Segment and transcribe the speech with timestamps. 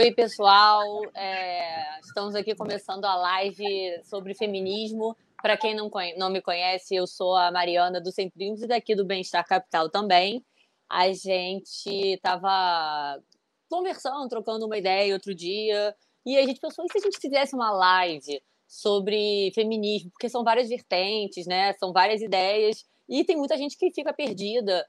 [0.00, 0.82] Oi, pessoal.
[1.14, 5.14] É, estamos aqui começando a live sobre feminismo.
[5.42, 8.94] Para quem não, não me conhece, eu sou a Mariana do Sem Primos e daqui
[8.94, 10.42] do Bem-Estar Capital também.
[10.88, 13.22] A gente estava
[13.68, 15.94] conversando, trocando uma ideia outro dia,
[16.24, 20.10] e a gente pensou, e se a gente fizesse uma live sobre feminismo?
[20.12, 21.74] Porque são várias vertentes, né?
[21.74, 24.88] São várias ideias, e tem muita gente que fica perdida.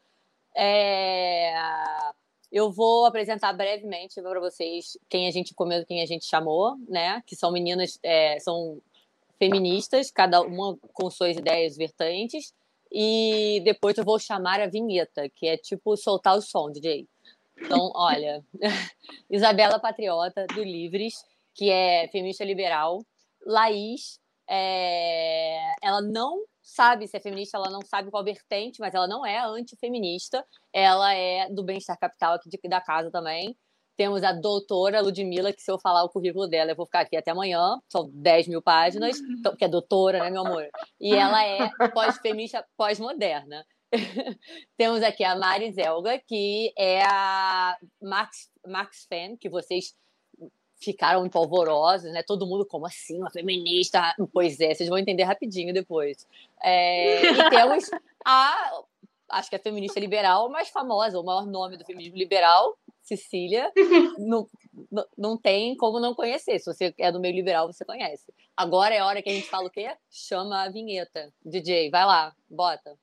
[0.55, 1.53] É
[2.51, 7.23] eu vou apresentar brevemente para vocês quem a gente comeu, quem a gente chamou, né?
[7.25, 8.81] Que são meninas, é, são
[9.39, 12.53] feministas, cada uma com suas ideias vertentes.
[12.91, 17.07] E depois eu vou chamar a vinheta, que é tipo soltar o som, DJ.
[17.57, 18.43] Então, olha,
[19.29, 22.99] Isabela Patriota, do Livres, que é feminista liberal.
[23.45, 25.57] Laís, é...
[25.81, 29.39] ela não sabe se é feminista, ela não sabe qual vertente, mas ela não é
[29.39, 30.45] antifeminista.
[30.73, 33.57] Ela é do Bem-Estar Capital aqui de, da casa também.
[33.97, 37.15] Temos a doutora Ludmilla, que se eu falar o currículo dela, eu vou ficar aqui
[37.15, 37.77] até amanhã.
[37.89, 40.67] São 10 mil páginas, então, que é doutora, né, meu amor?
[40.99, 43.65] E ela é pós-feminista, pós-moderna.
[44.77, 49.93] Temos aqui a Mari Zelga, que é a Max, Max Fan, que vocês
[50.81, 52.23] ficaram empolvorosos, né?
[52.23, 53.19] Todo mundo, como assim?
[53.19, 54.15] Uma feminista?
[54.33, 56.27] Pois é, vocês vão entender rapidinho depois.
[56.61, 57.89] É, e temos
[58.25, 58.81] a,
[59.29, 63.71] acho que é a feminista liberal mais famosa, o maior nome do feminismo liberal, Cecília.
[64.17, 64.47] não,
[65.17, 66.59] não tem como não conhecer.
[66.59, 68.33] Se você é do meio liberal, você conhece.
[68.57, 69.95] Agora é a hora que a gente fala o quê?
[70.09, 71.31] Chama a vinheta.
[71.45, 72.97] DJ, vai lá, bota.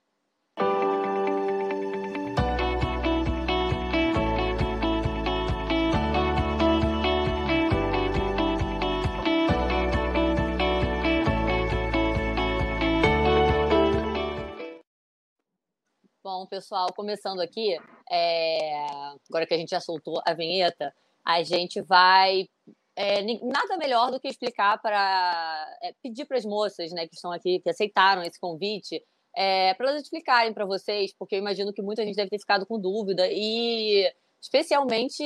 [16.30, 17.74] Bom, pessoal, começando aqui,
[18.10, 18.84] é...
[19.30, 20.94] agora que a gente já soltou a vinheta,
[21.24, 22.46] a gente vai.
[22.94, 25.78] É, nada melhor do que explicar para.
[25.82, 29.02] É, pedir para as moças né, que estão aqui, que aceitaram esse convite,
[29.34, 32.66] é, para elas explicarem para vocês, porque eu imagino que muita gente deve ter ficado
[32.66, 34.04] com dúvida e
[34.40, 35.22] especialmente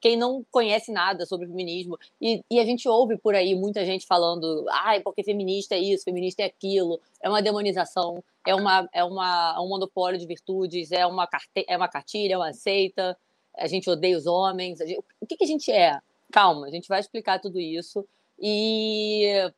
[0.00, 1.98] quem não conhece nada sobre feminismo.
[2.20, 6.04] E, e, a gente ouve por aí muita gente falando, ai, porque feminista é isso,
[6.04, 10.92] feminista é aquilo, é uma demonização, é, uma, é uma, é um monopólio de virtudes,
[10.92, 13.16] é uma, carte, é uma cartilha, é uma seita,
[13.56, 14.78] a gente odeia os homens.
[14.78, 15.98] Gente, o que, que a gente é?
[16.30, 18.06] Calma, a gente vai explicar tudo isso.
[18.38, 19.50] E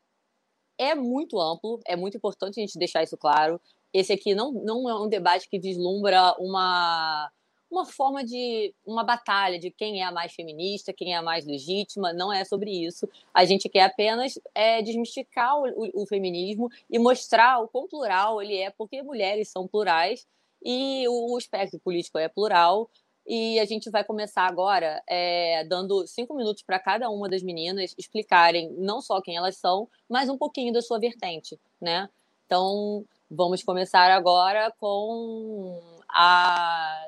[0.79, 3.61] é muito amplo, é muito importante a gente deixar isso claro.
[3.93, 7.31] Esse aqui não, não é um debate que vislumbra uma
[7.71, 11.47] uma forma de uma batalha de quem é a mais feminista, quem é a mais
[11.47, 13.09] legítima, não é sobre isso.
[13.33, 18.41] A gente quer apenas é, desmistificar o, o, o, feminismo e mostrar o quão plural
[18.43, 20.27] ele é, porque mulheres são plurais
[20.65, 22.91] e o, o espectro político é plural.
[23.27, 27.95] E a gente vai começar agora é, dando cinco minutos para cada uma das meninas
[27.99, 32.09] explicarem não só quem elas são, mas um pouquinho da sua vertente, né?
[32.47, 35.79] Então, vamos começar agora com
[36.09, 37.07] a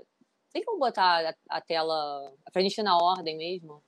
[0.52, 3.82] tem como botar a, a tela pra gente ir na ordem mesmo?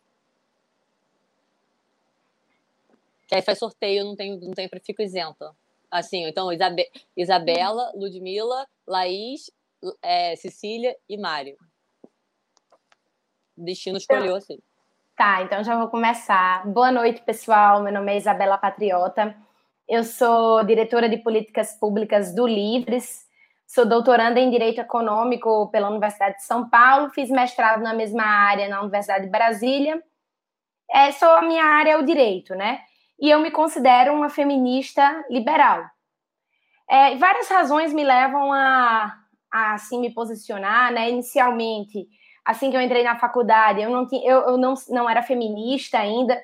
[3.27, 5.55] Que aí faz sorteio, não tem, não tem, fico isenta.
[5.91, 6.87] Assim, então, Isabe,
[7.17, 9.51] Isabela, Ludmilla, Laís,
[10.01, 11.57] é, Cecília e Mário.
[13.57, 14.59] Destino escolheu assim.
[15.17, 16.67] Tá, então já vou começar.
[16.67, 17.83] Boa noite, pessoal.
[17.83, 19.37] Meu nome é Isabela Patriota.
[19.89, 23.27] Eu sou diretora de políticas públicas do Livres,
[23.75, 28.69] Sou doutoranda em Direito Econômico pela Universidade de São Paulo, fiz mestrado na mesma área
[28.69, 30.03] na Universidade de Brasília.
[30.91, 32.81] É, só a minha área é o direito, né?
[33.19, 35.87] E eu me considero uma feminista liberal.
[36.87, 39.17] É, várias razões me levam a,
[39.51, 41.09] a assim me posicionar, né?
[41.09, 42.07] Inicialmente,
[42.45, 45.99] assim que eu entrei na faculdade, eu não tinha, eu, eu não, não era feminista
[45.99, 46.39] ainda.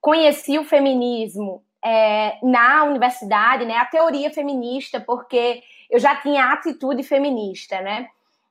[0.00, 3.76] Conheci o feminismo é, na universidade, né?
[3.76, 5.62] A teoria feminista, porque
[5.92, 8.08] eu já tinha atitude feminista, né?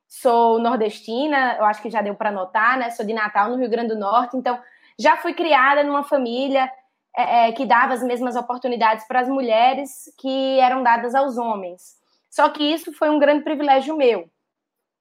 [0.08, 2.92] Sou nordestina, eu acho que já deu para notar, né?
[2.92, 4.62] Sou de Natal, no Rio Grande do Norte, então
[4.98, 6.72] já fui criada numa família
[7.18, 12.00] é, é, que dava as mesmas oportunidades para as mulheres que eram dadas aos homens.
[12.30, 14.30] Só que isso foi um grande privilégio meu.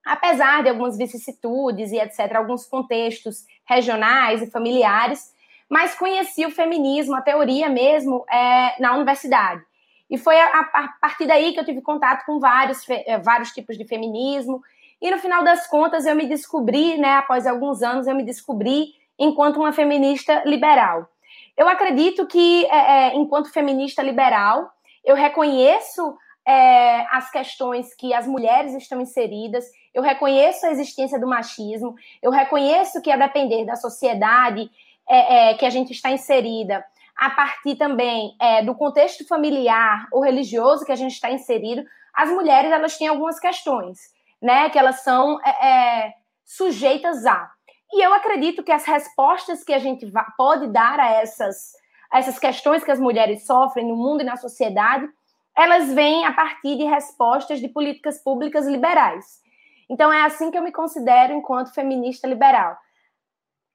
[0.02, 5.31] apesar de algumas vicissitudes e etc., alguns contextos regionais e familiares,
[5.69, 9.62] mas conheci o feminismo, a teoria mesmo, é, na universidade.
[10.10, 13.78] E foi a, a, partir daí que eu tive contato com vários, é, vários tipos
[13.78, 14.60] de feminismo.
[15.00, 18.94] E no final das contas, eu me descobri, né, após alguns anos, eu me descobri
[19.18, 21.08] enquanto uma feminista liberal.
[21.56, 24.70] Eu acredito que, é, enquanto feminista liberal,
[25.04, 26.16] eu reconheço
[26.46, 29.64] é, as questões que as mulheres estão inseridas,
[29.94, 34.70] eu reconheço a existência do machismo, eu reconheço que, a depender da sociedade
[35.08, 36.84] é, que a gente está inserida,
[37.20, 41.84] a partir também é, do contexto familiar ou religioso que a gente está inserido,
[42.14, 43.99] as mulheres elas têm algumas questões,
[44.40, 46.14] né, que elas são é, é,
[46.46, 47.50] sujeitas a.
[47.93, 51.72] E eu acredito que as respostas que a gente pode dar a essas,
[52.11, 55.06] a essas questões que as mulheres sofrem no mundo e na sociedade,
[55.55, 59.43] elas vêm a partir de respostas de políticas públicas liberais.
[59.90, 62.78] Então é assim que eu me considero enquanto feminista liberal.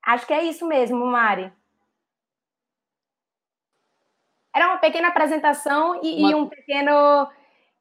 [0.03, 1.53] Acho que é isso mesmo, Mari.
[4.55, 6.31] Era uma pequena apresentação e, uma...
[6.31, 7.27] e um pequeno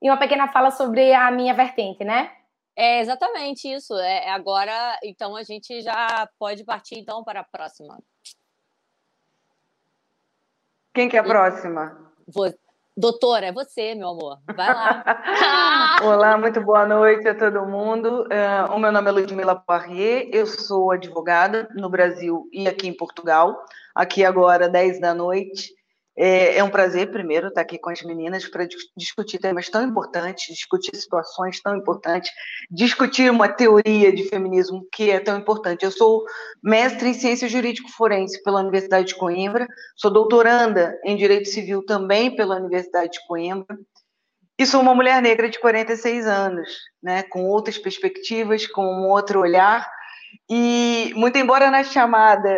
[0.03, 2.31] e uma pequena fala sobre a minha vertente, né?
[2.77, 3.95] É exatamente isso.
[3.95, 7.99] É, agora, então, a gente já pode partir então para a próxima.
[10.93, 12.13] Quem que é a próxima?
[12.27, 12.53] Vou...
[12.97, 14.39] Doutora, é você, meu amor.
[14.55, 15.05] Vai lá.
[16.05, 18.25] Olá, muito boa noite a todo mundo.
[18.25, 22.97] Uh, o meu nome é Ludmila Poirier, eu sou advogada no Brasil e aqui em
[22.97, 23.65] Portugal.
[23.95, 25.73] Aqui agora, 10 da noite.
[26.17, 30.55] É, é, um prazer, primeiro, estar aqui com as meninas para discutir temas tão importantes,
[30.55, 32.31] discutir situações tão importantes,
[32.71, 35.85] discutir uma teoria de feminismo que é tão importante.
[35.85, 36.25] Eu sou
[36.63, 39.67] mestre em Ciência Jurídico Forense pela Universidade de Coimbra,
[39.97, 43.77] sou doutoranda em Direito Civil também pela Universidade de Coimbra,
[44.57, 46.69] e sou uma mulher negra de 46 anos,
[47.03, 49.85] né, com outras perspectivas, com um outro olhar,
[50.49, 52.57] e, muito embora na chamada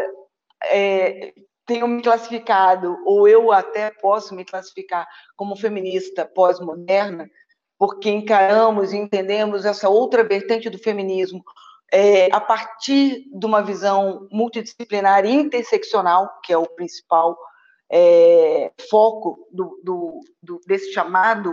[0.64, 1.32] é,
[1.66, 7.28] tenho me classificado, ou eu até posso me classificar como feminista pós-moderna,
[7.78, 11.44] porque encaramos e entendemos essa outra vertente do feminismo
[11.92, 17.36] é, a partir de uma visão multidisciplinar e interseccional, que é o principal
[17.90, 21.52] é, foco do, do, do, desse chamado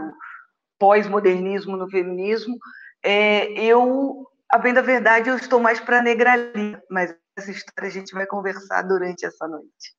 [0.80, 2.58] pós-modernismo no feminismo,
[3.04, 7.90] é, eu, a bem da verdade, eu estou mais para a negralia, mas essa história
[7.90, 9.96] a gente vai conversar durante essa noite.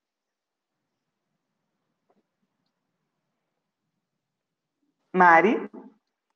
[5.15, 5.69] Mari?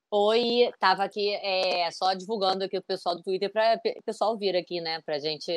[0.09, 4.55] Oi, tava aqui é, só divulgando aqui o pessoal do Twitter para o pessoal vir
[4.55, 5.01] aqui, né?
[5.01, 5.51] Para a gente.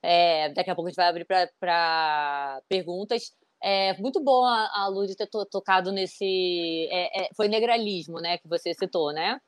[0.00, 3.34] É, daqui a pouco a gente vai abrir para perguntas.
[3.60, 6.88] É muito bom a, a ter to, tocado nesse.
[6.92, 8.38] É, é, foi negralismo, né?
[8.38, 9.40] Que você citou, né?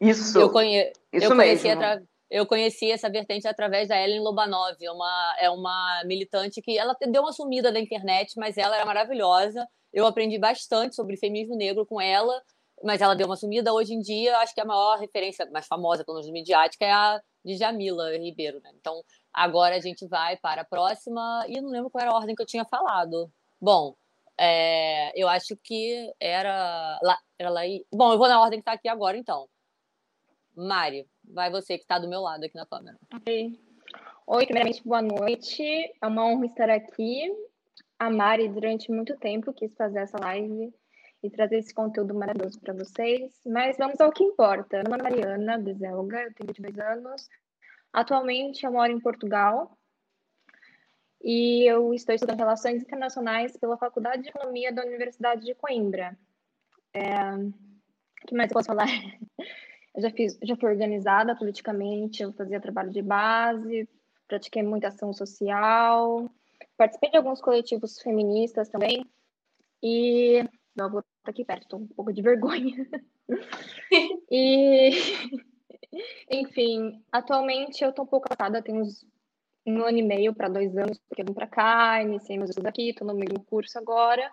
[0.00, 0.38] Isso.
[0.38, 2.08] Eu, conhe, isso eu conheci mesmo.
[2.32, 7.20] Eu conheci essa vertente através da Ellen Lobanov, uma, é uma militante que ela deu
[7.20, 9.68] uma sumida da internet, mas ela era maravilhosa.
[9.92, 12.42] Eu aprendi bastante sobre feminismo negro com ela,
[12.82, 13.74] mas ela deu uma sumida.
[13.74, 17.20] Hoje em dia, acho que a maior referência, mais famosa, pelo menos midiática, é a
[17.44, 18.62] de Jamila Ribeiro.
[18.64, 18.70] Né?
[18.80, 21.44] Então, agora a gente vai para a próxima.
[21.48, 23.30] E não lembro qual era a ordem que eu tinha falado.
[23.60, 23.94] Bom,
[24.38, 26.98] é, eu acho que era.
[27.02, 27.60] Lá, era lá.
[27.92, 29.46] Bom, eu vou na ordem que está aqui agora, então.
[30.56, 32.98] Mário, vai você que está do meu lado aqui na câmera.
[34.26, 35.62] Oi, primeiramente, boa noite.
[35.62, 37.30] É uma honra estar aqui
[38.02, 40.74] a Mari, durante muito tempo, quis fazer essa live
[41.22, 43.40] e trazer esse conteúdo maravilhoso para vocês.
[43.46, 44.82] Mas vamos ao que importa.
[44.82, 47.28] Meu nome é Mariana Bezelga, eu tenho 22 anos.
[47.92, 49.78] Atualmente eu moro em Portugal
[51.22, 56.18] e eu estou estudando Relações Internacionais pela Faculdade de Economia da Universidade de Coimbra.
[56.92, 57.34] É...
[57.36, 58.88] O que mais eu posso falar?
[59.94, 63.88] Eu já, fiz, já fui organizada politicamente, eu fazia trabalho de base,
[64.26, 66.30] pratiquei muita ação social,
[66.76, 69.04] Participei de alguns coletivos feministas também.
[69.82, 70.42] E.
[70.74, 72.74] Não, vou estar aqui perto, estou um pouco de vergonha.
[74.30, 74.90] e.
[76.30, 79.04] Enfim, atualmente eu estou um pouco afastada, tem uns
[79.64, 82.68] um ano e meio para dois anos, porque eu vim para cá, iniciei meus estudos
[82.68, 84.32] aqui, estou no meio do curso agora.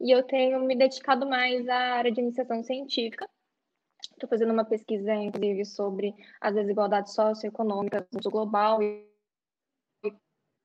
[0.00, 3.28] E eu tenho me dedicado mais à área de iniciação científica.
[4.12, 9.06] Estou fazendo uma pesquisa, inclusive, sobre as desigualdades socioeconômicas no global e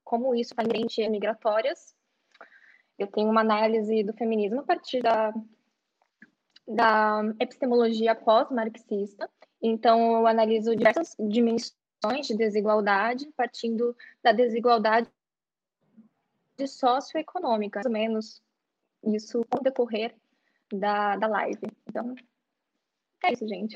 [0.03, 1.95] como isso está inerente migratórias.
[2.97, 5.33] Eu tenho uma análise do feminismo a partir da,
[6.67, 9.29] da epistemologia pós-marxista.
[9.61, 15.09] Então, eu analiso diversas dimensões de desigualdade, partindo da desigualdade
[16.67, 18.41] socioeconômica, mais ou menos
[19.03, 20.15] isso com decorrer
[20.71, 21.61] da, da live.
[21.87, 22.15] Então,
[23.23, 23.75] é isso, gente.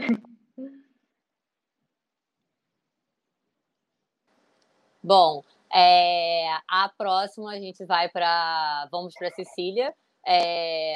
[5.03, 8.87] Bom, é, a próxima a gente vai para.
[8.91, 9.93] Vamos para Cecília.
[10.25, 10.95] É,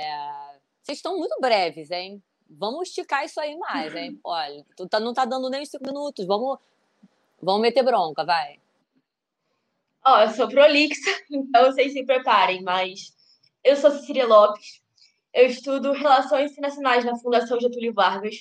[0.81, 2.23] vocês estão muito breves, hein?
[2.49, 4.17] Vamos esticar isso aí mais, hein?
[4.23, 6.25] Olha, tu tá, não tá dando nem cinco minutos.
[6.25, 6.57] Vamos,
[7.41, 8.61] vamos meter bronca, vai.
[10.05, 13.13] Ó, oh, eu sou prolixa, então vocês se preparem, mas
[13.61, 14.81] eu sou Cecília Lopes,
[15.37, 18.37] eu estudo Relações Internacionais na Fundação Getúlio Vargas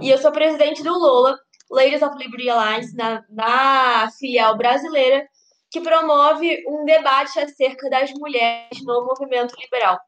[0.00, 1.38] e eu sou presidente do LOLA,
[1.70, 5.28] Ladies of Liberty Alliance, na, na filial brasileira,
[5.70, 9.98] que promove um debate acerca das mulheres no movimento liberal.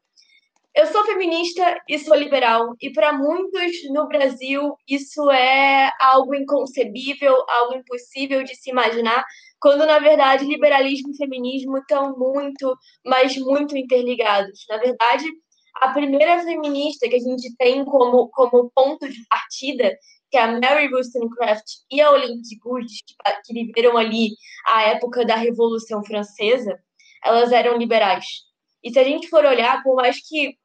[0.75, 7.35] Eu sou feminista e sou liberal, e para muitos no Brasil isso é algo inconcebível,
[7.47, 9.23] algo impossível de se imaginar,
[9.59, 14.65] quando na verdade liberalismo e feminismo estão muito, mas muito interligados.
[14.67, 15.25] Na verdade,
[15.75, 19.97] a primeira feminista que a gente tem como, como ponto de partida,
[20.29, 22.87] que é a Mary Wollstonecraft e a Olympe Good,
[23.45, 24.29] que viveram ali
[24.65, 26.79] a época da Revolução Francesa,
[27.23, 28.25] elas eram liberais.
[28.83, 30.55] E se a gente for olhar, por mais que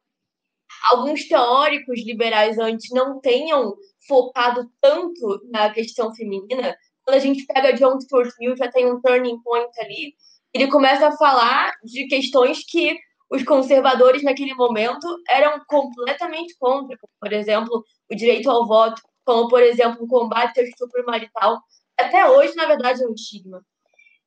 [0.91, 3.75] alguns teóricos liberais antes não tenham
[4.07, 9.01] focado tanto na questão feminina, quando a gente pega John Stuart Mill, já tem um
[9.01, 10.13] turning point ali,
[10.53, 12.97] ele começa a falar de questões que
[13.29, 19.49] os conservadores naquele momento eram completamente contra, como, por exemplo, o direito ao voto, como,
[19.49, 21.59] por exemplo, o combate ao estupro marital.
[21.99, 23.61] Até hoje, na verdade, é um estigma.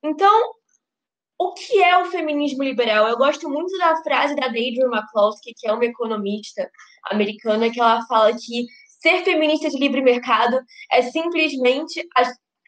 [0.03, 0.51] Então,
[1.39, 3.07] o que é o feminismo liberal?
[3.07, 6.69] Eu gosto muito da frase da Deidre McCloskey, que é uma economista
[7.09, 8.65] americana, que ela fala que
[9.01, 12.07] ser feminista de livre mercado é simplesmente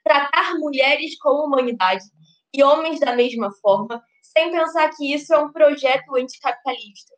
[0.04, 2.04] tratar mulheres como humanidade
[2.52, 4.02] e homens da mesma forma,
[4.36, 7.14] sem pensar que isso é um projeto anticapitalista.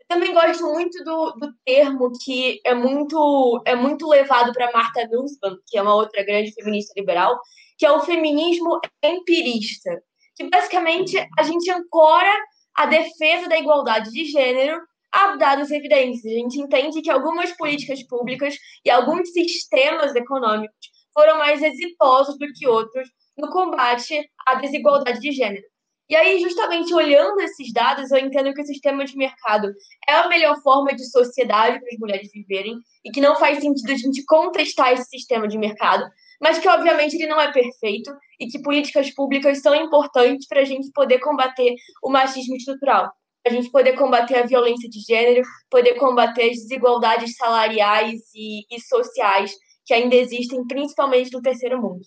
[0.00, 5.08] Eu também gosto muito do, do termo que é muito, é muito levado para Martha
[5.10, 7.38] Nussbaum, que é uma outra grande feminista liberal,
[7.78, 10.02] que é o feminismo empirista,
[10.36, 12.32] que basicamente a gente ancora
[12.76, 14.80] a defesa da igualdade de gênero
[15.10, 16.32] a dados e evidências.
[16.32, 20.76] A gente entende que algumas políticas públicas e alguns sistemas econômicos
[21.12, 23.08] foram mais exitosos do que outros
[23.38, 25.64] no combate à desigualdade de gênero.
[26.08, 29.72] E aí, justamente olhando esses dados, eu entendo que o sistema de mercado
[30.06, 33.90] é a melhor forma de sociedade para as mulheres viverem e que não faz sentido
[33.90, 36.04] a gente contestar esse sistema de mercado,
[36.40, 40.64] mas que, obviamente, ele não é perfeito e que políticas públicas são importantes para a
[40.64, 43.10] gente poder combater o machismo estrutural,
[43.42, 48.66] para a gente poder combater a violência de gênero, poder combater as desigualdades salariais e,
[48.70, 49.52] e sociais
[49.86, 52.04] que ainda existem, principalmente no terceiro mundo.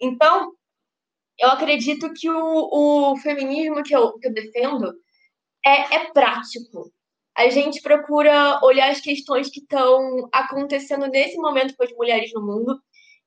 [0.00, 0.52] Então,
[1.40, 4.92] eu acredito que o, o feminismo que eu, que eu defendo
[5.64, 6.92] é, é prático.
[7.36, 12.42] A gente procura olhar as questões que estão acontecendo nesse momento com as mulheres no
[12.44, 12.78] mundo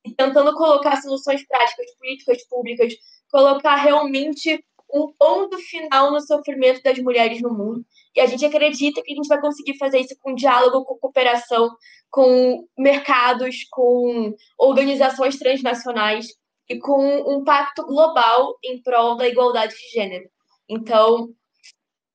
[0.05, 2.93] e tentando colocar soluções práticas, políticas públicas,
[3.31, 7.83] colocar realmente um ponto final no sofrimento das mulheres no mundo.
[8.15, 11.75] E a gente acredita que a gente vai conseguir fazer isso com diálogo, com cooperação,
[12.11, 16.27] com mercados, com organizações transnacionais
[16.73, 20.27] e com um pacto global em prol da igualdade de gênero.
[20.67, 21.29] Então,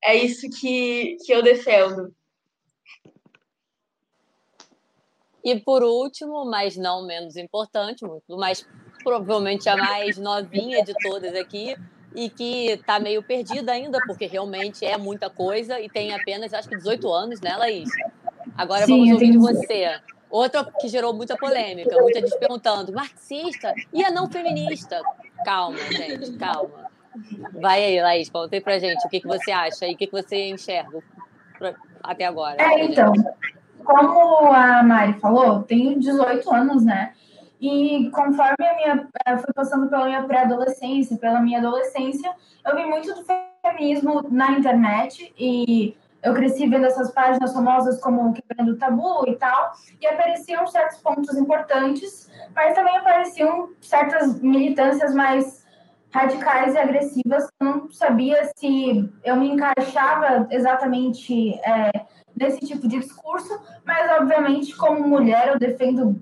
[0.03, 2.13] é isso que, que eu defendo.
[5.45, 8.67] E por último, mas não menos importante, muito mais
[9.05, 11.77] provavelmente a mais novinha de todas aqui
[12.15, 16.69] e que está meio perdida ainda, porque realmente é muita coisa e tem apenas, acho
[16.69, 17.89] que 18 anos, né, Laís?
[18.57, 20.01] Agora Sim, vamos ouvir de você.
[20.31, 25.01] Outra que gerou muita polêmica, muita gente perguntando, marxista e a não feminista.
[25.45, 26.89] Calma, gente, calma.
[27.53, 30.07] Vai aí, Laís, conta aí pra gente o que, que você acha e o que,
[30.07, 31.03] que você enxerga
[32.03, 32.57] até agora.
[32.61, 33.13] É, então,
[33.85, 37.13] como a Mari falou, tenho 18 anos, né?
[37.61, 42.33] E conforme a minha eh, fui passando pela minha pré-adolescência, pela minha adolescência,
[42.65, 43.25] eu vi muito do
[43.63, 49.37] feminismo na internet e eu cresci vendo essas páginas famosas como Quebrando o Tabu e
[49.37, 55.65] tal, e apareciam certos pontos importantes, mas também apareciam certas militâncias mais
[56.11, 57.45] radicais e agressivas.
[57.61, 61.91] Eu não sabia se eu me encaixava exatamente é,
[62.37, 66.21] nesse tipo de discurso, mas obviamente, como mulher, eu defendo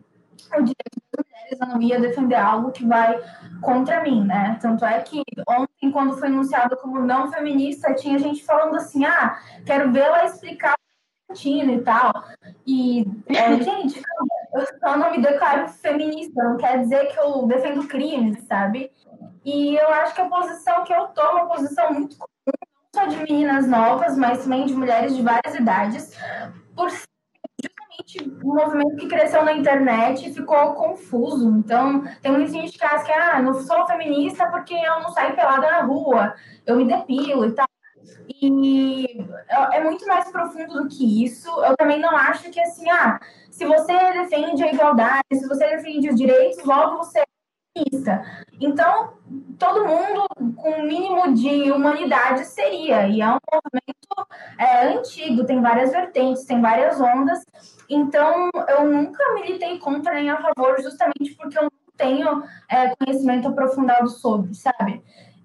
[0.52, 3.18] o direito mulheres, eu não ia defender algo que vai
[3.60, 4.58] contra mim, né?
[4.60, 9.38] Tanto é que ontem, quando foi anunciado como não feminista, tinha gente falando assim: ah,
[9.64, 10.76] quero vê-la explicar
[11.44, 12.12] e tal.
[12.66, 14.02] E, é, gente,
[14.54, 18.90] eu só não me declaro feminista, não quer dizer que eu defendo crimes, sabe?
[19.44, 23.02] E eu acho que a posição que eu tomo é uma posição muito comum, não
[23.02, 26.16] só de meninas novas, mas também de mulheres de várias idades,
[26.74, 27.15] por realmente
[28.44, 31.48] um movimento que cresceu na internet e ficou confuso.
[31.50, 35.34] Então, tem muita gente que acha que, ah, não sou feminista porque eu não saio
[35.34, 36.34] pelada na rua,
[36.66, 37.66] eu me depilo e tal.
[38.28, 41.48] E é, é muito mais profundo do que isso.
[41.64, 46.10] Eu também não acho que, assim, ah, se você defende a igualdade, se você defende
[46.10, 47.35] os direitos, logo você é
[48.60, 49.12] Então,
[49.58, 53.06] todo mundo com um mínimo de humanidade seria.
[53.06, 54.28] E é um movimento
[54.58, 57.44] é, antigo, tem várias vertentes, tem várias ondas.
[57.88, 63.48] Então, eu nunca militei contra nem a favor, justamente porque eu não tenho é, conhecimento
[63.48, 65.02] aprofundado sobre, sabe?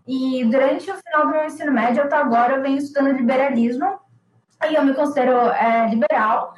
[0.07, 3.99] E durante o final do meu ensino médio, até agora, eu venho estudando liberalismo,
[4.69, 6.53] e eu me considero é, liberal.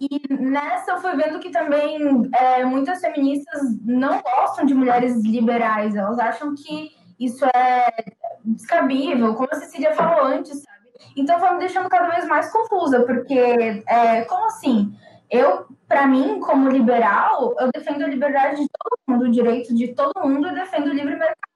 [0.00, 5.96] E nessa eu fui vendo que também é, muitas feministas não gostam de mulheres liberais,
[5.96, 8.04] elas acham que isso é
[8.44, 10.78] descabível, como a Cecília falou antes, sabe?
[11.16, 14.96] Então foi me deixando cada vez mais confusa, porque é, como assim?
[15.28, 19.88] Eu, para mim, como liberal, eu defendo a liberdade de todo mundo, o direito de
[19.88, 21.47] todo mundo e defendo o livre mercado.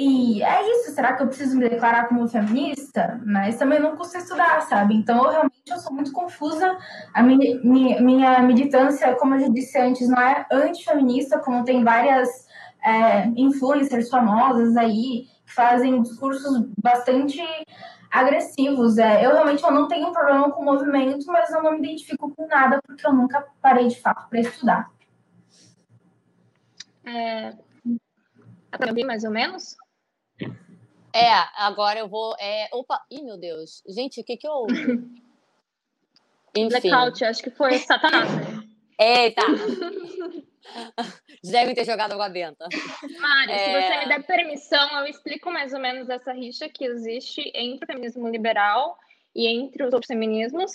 [0.00, 3.20] E é isso, será que eu preciso me declarar como feminista?
[3.26, 4.94] Mas também não custa estudar, sabe?
[4.94, 6.78] Então, eu realmente eu sou muito confusa.
[7.12, 12.28] A minha, minha, militância, como eu já disse antes, não é antifeminista, como tem várias
[12.84, 17.42] é, influencers famosas aí que fazem discursos bastante
[18.08, 18.98] agressivos.
[18.98, 22.32] É, eu realmente eu não tenho problema com o movimento, mas eu não me identifico
[22.36, 24.92] com nada porque eu nunca parei de fato para estudar.
[27.04, 27.52] É,
[28.86, 29.76] ouvir mais ou menos?
[31.14, 32.34] É, agora eu vou.
[32.38, 32.68] É...
[32.72, 33.02] Opa!
[33.10, 33.82] Ih, meu Deus.
[33.88, 34.66] Gente, o que que eu.
[36.56, 36.90] Enfim.
[36.90, 38.28] Blackout, acho que foi Satanás.
[38.98, 39.42] Eita!
[41.42, 42.66] Devem ter jogado água benta.
[43.20, 43.58] Mari, é...
[43.58, 47.84] se você me der permissão, eu explico mais ou menos essa rixa que existe entre
[47.84, 48.98] o feminismo liberal
[49.34, 50.72] e entre os outros feminismos.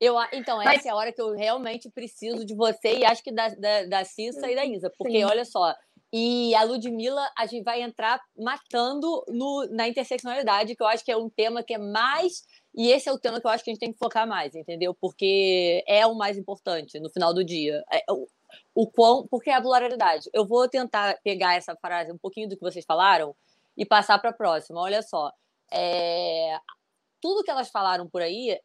[0.00, 0.86] Eu, então, essa Mas...
[0.86, 4.04] é a hora que eu realmente preciso de você e acho que da, da, da
[4.04, 4.90] Cissa e da Isa.
[4.98, 5.24] Porque, Sim.
[5.24, 5.74] olha só,
[6.16, 11.10] e a Ludmilla, a gente vai entrar matando no, na interseccionalidade, que eu acho que
[11.10, 12.46] é um tema que é mais.
[12.72, 14.54] E esse é o tema que eu acho que a gente tem que focar mais,
[14.54, 14.94] entendeu?
[14.94, 17.82] Porque é o mais importante no final do dia.
[17.92, 18.28] É, o,
[18.76, 19.26] o quão.
[19.26, 20.30] Porque é a pluralidade.
[20.32, 23.34] Eu vou tentar pegar essa frase, um pouquinho do que vocês falaram,
[23.76, 24.80] e passar para a próxima.
[24.80, 25.32] Olha só.
[25.72, 26.56] É,
[27.20, 28.56] tudo que elas falaram por aí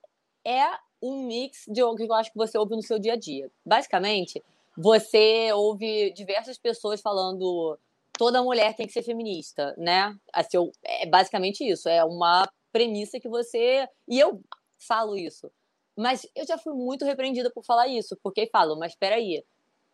[0.45, 0.65] é
[1.02, 3.50] um mix de algo que eu acho que você ouve no seu dia a dia.
[3.65, 4.39] Basicamente
[4.82, 7.78] você ouve diversas pessoas falando
[8.18, 10.15] toda mulher tem que ser feminista, né?
[10.32, 14.42] Assim, é basicamente isso, é uma premissa que você e eu
[14.78, 15.52] falo isso.
[15.98, 19.44] Mas eu já fui muito repreendida por falar isso, porque falo, mas espera aí,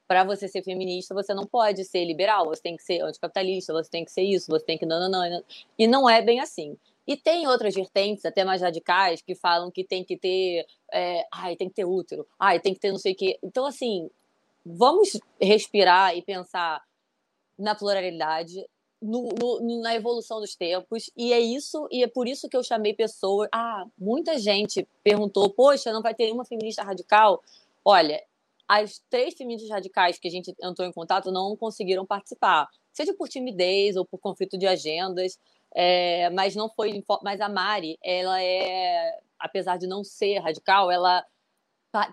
[0.07, 3.89] para você ser feminista, você não pode ser liberal, você tem que ser anticapitalista, você
[3.89, 5.43] tem que ser isso, você tem que não, não, não.
[5.79, 6.77] E não é bem assim.
[7.07, 10.67] E tem outras vertentes, até mais radicais, que falam que tem que ter.
[10.93, 13.39] É, ai, tem que ter útero, ai, tem que ter não sei o quê.
[13.41, 14.11] Então, assim,
[14.65, 16.81] vamos respirar e pensar
[17.57, 18.65] na pluralidade,
[19.01, 22.63] no, no, na evolução dos tempos, e é isso, e é por isso que eu
[22.63, 23.47] chamei pessoas.
[23.53, 27.41] Ah, muita gente perguntou: poxa, não vai ter uma feminista radical?
[27.83, 28.21] Olha,
[28.67, 33.29] as três feministas radicais que a gente entrou em contato não conseguiram participar, seja por
[33.29, 35.37] timidez ou por conflito de agendas,
[35.75, 37.03] é, mas não foi.
[37.21, 41.23] Mas a Mari, ela é, apesar de não ser radical, ela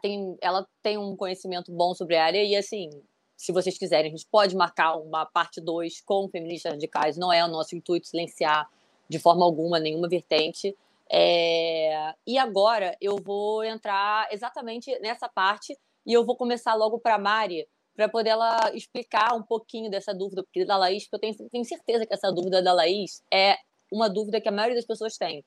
[0.01, 2.91] tem, ela tem um conhecimento bom sobre a área e, assim,
[3.37, 7.17] se vocês quiserem, a gente pode marcar uma parte 2 com feministas radicais.
[7.17, 8.69] Não é o nosso intuito silenciar
[9.09, 10.77] de forma alguma nenhuma vertente.
[11.11, 12.15] É...
[12.27, 17.67] E agora eu vou entrar exatamente nessa parte e eu vou começar logo para Mari,
[17.97, 21.65] para poder ela explicar um pouquinho dessa dúvida porque da Laís, porque eu tenho, tenho
[21.65, 23.57] certeza que essa dúvida da Laís é
[23.91, 25.45] uma dúvida que a maioria das pessoas tem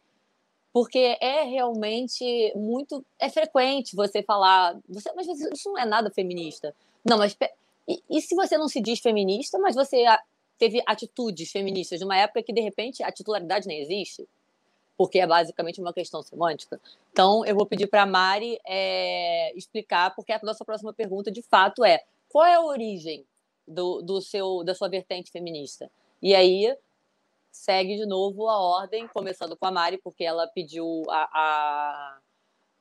[0.76, 6.76] porque é realmente muito é frequente você falar você mas isso não é nada feminista.
[7.06, 7.38] Não mas
[7.88, 10.04] e, e, se você não se diz feminista mas você
[10.60, 14.28] teve atitudes feministas numa época que de repente a titularidade nem existe
[14.98, 16.78] porque é basicamente uma questão semântica.
[17.10, 21.42] Então eu vou pedir para a Mari é, explicar porque a nossa próxima pergunta de
[21.42, 23.26] fato é qual é a origem
[23.66, 25.90] do, do seu da sua vertente feminista?
[26.22, 26.76] E aí
[27.56, 32.20] segue de novo a ordem, começando com a Mari, porque ela pediu a, a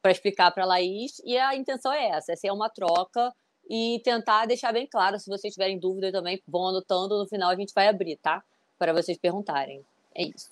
[0.02, 3.32] para explicar para a Laís, e a intenção é essa, é ser uma troca
[3.70, 7.56] e tentar deixar bem claro, se vocês tiverem dúvida também, vão anotando, no final a
[7.56, 8.44] gente vai abrir, tá?
[8.78, 9.82] Para vocês perguntarem.
[10.14, 10.50] É isso.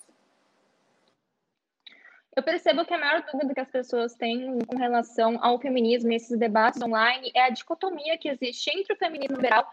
[2.35, 6.15] Eu percebo que a maior dúvida que as pessoas têm com relação ao feminismo e
[6.15, 9.71] esses debates online é a dicotomia que existe entre o feminismo liberal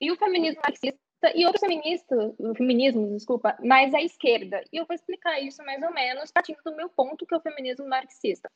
[0.00, 4.62] e o feminismo marxista e outros feministas, feminismos, desculpa, mais à esquerda.
[4.72, 7.40] E eu vou explicar isso mais ou menos partindo do meu ponto, que é o
[7.40, 8.50] feminismo marxista.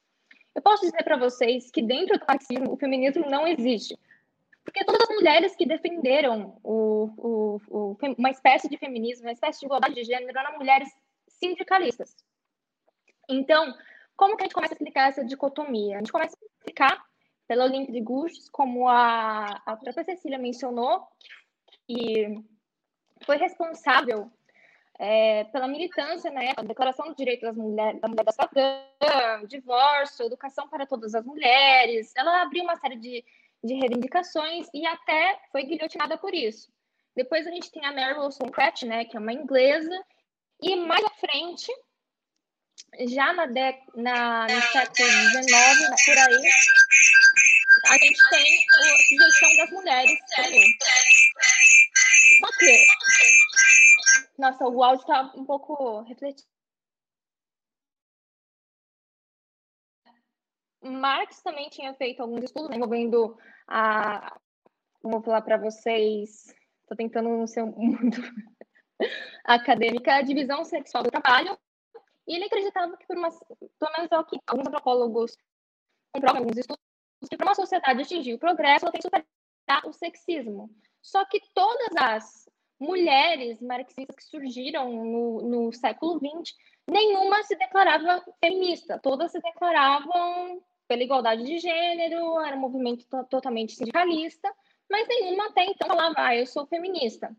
[0.55, 3.99] Eu posso dizer para vocês que dentro do marxismo o feminismo não existe.
[4.64, 9.61] Porque todas as mulheres que defenderam o, o, o, uma espécie de feminismo, uma espécie
[9.61, 10.88] de igualdade de gênero, eram mulheres
[11.29, 12.14] sindicalistas.
[13.29, 13.75] Então,
[14.16, 15.96] como que a gente começa a explicar essa dicotomia?
[15.96, 17.03] A gente começa a explicar
[17.49, 21.01] pela Olympe de Gouges, como a, a própria Cecília mencionou,
[21.39, 21.39] que
[23.24, 24.30] foi responsável
[24.98, 29.46] é, pela militância na né, época, Declaração dos Direitos das Mulheres, da Mulher da Cidadã,
[29.46, 32.12] divórcio, educação para todas as mulheres.
[32.14, 33.24] Ela abriu uma série de,
[33.64, 36.70] de reivindicações e até foi guilhotinada por isso.
[37.16, 40.04] Depois a gente tem a Mary Wollstonecraft, né, que é uma inglesa,
[40.61, 41.72] e mais à frente,
[43.09, 46.50] já na, de, na no século XIX, por aí,
[47.87, 50.76] a gente tem a sujeição das mulheres também.
[54.38, 56.49] Nossa, o áudio está um pouco refletido.
[60.83, 63.37] Marx também tinha feito alguns estudos né, envolvendo
[63.68, 64.38] a.
[65.03, 66.46] Vou falar para vocês.
[66.83, 68.20] Estou tentando não ser muito
[69.44, 71.59] acadêmica, a divisão sexual do trabalho.
[72.27, 75.37] E ele acreditava que, por uma, pelo menos é o que alguns antropólogos
[76.12, 76.83] comprovam alguns estudos,
[77.29, 80.70] que para uma sociedade atingir o progresso, ela tem que superar o sexismo.
[81.03, 82.49] Só que todas as
[82.81, 86.57] mulheres marxistas que surgiram no, no século XX,
[86.88, 93.75] nenhuma se declarava feminista, todas se declaravam pela igualdade de gênero, era um movimento totalmente
[93.75, 94.53] sindicalista,
[94.90, 97.31] mas nenhuma até então falava, ah, eu sou feminista.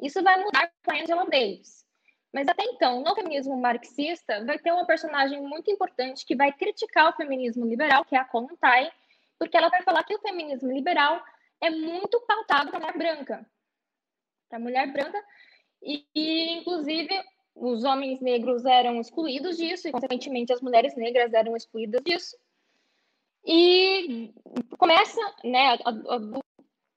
[0.00, 1.84] Isso vai mudar com a Angela Davis.
[2.32, 7.10] Mas até então, no feminismo marxista, vai ter uma personagem muito importante que vai criticar
[7.10, 8.90] o feminismo liberal, que é a Kollontai,
[9.38, 11.22] porque ela vai falar que o feminismo liberal
[11.60, 13.46] é muito pautado para a mulher branca.
[14.52, 15.18] Para a mulher branca,
[15.82, 17.08] e, e, inclusive
[17.54, 22.36] os homens negros eram excluídos disso, e consequentemente as mulheres negras eram excluídas disso.
[23.46, 24.30] E
[24.76, 25.78] começa, né,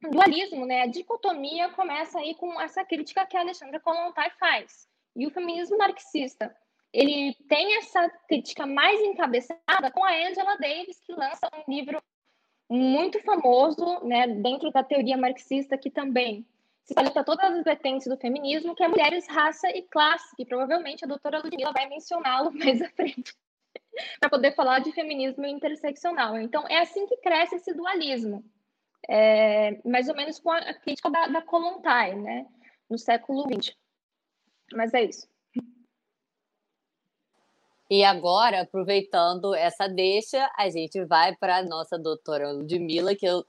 [0.02, 4.90] o dualismo, né, a dicotomia começa aí com essa crítica que a Alexandra Kollontai faz.
[5.16, 6.54] E o feminismo marxista,
[6.92, 12.04] ele tem essa crítica mais encabeçada com a Angela Davis, que lança um livro
[12.70, 16.46] muito famoso, né, dentro da teoria marxista, que também
[16.86, 20.46] se espalhou para todas as vertentes do feminismo, que é Mulheres, Raça e Classe, que
[20.46, 23.36] provavelmente a doutora Ludmilla vai mencioná-lo mais à frente,
[24.20, 26.38] para poder falar de feminismo interseccional.
[26.38, 28.46] Então, é assim que cresce esse dualismo,
[29.10, 32.46] é, mais ou menos com a, crítica da, da Kollontai, né,
[32.88, 33.76] no século XX.
[34.72, 35.28] Mas é isso.
[37.90, 43.44] E agora, aproveitando essa deixa, a gente vai para a nossa doutora Ludmilla, que eu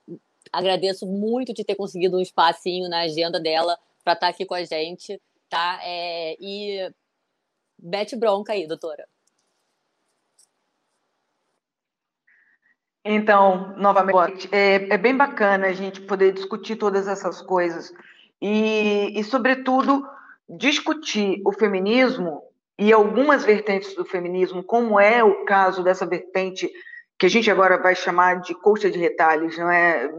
[0.53, 4.55] agradeço muito de ter conseguido um espacinho na agenda dela para estar tá aqui com
[4.55, 5.81] a gente, tá?
[5.83, 6.93] É, e
[7.79, 9.07] mete bronca aí, doutora.
[13.09, 17.93] Então, novamente, é, é, bem bacana a gente poder discutir todas essas coisas
[18.43, 20.05] e, e, sobretudo,
[20.49, 22.43] discutir o feminismo
[22.77, 26.69] e algumas vertentes do feminismo, como é o caso dessa vertente
[27.19, 30.11] que a gente agora vai chamar de coxa de retalhos, não é?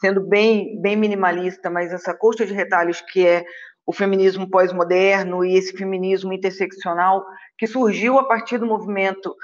[0.00, 3.44] Sendo bem, bem minimalista, mas essa coxa de retalhos que é
[3.86, 7.24] o feminismo pós-moderno e esse feminismo interseccional
[7.56, 9.34] que surgiu a partir do movimento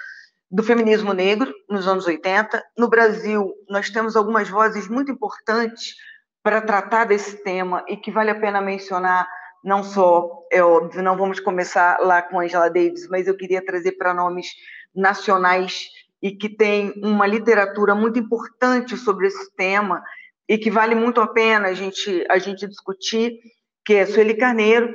[0.50, 2.62] do feminismo negro nos anos 80.
[2.76, 5.94] No Brasil, nós temos algumas vozes muito importantes
[6.42, 9.29] para tratar desse tema e que vale a pena mencionar
[9.62, 13.92] não só, é óbvio, não vamos começar lá com Angela Davis, mas eu queria trazer
[13.92, 14.48] para nomes
[14.94, 15.87] nacionais
[16.23, 20.03] e que tem uma literatura muito importante sobre esse tema
[20.49, 23.39] e que vale muito a pena a gente, a gente discutir,
[23.85, 24.93] que é Sueli Carneiro,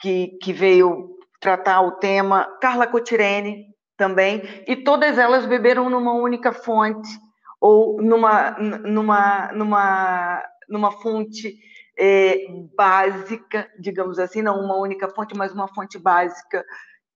[0.00, 6.52] que, que veio tratar o tema, Carla Cotirene também, e todas elas beberam numa única
[6.52, 7.08] fonte,
[7.60, 11.58] ou numa, numa, numa, numa fonte
[11.98, 12.36] é,
[12.76, 16.64] básica, digamos assim, não uma única fonte, mas uma fonte básica,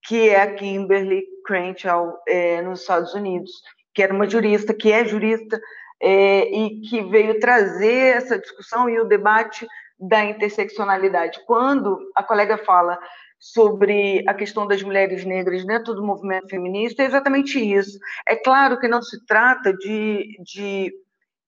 [0.05, 3.51] que é a Kimberly Crenshaw, é, nos Estados Unidos,
[3.93, 5.59] que era uma jurista, que é jurista,
[6.01, 9.65] é, e que veio trazer essa discussão e o debate
[9.97, 11.39] da interseccionalidade.
[11.45, 12.99] Quando a colega fala
[13.39, 17.97] sobre a questão das mulheres negras dentro do movimento feminista, é exatamente isso.
[18.27, 20.93] É claro que não se trata de, de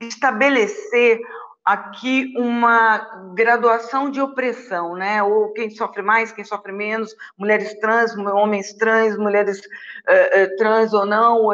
[0.01, 1.19] estabelecer
[1.65, 2.99] aqui uma
[3.33, 5.23] graduação de opressão, né?
[5.23, 10.93] Ou quem sofre mais, quem sofre menos, mulheres trans, homens trans, mulheres uh, uh, trans
[10.93, 11.53] ou não, uh,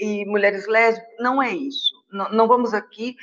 [0.00, 1.12] e mulheres lésbicas.
[1.18, 1.92] Não é isso.
[2.10, 3.16] Não, não vamos aqui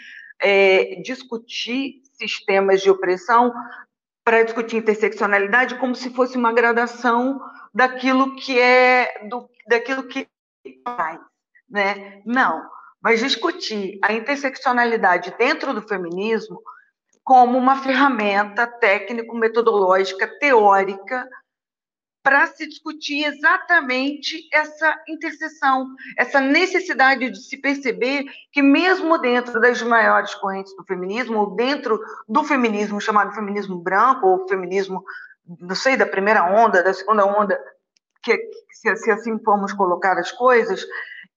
[1.02, 3.54] discutir sistemas de opressão
[4.24, 7.40] para discutir interseccionalidade como se fosse uma gradação
[7.74, 10.28] daquilo que é do, daquilo que
[10.84, 11.20] faz.
[11.70, 12.22] né?
[12.26, 12.62] Não,
[13.06, 16.60] mas discutir a interseccionalidade dentro do feminismo
[17.24, 21.30] como uma ferramenta técnico-metodológica teórica
[22.24, 25.86] para se discutir exatamente essa interseção,
[26.18, 32.02] essa necessidade de se perceber que, mesmo dentro das maiores correntes do feminismo, ou dentro
[32.28, 35.04] do feminismo chamado feminismo branco, ou feminismo,
[35.62, 37.64] não sei, da primeira onda, da segunda onda,
[38.24, 38.36] que,
[38.72, 40.84] se, se assim formos colocar as coisas,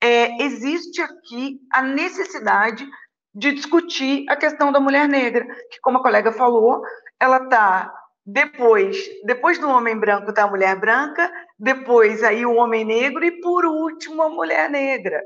[0.03, 2.87] é, existe aqui a necessidade
[3.35, 6.83] de discutir a questão da mulher negra, que, como a colega falou,
[7.21, 7.93] ela está
[8.25, 13.41] depois, depois do homem branco está a mulher branca, depois aí o homem negro e
[13.41, 15.23] por último a mulher negra.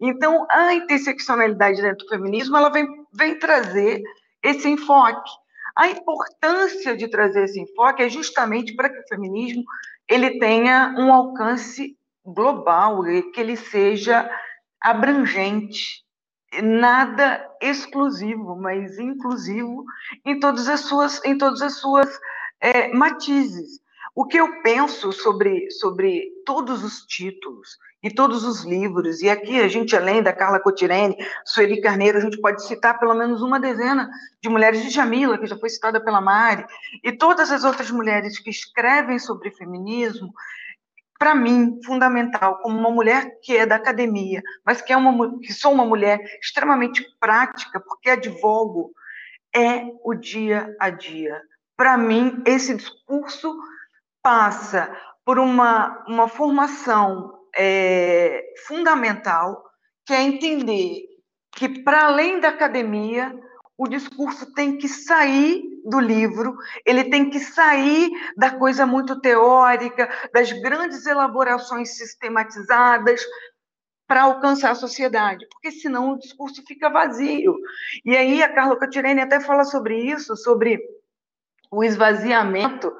[0.00, 4.00] Então a interseccionalidade dentro do feminismo ela vem, vem trazer
[4.42, 5.30] esse enfoque.
[5.76, 9.62] A importância de trazer esse enfoque é justamente para que o feminismo
[10.08, 11.96] ele tenha um alcance
[12.32, 14.28] global, que ele seja
[14.80, 16.04] abrangente,
[16.62, 19.84] nada exclusivo, mas inclusivo
[20.24, 22.08] em todas as suas, em todas as suas
[22.60, 23.80] é, matizes.
[24.14, 29.60] O que eu penso sobre, sobre todos os títulos e todos os livros, e aqui
[29.60, 33.60] a gente, além da Carla Cotirene, Sueli Carneiro, a gente pode citar pelo menos uma
[33.60, 34.08] dezena
[34.40, 36.64] de mulheres de Jamila, que já foi citada pela Mari,
[37.04, 40.32] e todas as outras mulheres que escrevem sobre feminismo,
[41.18, 45.52] para mim, fundamental, como uma mulher que é da academia, mas que, é uma, que
[45.52, 48.92] sou uma mulher extremamente prática, porque advogo,
[49.54, 51.42] é o dia a dia.
[51.76, 53.52] Para mim, esse discurso
[54.22, 59.64] passa por uma, uma formação é, fundamental,
[60.06, 61.02] que é entender
[61.52, 63.34] que, para além da academia,
[63.78, 70.10] o discurso tem que sair do livro, ele tem que sair da coisa muito teórica,
[70.34, 73.24] das grandes elaborações sistematizadas,
[74.08, 77.54] para alcançar a sociedade, porque senão o discurso fica vazio.
[78.04, 80.80] E aí a Carla Catirene até fala sobre isso, sobre
[81.70, 82.90] o esvaziamento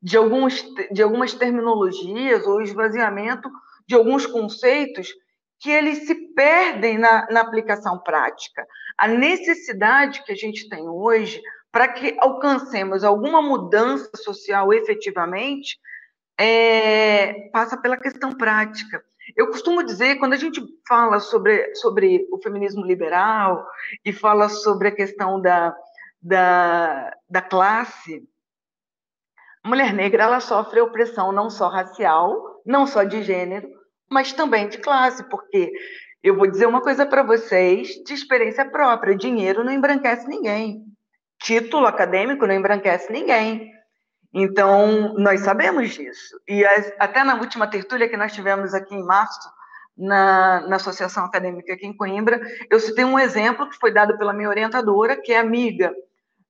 [0.00, 3.50] de, alguns, de algumas terminologias ou esvaziamento
[3.88, 5.14] de alguns conceitos
[5.60, 8.66] que eles se perdem na, na aplicação prática.
[8.96, 15.78] A necessidade que a gente tem hoje para que alcancemos alguma mudança social efetivamente
[16.38, 19.02] é, passa pela questão prática.
[19.36, 23.66] Eu costumo dizer, quando a gente fala sobre, sobre o feminismo liberal
[24.04, 25.76] e fala sobre a questão da,
[26.22, 28.26] da, da classe,
[29.62, 33.68] a mulher negra ela sofre opressão não só racial, não só de gênero,
[34.10, 35.72] mas também de classe, porque
[36.22, 40.84] eu vou dizer uma coisa para vocês de experiência própria: dinheiro não embranquece ninguém,
[41.40, 43.70] título acadêmico não embranquece ninguém.
[44.32, 46.38] Então, nós sabemos disso.
[46.46, 46.64] E
[46.98, 49.48] até na última tertúlia que nós tivemos aqui em março,
[49.96, 52.40] na, na Associação Acadêmica aqui em Coimbra,
[52.70, 55.92] eu citei um exemplo que foi dado pela minha orientadora, que é amiga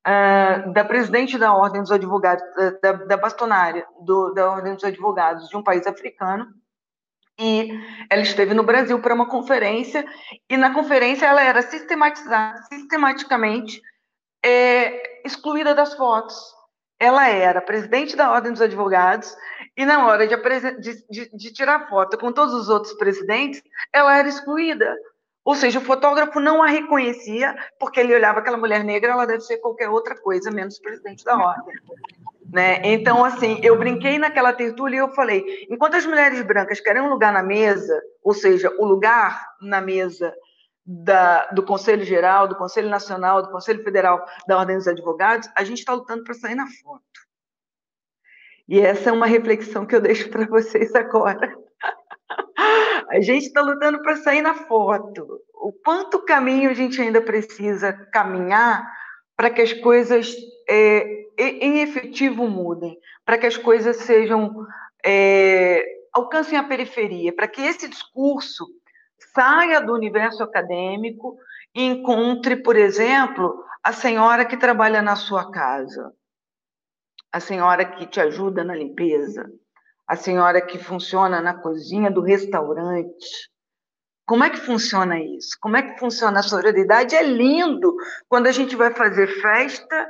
[0.06, 2.44] uh, da presidente da Ordem dos Advogados,
[2.82, 6.46] da, da bastonária do, da Ordem dos Advogados de um país africano,
[7.38, 7.70] e
[8.10, 10.04] ela esteve no Brasil para uma conferência,
[10.48, 13.80] e na conferência ela era sistematizada, sistematicamente
[14.44, 16.36] é, excluída das fotos.
[17.00, 19.36] Ela era presidente da Ordem dos Advogados,
[19.76, 20.36] e na hora de,
[21.08, 24.96] de, de tirar foto com todos os outros presidentes, ela era excluída.
[25.44, 29.40] Ou seja, o fotógrafo não a reconhecia, porque ele olhava aquela mulher negra, ela deve
[29.40, 31.74] ser qualquer outra coisa, menos presidente da ordem.
[32.50, 32.80] Né?
[32.82, 37.10] Então, assim, eu brinquei naquela tertúlia e eu falei: enquanto as mulheres brancas querem um
[37.10, 40.34] lugar na mesa, ou seja, o lugar na mesa
[40.84, 45.62] da, do Conselho Geral, do Conselho Nacional, do Conselho Federal da Ordem dos Advogados, a
[45.62, 47.02] gente está lutando para sair na foto.
[48.66, 51.54] E essa é uma reflexão que eu deixo para vocês agora.
[53.08, 55.40] A gente está lutando para sair na foto.
[55.54, 58.86] O quanto caminho a gente ainda precisa caminhar
[59.34, 60.34] para que as coisas
[60.68, 64.66] é, em efetivo mudem, para que as coisas sejam
[65.04, 68.66] é, alcancem a periferia, para que esse discurso
[69.34, 71.38] saia do universo acadêmico
[71.74, 76.12] e encontre, por exemplo, a senhora que trabalha na sua casa,
[77.32, 79.50] a senhora que te ajuda na limpeza,
[80.06, 83.50] a senhora que funciona na cozinha do restaurante.
[84.26, 85.56] Como é que funciona isso?
[85.60, 87.14] Como é que funciona a sororidade?
[87.14, 87.94] É lindo
[88.28, 90.08] quando a gente vai fazer festa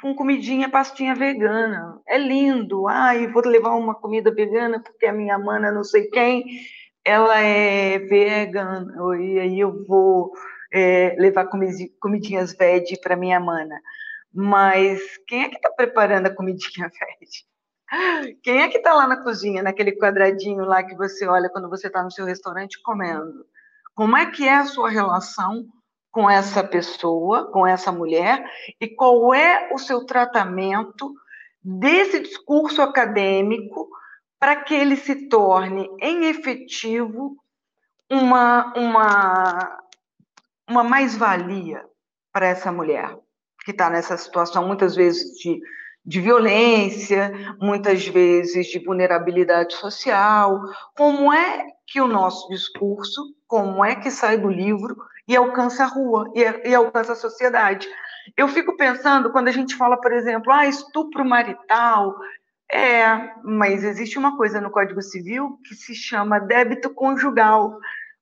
[0.00, 2.00] com comidinha, pastinha vegana.
[2.06, 2.86] É lindo.
[2.88, 6.44] Ai, vou levar uma comida vegana porque a minha mana não sei quem,
[7.04, 8.94] ela é vegana.
[9.16, 10.32] E aí eu vou
[10.72, 11.48] é, levar
[12.00, 13.80] comidinhas veg para minha mana.
[14.32, 18.38] Mas quem é que está preparando a comidinha veg?
[18.42, 21.86] Quem é que está lá na cozinha, naquele quadradinho lá que você olha quando você
[21.86, 23.46] está no seu restaurante comendo?
[23.94, 25.66] Como é que é a sua relação
[26.18, 28.44] com essa pessoa, com essa mulher,
[28.80, 31.14] e qual é o seu tratamento
[31.62, 33.88] desse discurso acadêmico
[34.36, 37.36] para que ele se torne, em efetivo,
[38.10, 39.80] uma, uma,
[40.68, 41.84] uma mais-valia
[42.32, 43.16] para essa mulher
[43.64, 45.60] que está nessa situação, muitas vezes de,
[46.04, 50.58] de violência, muitas vezes de vulnerabilidade social.
[50.96, 55.86] Como é que o nosso discurso, como é que sai do livro e alcança a
[55.86, 57.88] rua, e, e alcança a sociedade?
[58.36, 62.14] Eu fico pensando, quando a gente fala, por exemplo, ah, estupro marital,
[62.70, 67.78] é, mas existe uma coisa no Código Civil que se chama débito conjugal.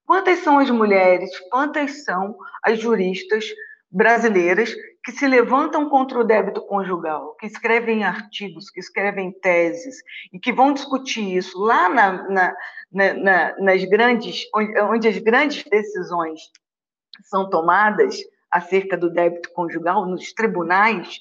[0.06, 3.46] Quantas são as mulheres, quantas são as juristas
[3.90, 4.72] brasileiras
[5.06, 10.52] que se levantam contra o débito conjugal, que escrevem artigos, que escrevem teses e que
[10.52, 12.54] vão discutir isso lá na, na,
[13.14, 16.40] na, nas grandes, onde, as grandes decisões
[17.22, 18.18] são tomadas
[18.50, 21.20] acerca do débito conjugal nos tribunais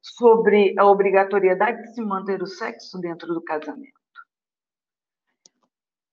[0.00, 3.95] sobre a obrigatoriedade de se manter o sexo dentro do casamento.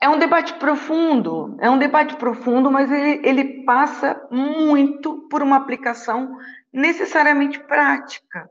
[0.04, 5.56] É um debate profundo, é um debate profundo, mas ele, ele passa muito por uma
[5.56, 6.38] aplicação
[6.74, 8.50] necessariamente prática.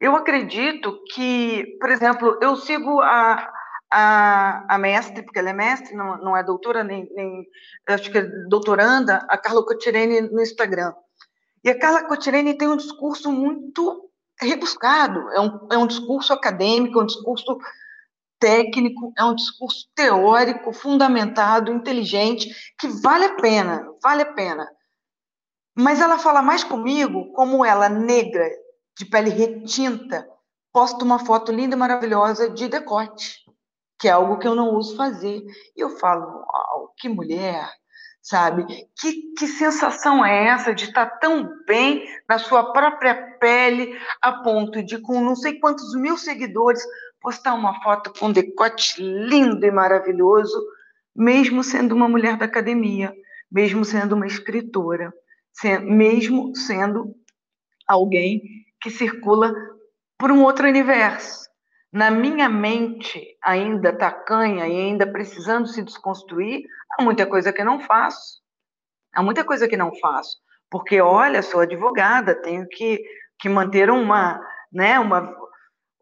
[0.00, 3.50] Eu acredito que, por exemplo, eu sigo a,
[3.92, 7.48] a, a mestre, porque ela é mestre, não, não é doutora, nem, nem
[7.88, 10.92] acho que é doutoranda, a Carla Cotirene no Instagram.
[11.64, 14.08] E a Carla Cotirene tem um discurso muito
[14.40, 17.58] rebuscado, é um, é um discurso acadêmico, é um discurso
[18.42, 24.68] técnico, é um discurso teórico, fundamentado, inteligente, que vale a pena, vale a pena.
[25.76, 28.50] Mas ela fala mais comigo como ela, negra,
[28.98, 30.28] de pele retinta,
[30.72, 33.38] posta uma foto linda e maravilhosa de decote,
[33.96, 35.40] que é algo que eu não uso fazer.
[35.76, 37.70] E eu falo, uau, que mulher,
[38.20, 38.66] sabe?
[38.98, 44.82] Que, que sensação é essa de estar tão bem na sua própria pele, a ponto
[44.82, 46.82] de, com não sei quantos mil seguidores,
[47.22, 50.60] postar uma foto com um decote lindo e maravilhoso,
[51.14, 53.14] mesmo sendo uma mulher da academia,
[53.50, 55.12] mesmo sendo uma escritora,
[55.82, 57.14] mesmo sendo
[57.86, 58.42] alguém
[58.80, 59.54] que circula
[60.18, 61.42] por um outro universo.
[61.92, 67.80] Na minha mente, ainda tacanha e ainda precisando se desconstruir, há muita coisa que não
[67.80, 68.40] faço.
[69.14, 70.38] Há muita coisa que não faço.
[70.70, 72.98] Porque, olha, sou advogada, tenho que,
[73.38, 74.40] que manter uma,
[74.72, 75.36] né, uma.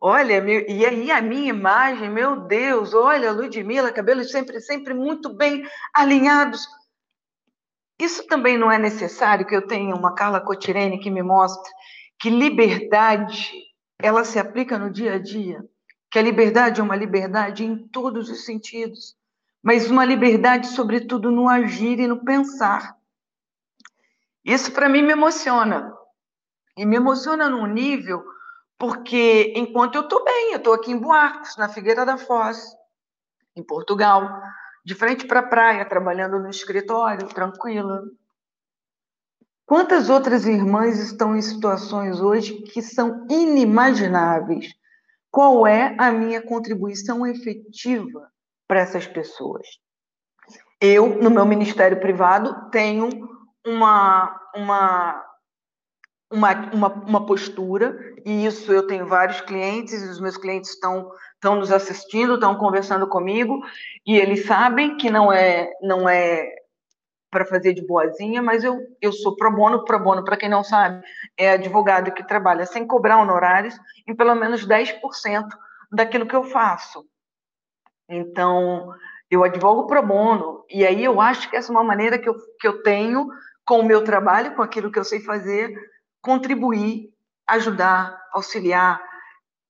[0.01, 5.63] Olha, e aí a minha imagem, meu Deus, olha, Ludmilla, cabelos sempre, sempre muito bem
[5.93, 6.67] alinhados.
[8.01, 11.71] Isso também não é necessário que eu tenha uma Carla Cotirene que me mostre
[12.19, 13.53] que liberdade
[13.99, 15.63] ela se aplica no dia a dia
[16.11, 19.17] que a liberdade é uma liberdade em todos os sentidos,
[19.63, 22.97] mas uma liberdade, sobretudo, no agir e no pensar.
[24.45, 25.95] Isso, para mim, me emociona.
[26.77, 28.25] E me emociona num nível
[28.81, 32.75] porque, enquanto eu estou bem, eu estou aqui em Buarcos, na Figueira da Foz,
[33.55, 34.27] em Portugal,
[34.83, 38.03] de frente para a praia, trabalhando no escritório, tranquila.
[39.67, 44.73] Quantas outras irmãs estão em situações hoje que são inimagináveis?
[45.31, 48.33] Qual é a minha contribuição efetiva
[48.67, 49.67] para essas pessoas?
[50.81, 53.11] Eu, no meu ministério privado, tenho
[53.67, 55.23] uma, uma,
[56.31, 61.11] uma, uma, uma postura, e isso eu tenho vários clientes, e os meus clientes estão,
[61.35, 63.61] estão nos assistindo, estão conversando comigo,
[64.07, 66.49] e eles sabem que não é, não é
[67.31, 70.65] para fazer de boazinha, mas eu, eu sou pro bono, pro bono, para quem não
[70.65, 71.03] sabe,
[71.37, 74.99] é advogado que trabalha sem cobrar honorários em pelo menos 10%
[75.93, 77.05] daquilo que eu faço.
[78.09, 78.93] Então,
[79.31, 82.35] eu advogo pro bono, e aí eu acho que essa é uma maneira que eu,
[82.61, 83.29] que eu tenho,
[83.65, 85.73] com o meu trabalho, com aquilo que eu sei fazer,
[86.23, 87.11] contribuir,
[87.47, 89.03] ajudar, auxiliar,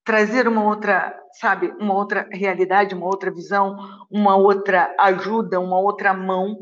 [0.03, 3.77] trazer uma outra, sabe, uma outra realidade, uma outra visão,
[4.09, 6.57] uma outra ajuda, uma outra mão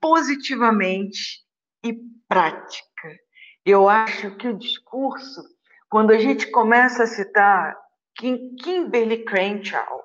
[0.00, 1.44] positivamente
[1.84, 1.94] e
[2.28, 3.18] prática.
[3.64, 5.42] Eu acho que o discurso,
[5.88, 7.76] quando a gente começa a citar
[8.16, 10.04] Kimberly Crenshaw,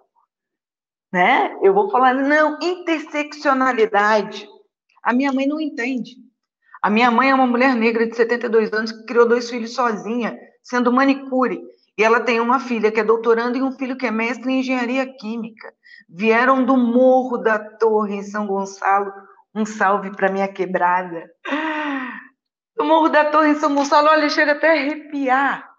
[1.12, 1.58] né?
[1.62, 4.48] Eu vou falar, não, interseccionalidade.
[5.04, 6.16] A minha mãe não entende.
[6.82, 10.38] A minha mãe é uma mulher negra de 72 anos que criou dois filhos sozinha,
[10.64, 11.62] sendo manicure.
[11.98, 14.60] E ela tem uma filha que é doutoranda e um filho que é mestre em
[14.60, 15.74] engenharia química.
[16.08, 19.12] Vieram do Morro da Torre, em São Gonçalo,
[19.54, 21.30] um salve para minha quebrada.
[22.80, 25.70] O Morro da Torre em São Gonçalo, olha, chega até a arrepiar.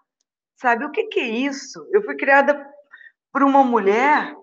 [0.57, 1.83] Sabe o que, que é isso?
[1.91, 2.63] Eu fui criada
[3.33, 4.35] por uma mulher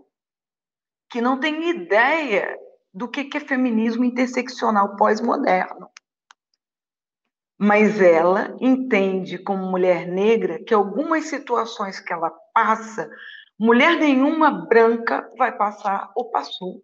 [1.09, 2.59] que não tem ideia
[2.93, 5.89] do que é feminismo interseccional pós-moderno.
[7.59, 13.11] Mas ela entende, como mulher negra, que algumas situações que ela passa,
[13.59, 16.81] mulher nenhuma branca vai passar ou passou.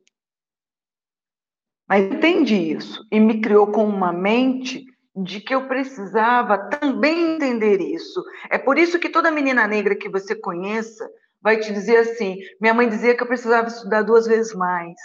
[1.88, 7.80] Mas entendi isso e me criou com uma mente de que eu precisava também entender
[7.80, 8.20] isso.
[8.50, 11.08] É por isso que toda menina negra que você conheça
[11.40, 14.96] vai te dizer assim: minha mãe dizia que eu precisava estudar duas vezes mais.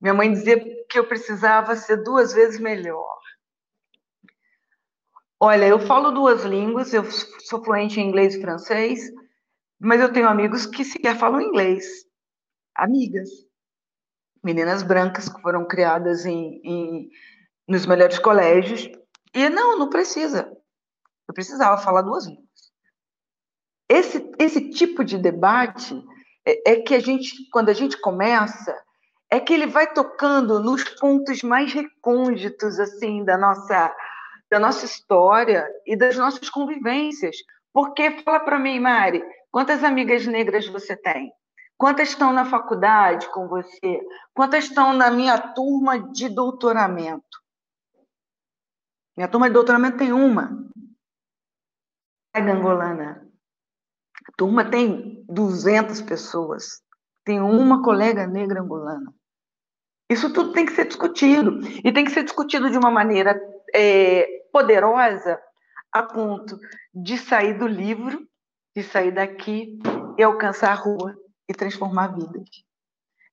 [0.00, 3.23] Minha mãe dizia que eu precisava ser duas vezes melhor.
[5.46, 9.12] Olha, eu falo duas línguas, eu sou fluente em inglês e francês,
[9.78, 11.84] mas eu tenho amigos que sequer falam inglês.
[12.74, 13.28] Amigas.
[14.42, 17.10] Meninas brancas que foram criadas em, em
[17.68, 18.88] nos melhores colégios
[19.34, 20.50] e não, não precisa.
[21.28, 22.48] Eu precisava falar duas línguas.
[23.86, 25.94] Esse, esse tipo de debate
[26.46, 28.74] é, é que a gente, quando a gente começa,
[29.30, 33.94] é que ele vai tocando nos pontos mais recônditos assim da nossa
[34.50, 37.36] da nossa história e das nossas convivências.
[37.72, 41.32] Porque fala para mim, Mari, quantas amigas negras você tem?
[41.76, 44.00] Quantas estão na faculdade com você?
[44.32, 47.42] Quantas estão na minha turma de doutoramento?
[49.16, 50.64] Minha turma de doutoramento tem uma.
[52.32, 53.28] É angolana.
[54.28, 56.82] A turma tem 200 pessoas.
[57.24, 59.12] Tem uma colega negra angolana.
[60.10, 61.60] Isso tudo tem que ser discutido.
[61.84, 63.34] E tem que ser discutido de uma maneira
[63.74, 65.40] é, poderosa
[65.92, 66.58] a ponto
[66.94, 68.26] de sair do livro,
[68.74, 69.78] de sair daqui
[70.18, 71.14] e alcançar a rua
[71.48, 72.48] e transformar vidas.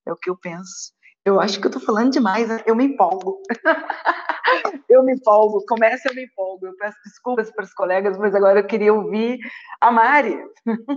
[0.05, 0.93] É o que eu penso.
[1.23, 2.63] Eu acho que eu estou falando demais, né?
[2.65, 3.41] eu me empolgo.
[4.89, 6.65] eu me empolgo, começa eu me empolgo.
[6.65, 9.37] Eu peço desculpas para os colegas, mas agora eu queria ouvir
[9.79, 10.35] a Mari.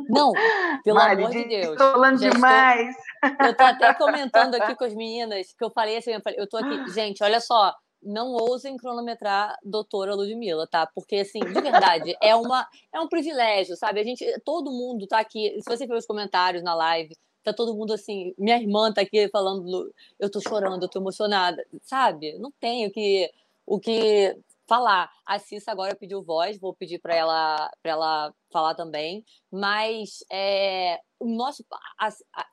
[0.08, 0.32] Não,
[0.82, 1.72] pelo Mari, amor de Deus.
[1.72, 2.96] Estou falando Já demais.
[3.22, 6.60] Estou, eu estou até comentando aqui com as meninas que eu falei assim, eu estou
[6.60, 7.74] aqui, gente, olha só,
[8.04, 10.86] não ousem cronometrar doutora Ludmilla, tá?
[10.86, 14.00] Porque, assim, de verdade, é, uma, é um privilégio, sabe?
[14.00, 17.74] A gente, todo mundo tá aqui, se você ver os comentários na live, tá todo
[17.74, 22.38] mundo assim, minha irmã tá aqui falando, eu tô chorando, eu tô emocionada, sabe?
[22.38, 23.30] Não tenho que,
[23.66, 24.36] o que
[24.66, 25.10] falar.
[25.26, 31.26] A Cissa agora pediu voz, vou pedir para ela, ela falar também, mas é, o
[31.26, 31.64] nosso,
[31.98, 32.46] a, a,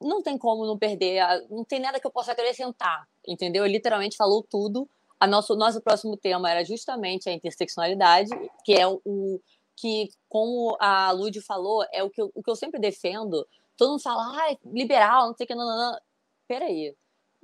[0.00, 3.64] não tem como não perder, não tem nada que eu possa acrescentar, entendeu?
[3.64, 4.88] Ele literalmente falou tudo.
[5.18, 8.30] A nosso, nosso próximo tema era justamente a interseccionalidade,
[8.64, 9.40] que é o
[9.76, 13.46] que, como a Lud falou, é o que, eu, o que eu sempre defendo.
[13.76, 15.98] Todo mundo fala, ah, liberal, não sei o que, não, não, não.
[16.46, 16.94] Peraí,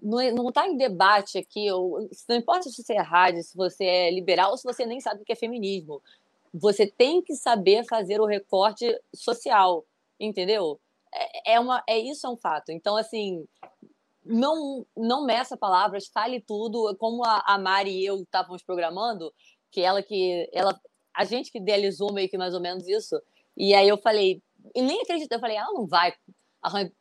[0.00, 4.10] não está em debate aqui, ou, não importa se você é rádio, se você é
[4.10, 6.00] liberal ou se você nem sabe o que é feminismo.
[6.54, 9.84] Você tem que saber fazer o recorte social,
[10.18, 10.80] entendeu?
[11.12, 12.70] É, é, uma, é isso é um fato.
[12.70, 13.46] Então, assim,
[14.28, 19.32] não não meça palavras, fale tudo, como a, a Mari e eu estávamos programando,
[19.70, 20.78] que ela que ela
[21.16, 23.20] a gente que idealizou meio que mais ou menos isso.
[23.56, 24.40] E aí eu falei,
[24.74, 26.14] e nem acredito, eu falei, ela não vai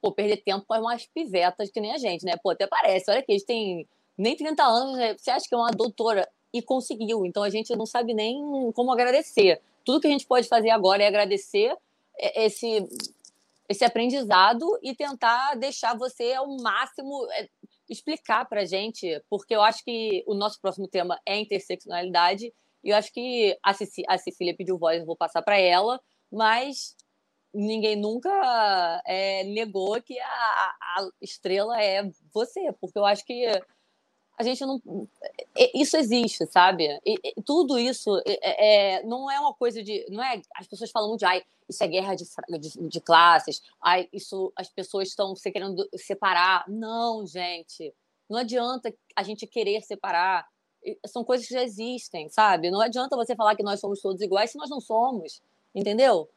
[0.02, 2.36] pô, perder tempo com umas pivetas que nem a gente, né?
[2.42, 5.16] Pô, até parece, olha que eles têm nem 30 anos, né?
[5.16, 7.26] você acha que é uma doutora e conseguiu.
[7.26, 9.62] Então a gente não sabe nem como agradecer.
[9.86, 11.76] Tudo que a gente pode fazer agora é agradecer
[12.20, 12.88] esse
[13.70, 17.50] esse aprendizado e tentar deixar você ao máximo é,
[17.90, 22.54] explicar para gente, porque eu acho que o nosso próximo tema é interseccionalidade
[22.84, 26.00] e eu acho que a, Ceci, a Cecília pediu voz, eu vou passar para ela,
[26.32, 26.96] mas
[27.54, 32.04] ninguém nunca é, negou que a, a, estrela é
[32.34, 33.46] você, porque eu acho que
[34.38, 34.80] a gente não.
[35.74, 37.00] Isso existe, sabe?
[37.04, 40.06] E, e, tudo isso é, é, não é uma coisa de.
[40.10, 40.40] Não é.
[40.56, 42.24] As pessoas falam muito de ai, isso é guerra de,
[42.60, 46.66] de, de classes, ai, isso as pessoas estão se querendo separar.
[46.68, 47.92] Não, gente.
[48.30, 50.48] Não adianta a gente querer separar.
[51.08, 52.70] São coisas que já existem, sabe?
[52.70, 55.42] Não adianta você falar que nós somos todos iguais se nós não somos.
[55.74, 56.30] Entendeu?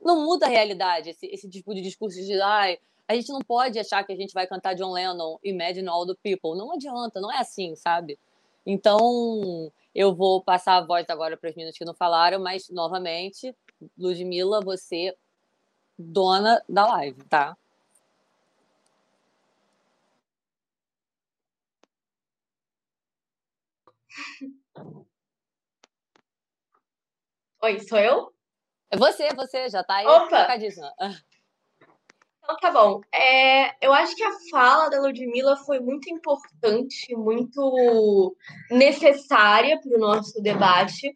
[0.00, 2.78] Não muda a realidade esse, esse tipo de discurso de ai,
[3.08, 6.14] a gente não pode achar que a gente vai cantar John Lennon, Imagine All the
[6.22, 6.56] People.
[6.56, 8.18] Não adianta, não é assim, sabe?
[8.64, 13.54] Então, eu vou passar a voz agora para as meninas que não falaram, mas, novamente,
[13.98, 15.16] Ludmilla, você,
[15.98, 17.56] dona da live, tá?
[27.62, 28.32] Oi, sou eu?
[28.90, 30.46] É você, você, já tá aí Opa!
[32.52, 33.00] Então tá bom.
[33.14, 38.36] É, eu acho que a fala da Ludmilla foi muito importante, muito
[38.70, 41.14] necessária para o nosso debate.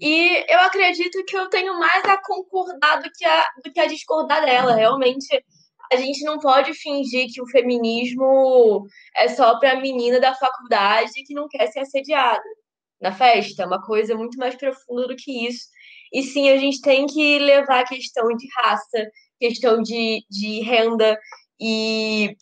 [0.00, 3.86] E eu acredito que eu tenho mais a concordar do que a, do que a
[3.86, 4.74] discordar dela.
[4.74, 5.42] Realmente,
[5.90, 11.24] a gente não pode fingir que o feminismo é só para a menina da faculdade
[11.24, 12.42] que não quer ser assediada
[13.00, 13.62] na festa.
[13.62, 15.66] É uma coisa muito mais profunda do que isso.
[16.12, 21.18] E sim, a gente tem que levar a questão de raça, questão de, de renda
[21.60, 22.36] e,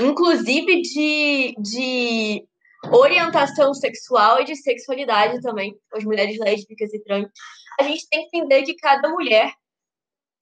[0.00, 2.44] inclusive, de, de
[2.92, 7.28] orientação sexual e de sexualidade também, as mulheres lésbicas e trans.
[7.78, 9.52] A gente tem que entender que cada mulher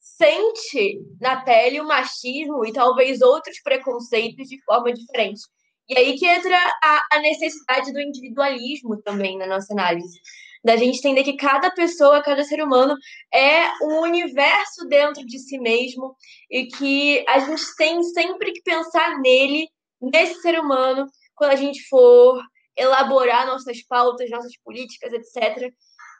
[0.00, 5.40] sente na pele o machismo e talvez outros preconceitos de forma diferente.
[5.88, 10.20] E aí que entra a, a necessidade do individualismo também na nossa análise.
[10.68, 12.94] Da gente entender que cada pessoa, cada ser humano
[13.32, 16.14] é um universo dentro de si mesmo
[16.50, 19.66] e que a gente tem sempre que pensar nele,
[19.98, 22.38] nesse ser humano, quando a gente for
[22.76, 25.72] elaborar nossas pautas, nossas políticas, etc.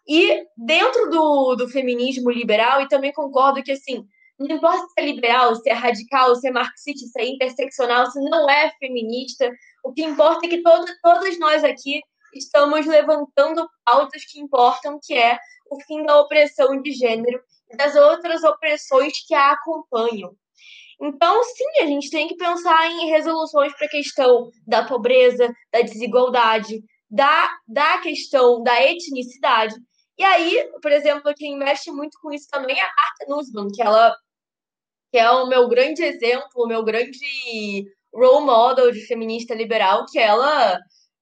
[0.09, 4.03] E dentro do, do feminismo liberal, e também concordo que, assim,
[4.39, 8.19] não importa se é liberal, se é radical, se é marxista, se é interseccional, se
[8.19, 9.47] não é feminista,
[9.85, 12.01] o que importa é que todo, todas nós aqui
[12.33, 15.39] estamos levantando pautas que importam, que é
[15.71, 20.35] o fim da opressão de gênero e das outras opressões que a acompanham.
[21.01, 25.81] Então, sim, a gente tem que pensar em resoluções para a questão da pobreza, da
[25.81, 29.75] desigualdade, da, da questão da etnicidade.
[30.19, 33.81] E aí, por exemplo, quem mexe muito com isso também é a Marta Nussbaum, que
[33.81, 34.17] ela
[35.11, 40.19] que é o meu grande exemplo, o meu grande role model de feminista liberal, que
[40.19, 40.79] ela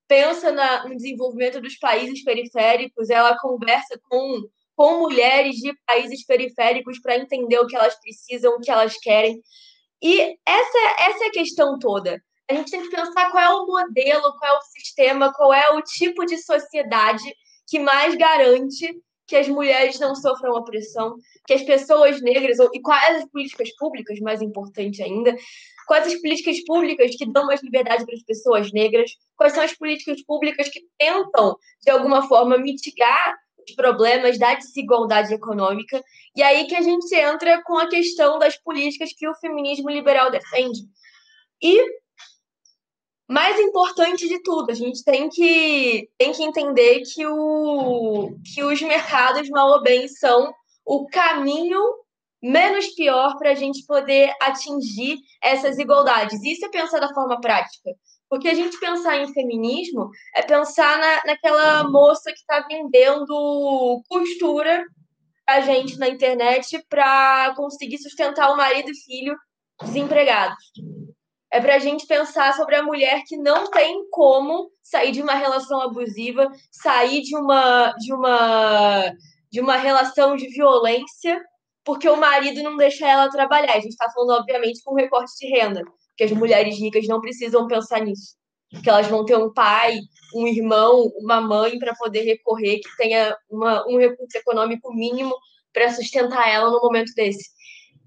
[0.08, 4.42] pensa na, no desenvolvimento dos países periféricos, ela conversa com,
[4.74, 9.40] com mulheres de países periféricos para entender o que elas precisam, o que elas querem.
[10.02, 12.22] E essa, essa é a questão toda.
[12.48, 15.70] A gente tem que pensar qual é o modelo, qual é o sistema, qual é
[15.70, 17.24] o tipo de sociedade
[17.66, 18.94] que mais garante
[19.26, 24.20] que as mulheres não sofram opressão, que as pessoas negras, e quais as políticas públicas,
[24.20, 25.36] mais importante ainda,
[25.86, 29.72] quais as políticas públicas que dão mais liberdade para as pessoas negras, quais são as
[29.72, 36.02] políticas públicas que tentam, de alguma forma, mitigar os problemas da desigualdade econômica,
[36.36, 40.30] e aí que a gente entra com a questão das políticas que o feminismo liberal
[40.30, 40.80] defende.
[41.62, 41.82] E
[43.28, 48.80] mais importante de tudo, a gente tem que, tem que entender que, o, que os
[48.82, 50.52] mercados, mal ou bem, são
[50.84, 51.80] o caminho
[52.42, 56.42] menos pior para a gente poder atingir essas igualdades.
[56.42, 57.90] Isso é pensar da forma prática.
[58.28, 64.84] Porque a gente pensar em feminismo é pensar na, naquela moça que está vendendo costura
[65.46, 69.36] a gente na internet para conseguir sustentar o marido e filho
[69.80, 70.56] desempregados
[71.56, 75.34] é para a gente pensar sobre a mulher que não tem como sair de uma
[75.34, 79.12] relação abusiva, sair de uma, de uma,
[79.50, 81.42] de uma relação de violência,
[81.86, 83.74] porque o marido não deixa ela trabalhar.
[83.74, 87.68] A gente está falando, obviamente, com recorte de renda, porque as mulheres ricas não precisam
[87.68, 88.34] pensar nisso.
[88.82, 90.00] Que elas vão ter um pai,
[90.34, 95.32] um irmão, uma mãe para poder recorrer, que tenha uma, um recurso econômico mínimo
[95.72, 97.48] para sustentar ela no momento desse.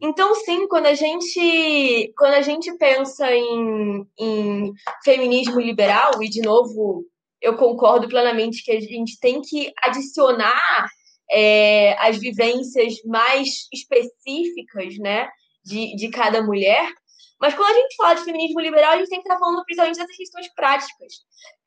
[0.01, 4.73] Então, sim, quando a gente, quando a gente pensa em, em
[5.05, 7.05] feminismo liberal, e de novo,
[7.41, 10.89] eu concordo plenamente que a gente tem que adicionar
[11.31, 15.29] é, as vivências mais específicas né,
[15.63, 16.91] de, de cada mulher.
[17.39, 19.97] Mas quando a gente fala de feminismo liberal, a gente tem que estar falando principalmente
[19.97, 21.13] dessas questões práticas.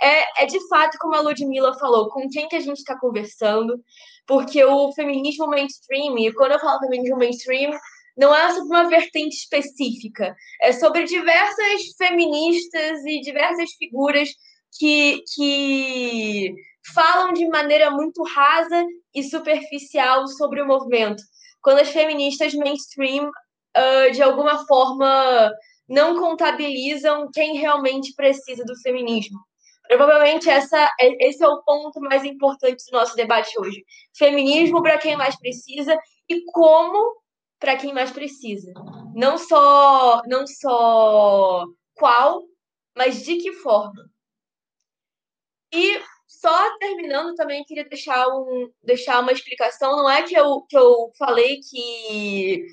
[0.01, 3.83] É, é de fato, como a Ludmilla falou, com quem que a gente está conversando,
[4.27, 7.73] porque o feminismo mainstream, e quando eu falo feminismo mainstream,
[8.17, 14.29] não é sobre uma vertente específica, é sobre diversas feministas e diversas figuras
[14.79, 16.55] que, que
[16.95, 21.23] falam de maneira muito rasa e superficial sobre o movimento.
[21.63, 25.53] Quando as feministas mainstream, uh, de alguma forma,
[25.89, 29.39] não contabilizam quem realmente precisa do feminismo.
[29.87, 33.85] Provavelmente essa, é, esse é o ponto mais importante do nosso debate hoje.
[34.17, 35.97] Feminismo para quem mais precisa
[36.29, 37.21] e como
[37.59, 38.73] para quem mais precisa.
[39.15, 41.65] Não só, não só
[41.95, 42.43] qual,
[42.97, 44.11] mas de que forma.
[45.73, 46.01] E
[46.43, 49.97] só terminando também queria deixar, um, deixar uma explicação.
[49.97, 52.67] Não é que eu, que eu falei que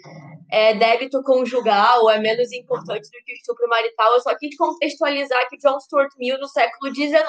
[0.51, 4.13] é, débito conjugal é menos importante do que o estupro marital.
[4.13, 7.21] Eu só quis contextualizar que John Stuart Mill, no século XIX,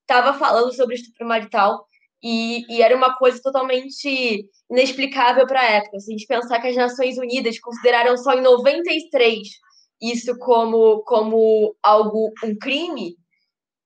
[0.00, 1.84] estava falando sobre estupro marital
[2.22, 6.00] e, e era uma coisa totalmente inexplicável para a época.
[6.00, 9.46] Se a gente pensar que as Nações Unidas consideraram só em 93
[10.00, 13.16] isso como, como algo, um crime,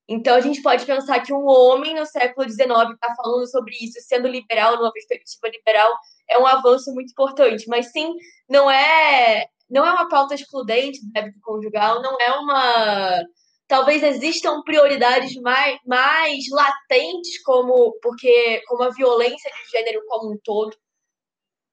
[0.08, 3.98] então a gente pode pensar que um homem no século XIX está falando sobre isso,
[4.00, 5.92] sendo liberal, numa perspectiva liberal,
[6.28, 7.66] é um avanço muito importante.
[7.68, 8.12] Mas sim,
[8.48, 13.22] não é não é uma pauta excludente do débito conjugal, não é uma.
[13.66, 20.38] Talvez existam prioridades mais, mais latentes, como porque como a violência de gênero como um
[20.44, 20.76] todo.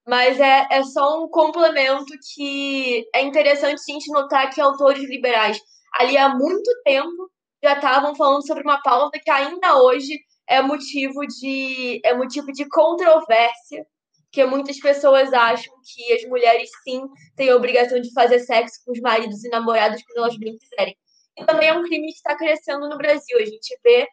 [0.06, 5.58] Mas é, é só um complemento que é interessante a gente notar que autores liberais
[5.94, 7.30] ali há muito tempo
[7.62, 12.68] já estavam falando sobre uma pauta que ainda hoje é motivo de é motivo de
[12.68, 13.86] controvérsia,
[14.30, 17.06] que muitas pessoas acham que as mulheres sim
[17.36, 20.96] têm a obrigação de fazer sexo com os maridos e namorados quando elas bem quiserem.
[21.38, 23.38] E também é um crime que está crescendo no Brasil.
[23.38, 24.06] A gente vê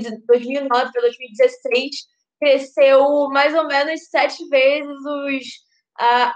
[0.00, 5.44] de 2009 para 2016 cresceu mais ou menos sete vezes os,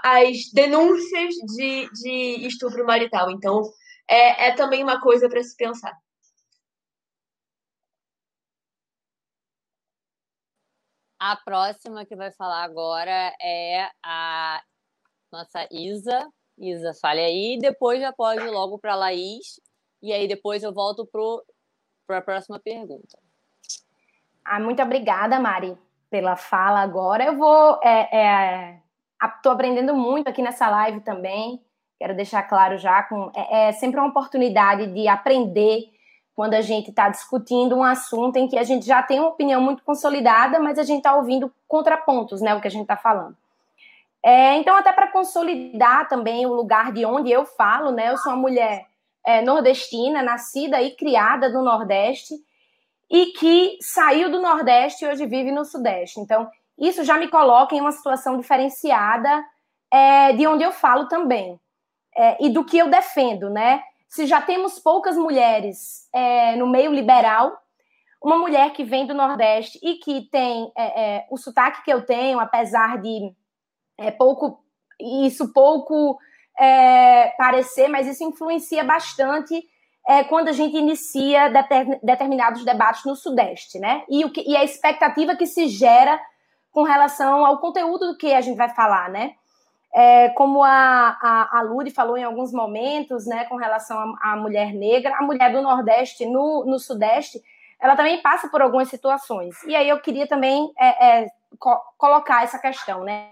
[0.03, 3.29] as denúncias de, de estupro marital.
[3.29, 3.61] Então,
[4.09, 5.93] é, é também uma coisa para se pensar.
[11.19, 14.61] A próxima que vai falar agora é a
[15.31, 16.27] nossa Isa.
[16.57, 17.57] Isa, fale aí.
[17.59, 19.59] Depois já pode ir logo para a Laís.
[20.01, 21.09] E aí depois eu volto
[22.05, 23.17] para a próxima pergunta.
[24.45, 25.75] Ah, muito obrigada, Mari,
[26.09, 27.25] pela fala agora.
[27.25, 27.79] Eu vou.
[27.83, 28.81] É, é,
[29.35, 31.59] Estou aprendendo muito aqui nessa live também.
[31.97, 33.01] Quero deixar claro já.
[33.03, 35.96] Com, é, é sempre uma oportunidade de aprender
[36.37, 39.59] quando a gente está discutindo um assunto em que a gente já tem uma opinião
[39.59, 43.35] muito consolidada, mas a gente está ouvindo contrapontos, né, o que a gente está falando.
[44.23, 48.33] É, então, até para consolidar também o lugar de onde eu falo, né, eu sou
[48.33, 48.85] uma mulher
[49.25, 52.35] é, nordestina, nascida e criada no Nordeste,
[53.09, 56.19] e que saiu do Nordeste e hoje vive no Sudeste.
[56.19, 59.43] Então, isso já me coloca em uma situação diferenciada
[59.91, 61.59] é, de onde eu falo também,
[62.15, 63.81] é, e do que eu defendo, né?
[64.07, 67.57] Se já temos poucas mulheres é, no meio liberal,
[68.23, 72.05] uma mulher que vem do Nordeste e que tem é, é, o sotaque que eu
[72.05, 73.31] tenho, apesar de
[73.97, 74.63] é, pouco
[74.99, 76.17] isso pouco
[76.59, 79.63] é, parecer, mas isso influencia bastante
[80.07, 84.03] é, quando a gente inicia deter, determinados debates no Sudeste, né?
[84.09, 86.19] E, o que, e a expectativa que se gera
[86.71, 89.35] com relação ao conteúdo do que a gente vai falar, né?
[89.99, 94.71] É, como a, a, a Luri falou em alguns momentos, né, com relação à mulher
[94.71, 97.41] negra, a mulher do Nordeste no, no Sudeste,
[97.79, 99.55] ela também passa por algumas situações.
[99.63, 101.27] E aí eu queria também é, é,
[101.57, 103.31] co colocar essa questão, né?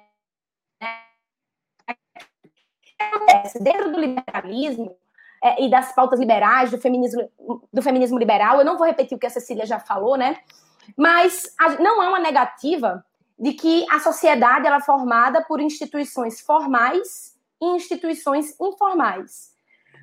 [3.61, 4.97] Dentro do liberalismo
[5.43, 7.29] é, e das pautas liberais, do feminismo,
[7.71, 10.39] do feminismo liberal, eu não vou repetir o que a Cecília já falou, né?
[10.97, 13.05] Mas a, não é uma negativa
[13.37, 19.53] de que a sociedade ela é formada por instituições formais e instituições informais.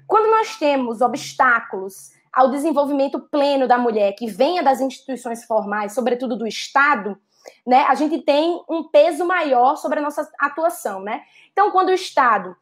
[0.06, 6.36] Quando nós temos obstáculos ao desenvolvimento pleno da mulher que venha das instituições formais, sobretudo
[6.36, 7.18] do Estado,
[7.66, 11.22] né, a gente tem um peso maior sobre a nossa atuação, né?
[11.52, 12.56] Então, quando o Estado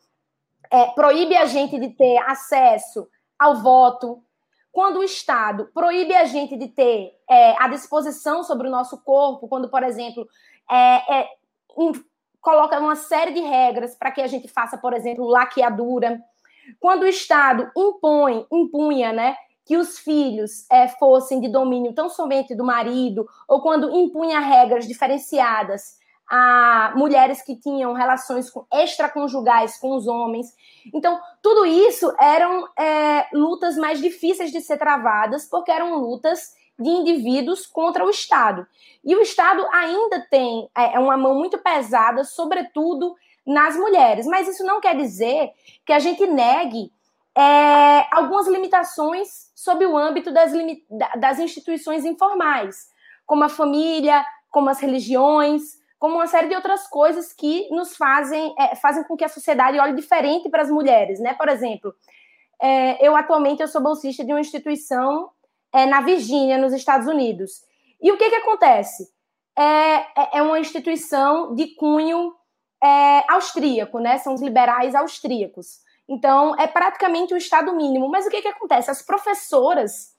[0.71, 3.09] é, proíbe a gente de ter acesso
[3.39, 4.23] ao voto,
[4.73, 9.49] quando o Estado proíbe a gente de ter é, a disposição sobre o nosso corpo,
[9.49, 10.27] quando, por exemplo,
[10.71, 11.29] é, é,
[12.41, 16.21] coloca uma série de regras para que a gente faça, por exemplo, laqueadura.
[16.79, 22.55] Quando o Estado impõe, impunha, né, que os filhos é, fossem de domínio tão somente
[22.55, 25.99] do marido, ou quando impunha regras diferenciadas
[26.31, 30.47] a mulheres que tinham relações extraconjugais com os homens.
[30.95, 36.89] Então, tudo isso eram é, lutas mais difíceis de ser travadas, porque eram lutas de
[36.89, 38.67] indivíduos contra o Estado.
[39.05, 43.15] E o Estado ainda tem é, é, uma mão muito pesada, sobretudo
[43.47, 44.27] nas mulheres.
[44.27, 45.51] Mas isso não quer dizer
[45.85, 46.91] que a gente negue
[47.37, 50.53] é, algumas limitações sob o âmbito das,
[51.19, 52.89] das instituições informais,
[53.27, 58.55] como a família, como as religiões, como uma série de outras coisas que nos fazem,
[58.59, 61.35] é, fazem com que a sociedade olhe diferente para as mulheres, né?
[61.35, 61.95] Por exemplo,
[62.61, 65.31] é, eu atualmente eu sou bolsista de uma instituição
[65.73, 67.63] é, na Virgínia, nos Estados Unidos.
[68.01, 69.09] E o que, que acontece?
[69.57, 72.35] É, é, é uma instituição de cunho
[72.83, 74.19] é, austríaco, né?
[74.19, 75.81] São os liberais austríacos.
[76.09, 78.09] Então, é praticamente o Estado mínimo.
[78.09, 78.91] Mas o que, que acontece?
[78.91, 80.15] As professoras,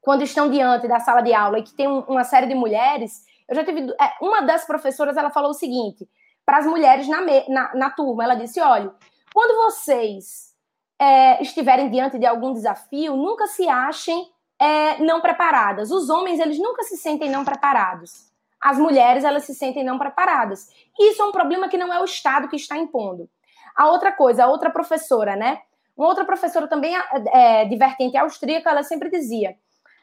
[0.00, 3.24] quando estão diante da sala de aula e que tem um, uma série de mulheres,
[3.48, 3.90] eu já tive.
[4.00, 6.08] É, uma das professoras ela falou o seguinte
[6.44, 8.92] para as mulheres na, na, na, turma: ela disse, olha,
[9.32, 10.54] quando vocês
[10.98, 14.30] é, estiverem diante de algum desafio, nunca se achem
[14.60, 15.90] é, não preparadas.
[15.90, 18.28] Os homens, eles nunca se sentem não preparados.
[18.60, 20.68] As mulheres, elas se sentem não preparadas.
[20.98, 23.28] Isso é um problema que não é o Estado que está impondo.
[23.76, 25.60] A outra coisa, a outra professora, né?
[25.96, 26.94] Uma outra professora também
[27.32, 29.56] é, de vertente austríaca, ela sempre dizia: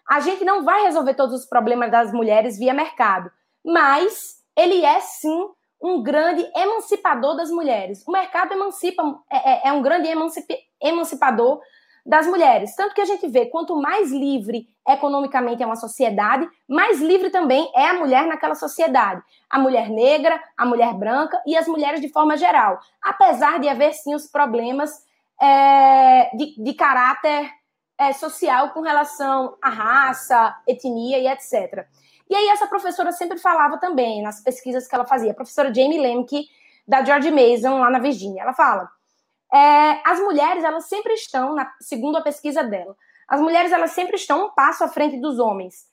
[0.10, 3.30] a gente não vai resolver todos os problemas das mulheres via mercado,
[3.64, 5.50] mas ele é sim
[5.82, 8.04] um grande emancipador das mulheres.
[8.08, 10.08] O mercado emancipa, é, é, é um grande
[10.82, 11.62] emancipador
[12.06, 12.76] das mulheres.
[12.76, 17.72] Tanto que a gente vê, quanto mais livre economicamente é uma sociedade, mais livre também
[17.76, 19.24] é a mulher naquela sociedade.
[19.50, 22.80] A mulher negra, a mulher branca e as mulheres de forma geral.
[23.02, 25.04] Apesar de haver, sim, os problemas
[25.42, 27.50] é, de, de, caráter
[27.98, 31.88] é, social com relação à raça, etnia e etc.
[32.30, 36.00] E aí essa professora sempre falava também, nas pesquisas que ela fazia, a professora Jamie
[36.00, 36.48] Lemke,
[36.88, 38.90] da George Mason, lá na Virgínia, ela fala
[39.56, 42.96] é, as mulheres, elas sempre estão, na, segundo a pesquisa dela,
[43.26, 45.86] as mulheres, elas sempre estão um passo à frente dos homens,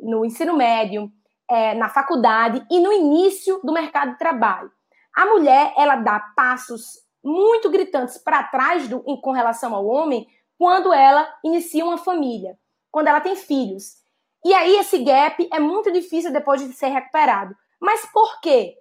[0.00, 1.10] no ensino médio,
[1.50, 4.70] é, na faculdade e no início do mercado de trabalho.
[5.14, 10.26] A mulher, ela dá passos muito gritantes para trás do, em, com relação ao homem
[10.56, 12.56] quando ela inicia uma família,
[12.90, 13.96] quando ela tem filhos.
[14.44, 17.54] E aí esse gap é muito difícil depois de ser recuperado.
[17.80, 18.76] Mas por quê?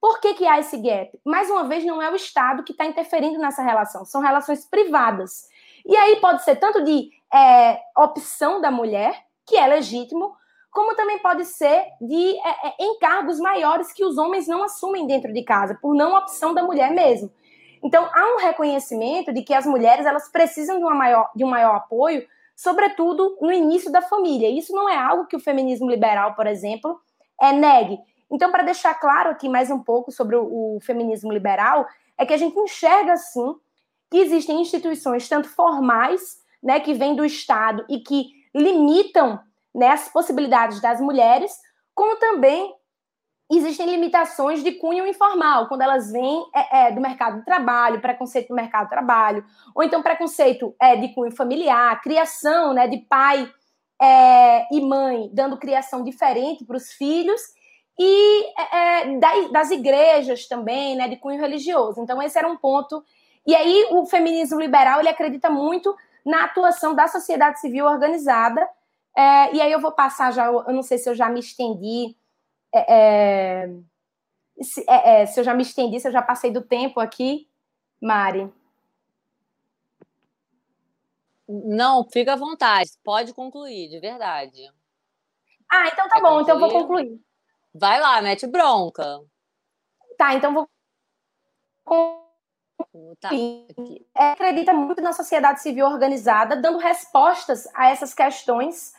[0.00, 1.10] Por que, que há esse gap?
[1.24, 5.48] Mais uma vez, não é o Estado que está interferindo nessa relação, são relações privadas.
[5.84, 10.36] E aí pode ser tanto de é, opção da mulher, que é legítimo,
[10.70, 15.32] como também pode ser de é, é, encargos maiores que os homens não assumem dentro
[15.32, 17.32] de casa, por não opção da mulher mesmo.
[17.82, 21.48] Então, há um reconhecimento de que as mulheres elas precisam de, uma maior, de um
[21.48, 24.50] maior apoio, sobretudo no início da família.
[24.50, 27.00] Isso não é algo que o feminismo liberal, por exemplo,
[27.40, 27.98] é, negue.
[28.30, 32.34] Então, para deixar claro aqui mais um pouco sobre o, o feminismo liberal, é que
[32.34, 33.54] a gente enxerga, sim,
[34.10, 39.40] que existem instituições tanto formais, né, que vêm do Estado e que limitam
[39.74, 41.52] né, as possibilidades das mulheres,
[41.94, 42.74] como também
[43.50, 48.48] existem limitações de cunho informal, quando elas vêm é, é, do mercado de trabalho, preconceito
[48.48, 53.50] do mercado de trabalho, ou então preconceito é, de cunho familiar, criação né, de pai
[54.00, 57.40] é, e mãe dando criação diferente para os filhos,
[57.98, 62.00] e é, é das igrejas também, né, de cunho religioso.
[62.00, 63.04] Então, esse era um ponto.
[63.46, 68.68] E aí, o feminismo liberal ele acredita muito na atuação da sociedade civil organizada.
[69.16, 72.16] É, e aí, eu vou passar já, eu não sei se eu já me estendi.
[72.72, 73.68] É, é
[74.60, 77.48] se, é, se eu já me estendi, se eu já passei do tempo aqui,
[78.00, 78.52] Mari.
[81.48, 84.70] Não, fica à vontade, pode concluir, de verdade.
[85.70, 86.42] Ah, então tá Quer bom, concluir?
[86.42, 87.27] então eu vou concluir.
[87.78, 89.20] Vai lá, mete bronca.
[90.16, 90.68] Tá, então vou.
[93.20, 93.30] Tá,
[94.16, 98.92] é, acredita muito na sociedade civil organizada, dando respostas a essas questões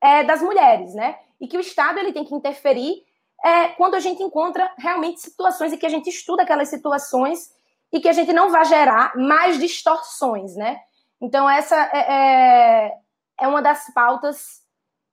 [0.00, 1.18] é, das mulheres, né?
[1.40, 3.04] E que o Estado ele tem que interferir
[3.44, 7.54] é, quando a gente encontra realmente situações e que a gente estuda aquelas situações
[7.92, 10.80] e que a gente não vai gerar mais distorções, né?
[11.20, 12.92] Então essa é, é,
[13.40, 14.61] é uma das pautas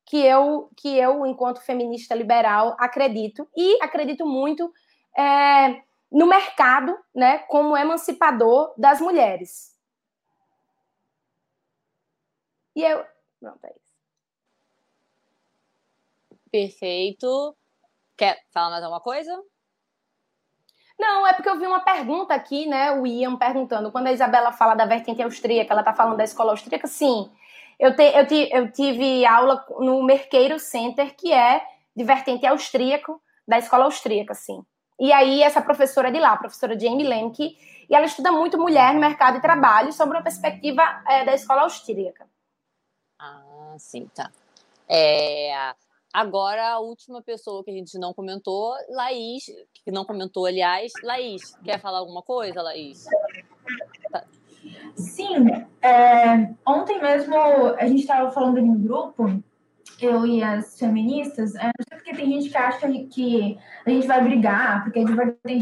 [0.09, 3.47] que eu, que eu enquanto feminista liberal, acredito.
[3.55, 4.73] E acredito muito
[5.15, 9.77] é, no mercado né, como emancipador das mulheres.
[12.75, 13.05] E eu.
[13.39, 13.93] Pronto, é isso.
[16.51, 17.55] Perfeito.
[18.17, 19.31] Quer falar mais alguma coisa?
[20.97, 22.99] Não, é porque eu vi uma pergunta aqui, né?
[22.99, 23.91] O Ian perguntando.
[23.91, 27.31] Quando a Isabela fala da vertente austríaca, ela está falando da escola austríaca, sim.
[27.79, 31.61] Eu, te, eu, te, eu tive aula no Merqueiro Center, que é
[31.95, 34.61] de vertente austríaco, da escola austríaca, assim.
[34.99, 37.57] E aí, essa professora de lá, a professora Jamie Lemke,
[37.89, 41.61] e ela estuda muito mulher no mercado de trabalho sobre uma perspectiva é, da escola
[41.61, 42.27] austríaca.
[43.17, 44.29] Ah, sim, tá.
[44.87, 45.73] É,
[46.13, 49.45] agora, a última pessoa que a gente não comentou, Laís,
[49.85, 50.91] que não comentou, aliás.
[51.01, 53.05] Laís, quer falar alguma coisa, Laís?
[54.11, 54.25] Tá.
[54.95, 59.41] Sim, é, ontem mesmo a gente estava falando em um grupo,
[60.01, 64.07] eu e as feministas, é, não sei porque tem gente que acha que a gente
[64.07, 65.61] vai brigar, porque ter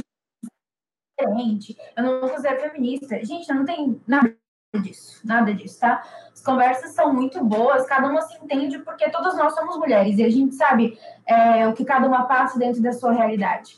[1.20, 3.24] diferente, eu não vou ser feminista.
[3.24, 4.36] Gente, não tem nada
[4.82, 6.04] disso, nada disso, tá?
[6.32, 10.24] As conversas são muito boas, cada uma se entende porque todas nós somos mulheres e
[10.24, 13.78] a gente sabe é, o que cada uma passa dentro da sua realidade.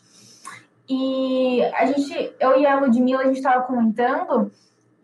[0.90, 4.52] E a gente, eu e a Ludmilla, a gente estava comentando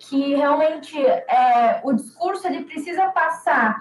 [0.10, 3.78] que realmente é, o discurso ele precisa passar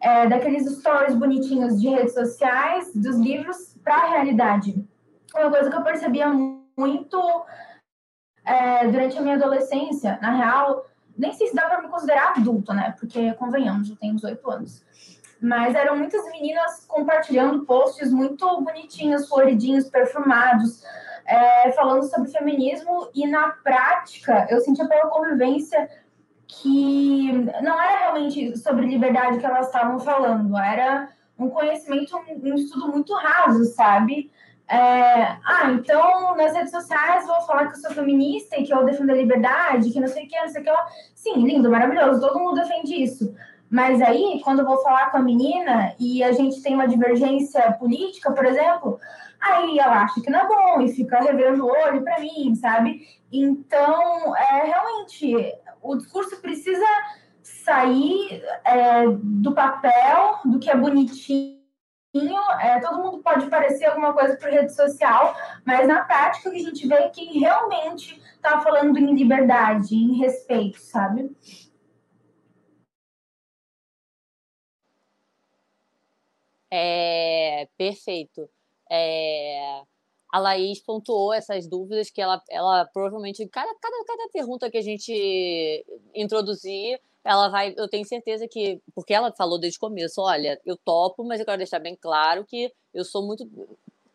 [0.00, 4.84] é, daqueles stories bonitinhos de redes sociais, dos livros, para a realidade.
[5.34, 6.28] Uma coisa que eu percebia
[6.76, 7.44] muito
[8.44, 12.72] é, durante a minha adolescência, na real, nem sei se dá para me considerar adulta,
[12.72, 12.94] né?
[12.98, 14.84] Porque, convenhamos, eu tenho 18 anos.
[15.40, 20.82] Mas eram muitas meninas compartilhando posts muito bonitinhos, floridinhos, perfumados,
[21.28, 25.88] é, falando sobre feminismo e na prática eu sentia pela convivência
[26.46, 27.30] que
[27.62, 33.14] não era realmente sobre liberdade que elas estavam falando, era um conhecimento, um estudo muito
[33.14, 34.30] raso, sabe?
[34.68, 38.84] é, ah, então nas redes sociais vou falar que eu sou feminista e que eu
[38.84, 40.70] defendo a liberdade, que não sei o que, não sei o que.
[41.14, 43.34] Sim, lindo, maravilhoso, todo mundo defende isso.
[43.70, 47.72] Mas aí, quando eu vou falar com a menina e a gente tem uma divergência
[47.72, 48.98] política, por exemplo,
[49.40, 53.06] aí ela acha que não é bom e fica revirando o olho para mim, sabe?
[53.32, 55.34] Então, é, realmente,
[55.82, 56.86] o discurso precisa
[57.42, 61.58] sair é, do papel, do que é bonitinho.
[62.60, 66.58] É, todo mundo pode parecer alguma coisa por rede social, mas na prática o que
[66.58, 71.30] a gente vê é quem realmente está falando em liberdade, em respeito, sabe?
[76.70, 78.48] É, perfeito.
[78.90, 79.82] É,
[80.32, 84.82] a Laís pontuou essas dúvidas que ela, ela provavelmente, cada, cada, cada pergunta que a
[84.82, 85.84] gente
[86.14, 90.76] introduzir, ela vai, eu tenho certeza que, porque ela falou desde o começo, olha, eu
[90.76, 93.48] topo, mas eu quero deixar bem claro que eu sou muito,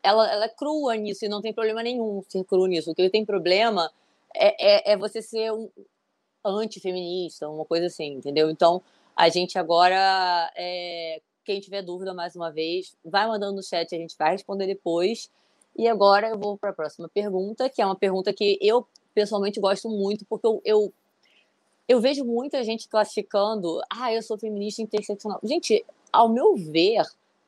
[0.01, 2.91] ela, ela é crua nisso e não tem problema nenhum ser cru nisso.
[2.91, 3.91] O que tem problema
[4.35, 5.69] é, é, é você ser um
[6.45, 8.49] antifeminista, uma coisa assim, entendeu?
[8.49, 8.81] Então,
[9.15, 13.97] a gente agora é, quem tiver dúvida, mais uma vez, vai mandando no chat, a
[13.97, 15.29] gente vai responder depois.
[15.75, 19.59] E agora eu vou para a próxima pergunta, que é uma pergunta que eu pessoalmente
[19.59, 20.93] gosto muito, porque eu, eu,
[21.87, 25.39] eu vejo muita gente classificando, ah, eu sou feminista interseccional.
[25.43, 27.03] Gente, ao meu ver,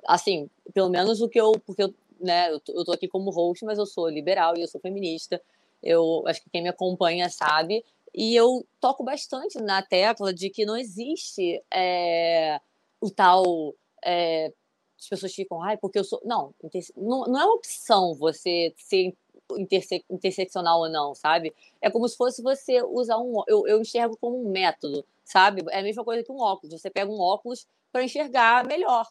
[0.06, 3.64] assim, pelo menos o que eu, porque eu, né, eu eu tô aqui como host,
[3.66, 5.42] mas eu sou liberal e eu sou feminista.
[5.82, 7.86] Eu acho que quem me acompanha sabe.
[8.14, 12.60] E eu toco bastante na tecla de que não existe é,
[13.02, 13.76] o tal
[14.06, 14.54] é,
[15.00, 16.22] as pessoas ficam, ai, porque eu sou.
[16.24, 16.54] Não,
[16.96, 19.14] não, não é uma opção você ser
[19.58, 21.54] interse interseccional ou não, sabe?
[21.82, 23.44] É como se fosse você usar um.
[23.48, 25.64] Eu, eu enxergo como um método, sabe?
[25.70, 26.80] É a mesma coisa que um óculos.
[26.80, 29.08] Você pega um óculos para enxergar melhor,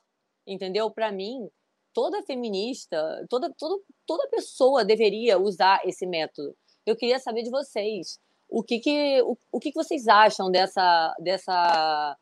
[0.47, 0.91] entendeu?
[0.91, 1.49] Para mim,
[1.93, 6.57] toda feminista, toda, toda, toda pessoa deveria usar esse método.
[6.87, 8.19] Eu queria saber de vocês.
[8.49, 12.17] O que, que, o, o que, que vocês acham dessa, dessa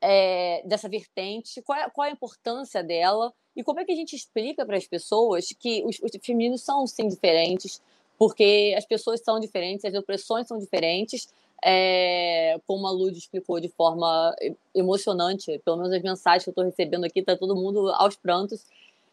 [0.00, 3.96] é, dessa vertente, qual é, qual é, a importância dela e como é que a
[3.96, 7.82] gente explica para as pessoas que os, os femininos são sim diferentes,
[8.18, 11.28] porque as pessoas são diferentes, as opressões são diferentes,
[11.64, 14.34] é, como a Lud explicou de forma
[14.74, 18.64] emocionante, pelo menos as mensagens que eu estou recebendo aqui, está todo mundo aos prantos,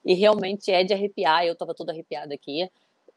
[0.04, 2.70] e realmente é de arrepiar, eu estava toda arrepiada aqui,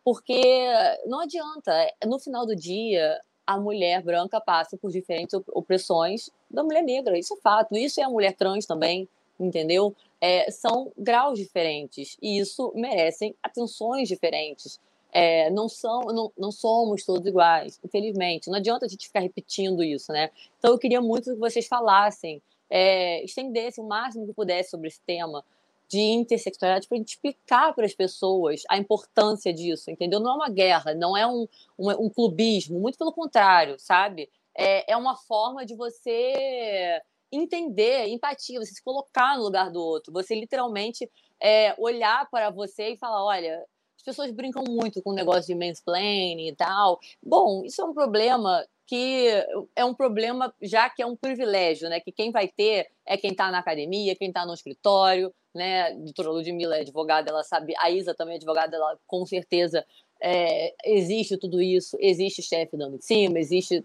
[0.02, 0.66] porque
[1.04, 1.70] não adianta,
[2.06, 7.18] no final do dia, a mulher branca passa por diferentes opressões da mulher negra.
[7.18, 7.76] Isso é fato.
[7.76, 9.94] Isso é a mulher trans também, entendeu?
[10.20, 14.80] É, são graus diferentes e isso merecem atenções diferentes.
[15.10, 18.48] É, não, são, não, não somos todos iguais, infelizmente.
[18.48, 20.30] Não adianta a gente ficar repetindo isso, né?
[20.58, 25.00] Então eu queria muito que vocês falassem, é, estendessem o máximo que pudesse sobre esse
[25.06, 25.42] tema,
[25.88, 30.20] de interseccionalidade para a gente explicar para as pessoas a importância disso, entendeu?
[30.20, 34.28] Não é uma guerra, não é um, um, um clubismo, muito pelo contrário, sabe?
[34.58, 37.00] É, é uma forma de você
[37.30, 41.08] entender, empatia, você se colocar no lugar do outro, você literalmente
[41.40, 43.64] é, olhar para você e falar, olha,
[43.96, 46.98] as pessoas brincam muito com o negócio de mansplaining e tal.
[47.22, 49.28] Bom, isso é um problema que
[49.76, 52.00] é um problema já que é um privilégio, né?
[52.00, 55.88] Que quem vai ter é quem está na academia, quem está no escritório, né?
[55.88, 59.84] A doutora Ludmilla é advogada, ela sabe, a Isa também é advogada, ela com certeza
[60.20, 63.84] é, existe tudo isso, existe chefe dando em cima, existe.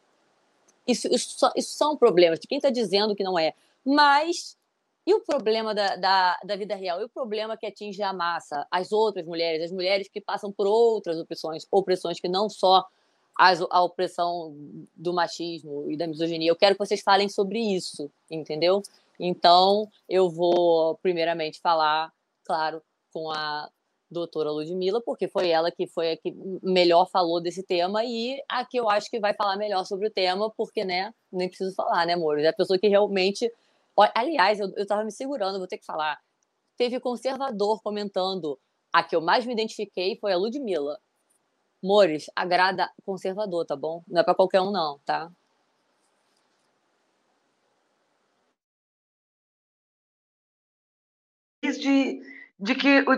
[0.88, 3.54] Isso, isso, isso são problemas de quem está dizendo que não é.
[3.86, 4.58] Mas
[5.06, 7.02] e o problema da, da, da, vida real?
[7.02, 10.66] E o problema que atinge a massa, as outras mulheres, as mulheres que passam por
[10.66, 12.86] outras opressões, opressões que não só
[13.38, 14.56] as, a opressão
[14.96, 16.50] do machismo e da misoginia.
[16.50, 18.82] Eu quero que vocês falem sobre isso, entendeu?
[19.20, 22.12] Então, eu vou primeiramente falar,
[22.46, 22.82] claro,
[23.12, 23.70] com a
[24.14, 28.66] doutora Ludmilla, porque foi ela que foi a que melhor falou desse tema e a
[28.66, 32.06] que eu acho que vai falar melhor sobre o tema, porque, né, nem preciso falar,
[32.06, 32.40] né, amor?
[32.40, 33.52] É a pessoa que realmente.
[34.16, 36.20] Aliás, eu, eu tava me segurando, vou ter que falar.
[36.78, 38.60] Teve conservador comentando.
[38.92, 41.00] A que eu mais me identifiquei foi a Ludmilla.
[41.84, 44.04] Mores, agrada conservador, tá bom?
[44.08, 45.32] Não é para qualquer um, não, tá?
[51.62, 52.22] De,
[52.60, 53.18] de que o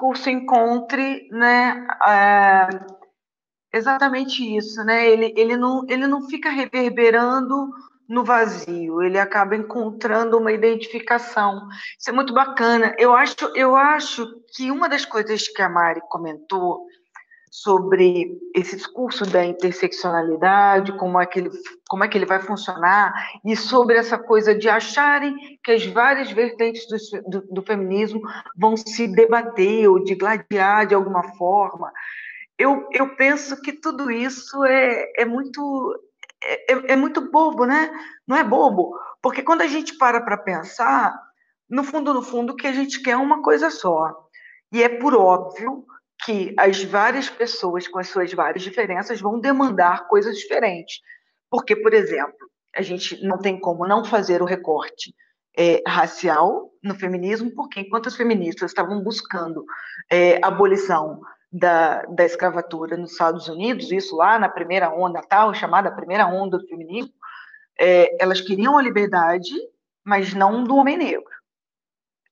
[0.00, 2.68] discurso encontre né, é,
[3.72, 5.06] exatamente isso, né?
[5.06, 7.70] Ele, ele, não, ele não fica reverberando
[8.08, 11.68] no vazio, ele acaba encontrando uma identificação.
[11.98, 12.94] Isso é muito bacana.
[12.98, 14.26] Eu acho, eu acho
[14.56, 16.86] que uma das coisas que a Mari comentou
[17.50, 21.50] sobre esse discurso da interseccionalidade, como é, que ele,
[21.88, 23.12] como é que ele vai funcionar,
[23.44, 25.34] e sobre essa coisa de acharem
[25.64, 28.20] que as várias vertentes do, do, do feminismo
[28.56, 31.92] vão se debater ou de gladiar de alguma forma.
[32.56, 35.98] Eu, eu penso que tudo isso é, é muito
[36.42, 37.90] é, é, é muito bobo, né?
[38.28, 41.18] Não é bobo, porque quando a gente para para pensar,
[41.68, 44.28] no fundo, no fundo, o que a gente quer é uma coisa só.
[44.72, 45.84] E é por óbvio
[46.30, 51.00] que as várias pessoas, com as suas várias diferenças, vão demandar coisas diferentes.
[51.50, 52.38] Porque, por exemplo,
[52.74, 55.12] a gente não tem como não fazer o recorte
[55.58, 59.64] é, racial no feminismo, porque enquanto as feministas estavam buscando
[60.08, 61.20] é, abolição
[61.52, 66.58] da, da escravatura nos Estados Unidos, isso lá na primeira onda tal, chamada primeira onda
[66.58, 67.12] do feminismo,
[67.78, 69.52] é, elas queriam a liberdade,
[70.04, 71.24] mas não do homem negro,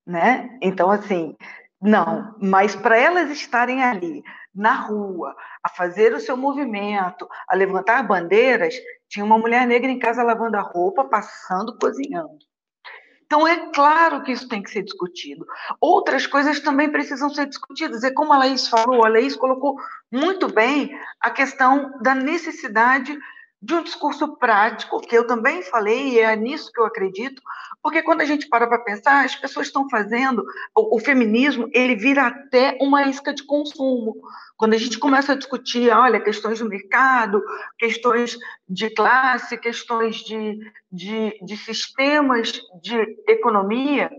[0.06, 0.56] né?
[0.62, 1.36] Então, assim,
[1.80, 4.22] não, mas para elas estarem ali,
[4.54, 8.74] na rua, a fazer o seu movimento, a levantar bandeiras,
[9.08, 12.38] tinha uma mulher negra em casa lavando a roupa, passando, cozinhando.
[13.24, 15.46] Então, é claro que isso tem que ser discutido.
[15.80, 18.02] Outras coisas também precisam ser discutidas.
[18.02, 19.76] É como a Laís falou, a Laís colocou
[20.10, 23.16] muito bem a questão da necessidade
[23.60, 27.42] de um discurso prático, que eu também falei, e é nisso que eu acredito,
[27.82, 30.44] porque quando a gente para para pensar, as pessoas estão fazendo,
[30.76, 34.16] o, o, feminismo, ele vira até uma isca de consumo.
[34.56, 37.42] Quando a gente começa a discutir, olha, questões do mercado,
[37.76, 38.36] questões
[38.68, 40.58] de classe, questões de,
[40.90, 42.96] de, de sistemas de
[43.26, 44.10] economia,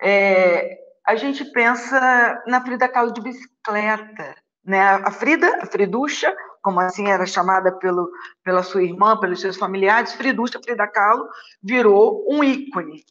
[0.00, 4.80] é, a gente pensa na Frida Kahlo de bicicleta, né?
[4.80, 8.10] A Frida, a Friducha, como assim era chamada pelo,
[8.44, 11.28] pela sua irmã, pelos seus familiares, Frida Kahlo
[11.62, 13.04] virou um ícone,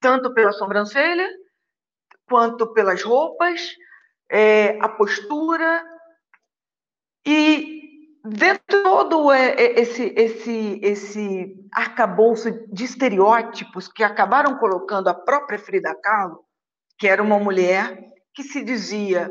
[0.00, 1.28] tanto pela sobrancelha,
[2.28, 3.74] quanto pelas roupas,
[4.30, 5.84] é, a postura,
[7.26, 7.76] e
[8.24, 15.14] dentro de todo é, é, esse, esse, esse arcabouço de estereótipos que acabaram colocando a
[15.14, 16.44] própria Frida Kahlo,
[16.98, 17.98] que era uma mulher
[18.34, 19.30] que se dizia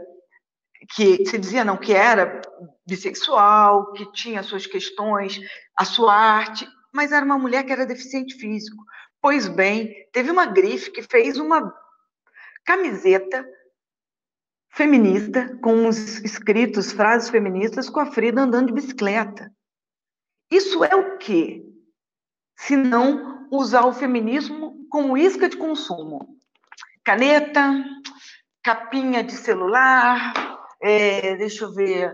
[0.93, 2.41] que se dizia não que era
[2.85, 5.39] bissexual, que tinha suas questões,
[5.75, 8.83] a sua arte, mas era uma mulher que era deficiente físico.
[9.21, 11.73] Pois bem, teve uma grife que fez uma
[12.63, 13.45] camiseta
[14.69, 19.51] feminista com uns escritos, frases feministas com a Frida andando de bicicleta.
[20.51, 21.63] Isso é o quê?
[22.57, 26.37] Se não usar o feminismo como isca de consumo.
[27.03, 27.83] Caneta,
[28.63, 32.13] capinha de celular, é, deixa eu ver,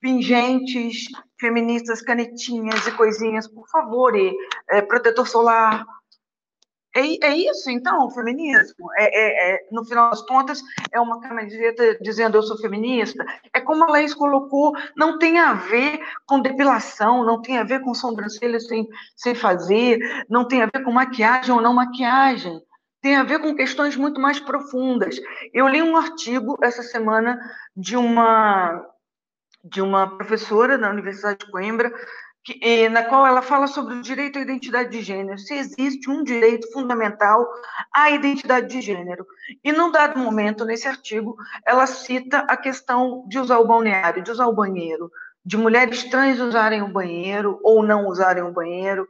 [0.00, 1.06] pingentes,
[1.38, 4.34] feministas, canetinhas e coisinhas, por favor, e
[4.70, 5.84] é, protetor solar.
[6.94, 8.90] É, é isso, então, o feminismo?
[8.96, 13.22] É, é, é, no final das contas, é uma camiseta dizendo eu sou feminista?
[13.52, 17.80] É como a Laís colocou, não tem a ver com depilação, não tem a ver
[17.80, 19.98] com sobrancelha sem, sem fazer,
[20.30, 22.62] não tem a ver com maquiagem ou não maquiagem
[23.06, 25.14] tem a ver com questões muito mais profundas.
[25.54, 27.38] Eu li um artigo essa semana
[27.76, 28.84] de uma
[29.62, 31.92] de uma professora da Universidade de Coimbra,
[32.44, 36.22] que, na qual ela fala sobre o direito à identidade de gênero, se existe um
[36.22, 37.44] direito fundamental
[37.92, 39.24] à identidade de gênero.
[39.62, 44.30] E num dado momento, nesse artigo, ela cita a questão de usar o balneário, de
[44.30, 45.10] usar o banheiro,
[45.44, 49.08] de mulheres trans usarem o banheiro ou não usarem o banheiro.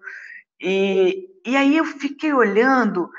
[0.61, 3.11] E, e aí eu fiquei olhando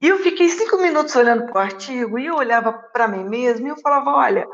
[0.00, 3.68] e eu fiquei cinco minutos olhando para o artigo e eu olhava para mim mesma
[3.68, 4.48] e eu falava: olha,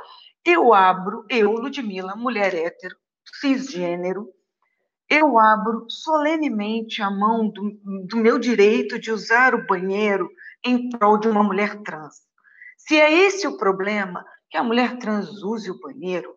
[0.44, 2.97] eu abro, eu, Ludmilla, mulher hétero,
[3.40, 4.28] cisgênero,
[5.09, 7.78] eu abro solenemente a mão do,
[8.09, 10.28] do meu direito de usar o banheiro
[10.64, 12.14] em prol de uma mulher trans.
[12.76, 16.34] Se é esse o problema, que a mulher trans use o banheiro,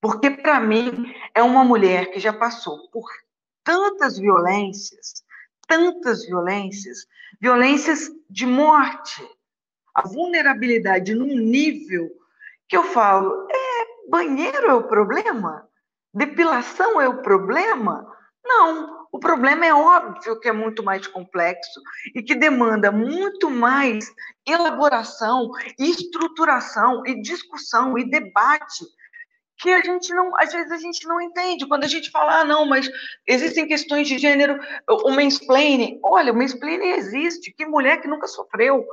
[0.00, 3.08] porque para mim é uma mulher que já passou por
[3.64, 5.22] tantas violências,
[5.68, 7.06] tantas violências,
[7.40, 9.22] violências de morte,
[9.94, 12.10] a vulnerabilidade num nível
[12.66, 15.68] que eu falo, é, banheiro é o problema?
[16.12, 18.10] Depilação é o problema?
[18.44, 21.80] Não, o problema é óbvio que é muito mais complexo
[22.14, 24.12] e que demanda muito mais
[24.46, 28.84] elaboração, estruturação e discussão e debate
[29.58, 31.66] que a gente não, às vezes a gente não entende.
[31.66, 32.88] Quando a gente fala, ah, não, mas
[33.26, 38.84] existem questões de gênero, o mansplaining, olha, o mansplaining existe, que mulher que nunca sofreu.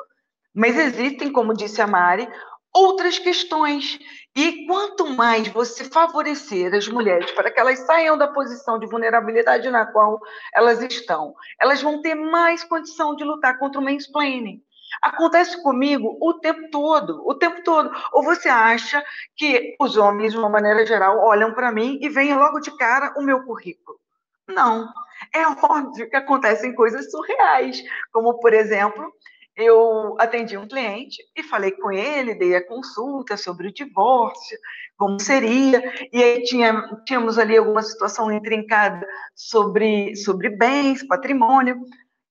[0.53, 2.27] Mas existem, como disse a Mari,
[2.73, 3.99] outras questões.
[4.35, 9.69] E quanto mais você favorecer as mulheres para que elas saiam da posição de vulnerabilidade
[9.69, 10.19] na qual
[10.53, 14.61] elas estão, elas vão ter mais condição de lutar contra o mansplaining.
[15.01, 17.91] Acontece comigo o tempo todo, o tempo todo.
[18.13, 19.03] Ou você acha
[19.35, 23.13] que os homens, de uma maneira geral, olham para mim e veem logo de cara
[23.17, 23.99] o meu currículo?
[24.47, 24.87] Não.
[25.33, 27.81] É óbvio que acontecem coisas surreais,
[28.11, 29.11] como, por exemplo,
[29.55, 34.57] eu atendi um cliente e falei com ele, dei a consulta sobre o divórcio,
[34.97, 35.81] como seria,
[36.11, 36.73] e aí tinha,
[37.05, 41.79] tínhamos ali alguma situação intrincada sobre, sobre bens, patrimônio,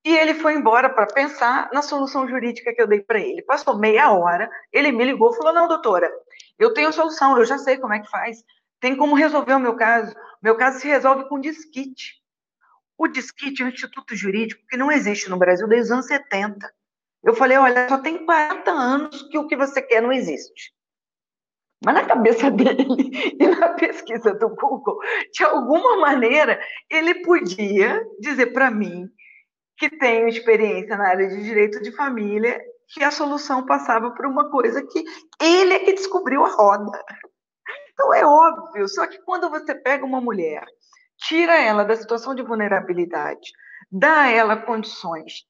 [0.04, 3.42] e ele foi embora para pensar na solução jurídica que eu dei para ele.
[3.42, 6.12] Passou meia hora, ele me ligou e falou: Não, doutora,
[6.58, 8.44] eu tenho solução, eu já sei como é que faz,
[8.80, 10.14] tem como resolver o meu caso.
[10.42, 12.22] Meu caso se resolve com disquite.
[12.98, 16.70] O disquite é um instituto jurídico que não existe no Brasil desde os anos 70.
[17.24, 20.74] Eu falei, olha, só tem 40 anos que o que você quer não existe.
[21.82, 24.98] Mas na cabeça dele e na pesquisa do Google,
[25.32, 29.08] de alguma maneira, ele podia dizer para mim,
[29.88, 32.58] que tenho experiência na área de direito de família,
[32.88, 35.04] que a solução passava por uma coisa que
[35.40, 37.04] ele é que descobriu a roda.
[37.92, 40.64] Então é óbvio, só que quando você pega uma mulher,
[41.18, 43.52] tira ela da situação de vulnerabilidade,
[43.90, 45.44] dá a ela condições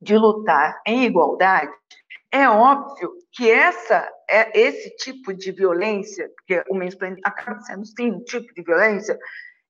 [0.00, 1.72] de lutar em igualdade,
[2.30, 8.12] é óbvio que essa é esse tipo de violência, porque o mansplaining acaba sendo sim
[8.12, 9.18] um tipo de violência,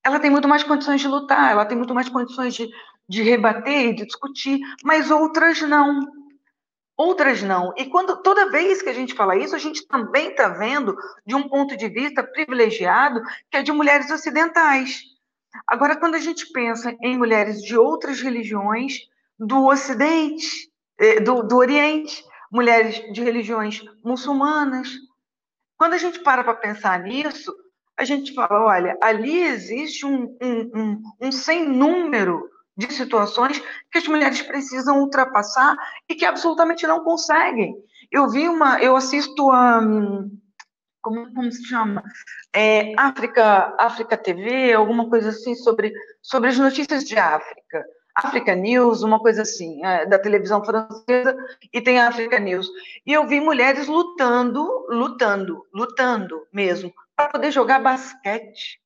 [0.05, 2.69] ela tem muito mais condições de lutar, ela tem muito mais condições de,
[3.09, 6.07] de rebater, de discutir, mas outras não.
[6.97, 7.73] Outras não.
[7.77, 11.35] E quando toda vez que a gente fala isso, a gente também está vendo de
[11.35, 15.03] um ponto de vista privilegiado, que é de mulheres ocidentais.
[15.67, 21.57] Agora, quando a gente pensa em mulheres de outras religiões, do Ocidente, eh, do, do
[21.57, 24.89] Oriente, mulheres de religiões muçulmanas.
[25.77, 27.55] Quando a gente para para pensar nisso,
[27.97, 32.49] a gente fala: olha, ali existe um, um, um, um sem número
[32.79, 33.61] de situações
[33.91, 35.77] que as mulheres precisam ultrapassar
[36.09, 37.75] e que absolutamente não conseguem.
[38.11, 39.83] Eu vi uma, eu assisto a
[41.01, 42.03] como, como se chama?
[42.55, 47.85] É, África, África TV, alguma coisa assim sobre, sobre as notícias de África.
[48.15, 51.37] Africa News, uma coisa assim, é, da televisão francesa,
[51.73, 52.69] e tem a Africa News.
[53.07, 58.81] E eu vi mulheres lutando, lutando, lutando mesmo, para poder jogar basquete.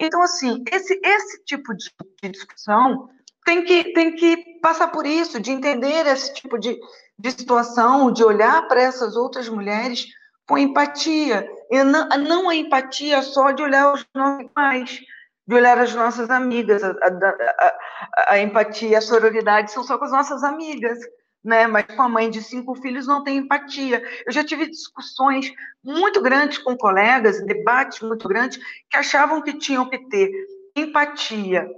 [0.00, 1.90] Então, assim, esse, esse tipo de,
[2.22, 3.08] de, discussão
[3.44, 6.78] tem que, tem que passar por isso, de entender esse tipo de,
[7.18, 10.06] de situação, de olhar para essas outras mulheres
[10.46, 11.48] com empatia.
[11.70, 15.00] E não, não a empatia só de olhar os nossos pais,
[15.46, 16.82] de olhar as nossas amigas.
[16.82, 20.98] A, a, a, a, empatia, a sororidade são só com as nossas amigas,
[21.44, 21.66] né?
[21.66, 24.02] Mas com a mãe de cinco filhos não tem empatia.
[24.26, 29.88] Eu já tive discussões muito grandes com colegas, debates muito grandes, que achavam que tinham
[29.88, 30.30] que ter
[30.74, 31.68] empatia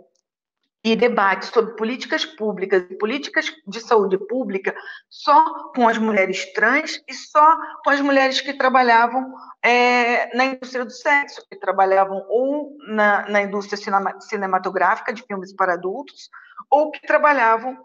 [0.85, 4.73] e debate sobre políticas públicas e políticas de saúde pública
[5.11, 10.85] só com as mulheres trans e só com as mulheres que trabalhavam é, na indústria
[10.85, 16.31] do sexo, que trabalhavam ou na, na indústria cinema, cinematográfica de filmes para adultos,
[16.71, 17.77] ou que trabalhavam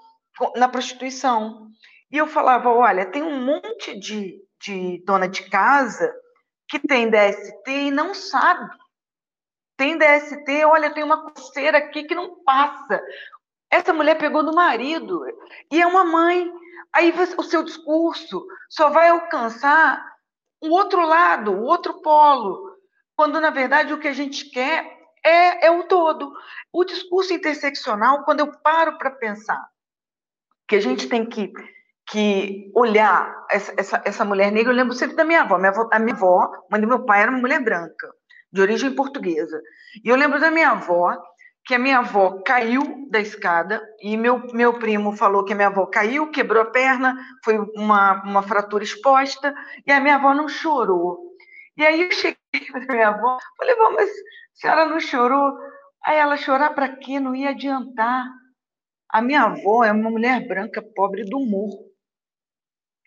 [0.55, 1.67] na prostituição.
[2.11, 6.13] E eu falava: olha, tem um monte de, de dona de casa
[6.67, 8.69] que tem DST e não sabe
[9.81, 13.03] tem DST, olha, tem uma coceira aqui que não passa.
[13.67, 15.25] Essa mulher pegou do marido
[15.71, 16.53] e é uma mãe.
[16.93, 20.05] Aí o seu discurso só vai alcançar
[20.61, 22.77] o outro lado, o outro polo,
[23.15, 24.85] quando na verdade o que a gente quer
[25.25, 26.31] é, é o todo.
[26.71, 29.67] O discurso interseccional, quando eu paro para pensar
[30.71, 31.51] que a gente tem que,
[32.09, 35.57] que olhar essa, essa, essa mulher negra, eu lembro sempre da minha avó.
[35.57, 38.07] Minha avó a minha avó, mãe do meu pai, era uma mulher branca
[38.53, 39.61] de origem portuguesa.
[40.01, 41.21] E eu lembro da minha avó,
[41.65, 45.67] que a minha avó caiu da escada e meu, meu primo falou que a minha
[45.67, 49.53] avó caiu, quebrou a perna, foi uma, uma fratura exposta,
[49.85, 51.35] e a minha avó não chorou.
[51.75, 52.37] E aí eu cheguei
[52.71, 54.13] para minha avó, falei, vó, mas a
[54.53, 55.51] senhora não chorou?
[56.05, 57.19] Aí ela, chorar para quê?
[57.19, 58.25] Não ia adiantar.
[59.11, 61.91] A minha avó é uma mulher branca pobre do morro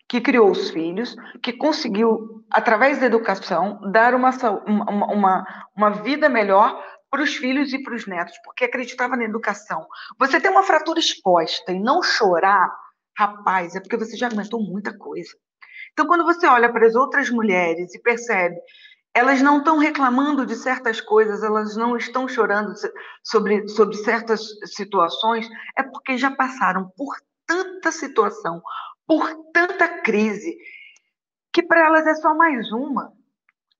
[0.07, 4.29] que criou os filhos, que conseguiu, através da educação, dar uma,
[4.67, 6.79] uma, uma, uma vida melhor
[7.09, 9.85] para os filhos e para os netos, porque acreditava na educação.
[10.19, 12.69] Você ter uma fratura exposta e não chorar,
[13.17, 15.31] rapaz, é porque você já aguentou muita coisa.
[15.93, 18.57] Então, quando você olha para as outras mulheres e percebe,
[19.15, 22.73] elas não estão reclamando de certas coisas, elas não estão chorando
[23.23, 25.47] sobre, sobre certas situações,
[25.77, 27.15] é porque já passaram por
[27.47, 28.61] tanta situação,
[29.07, 30.57] por tanta crise,
[31.53, 33.13] que para elas é só mais uma.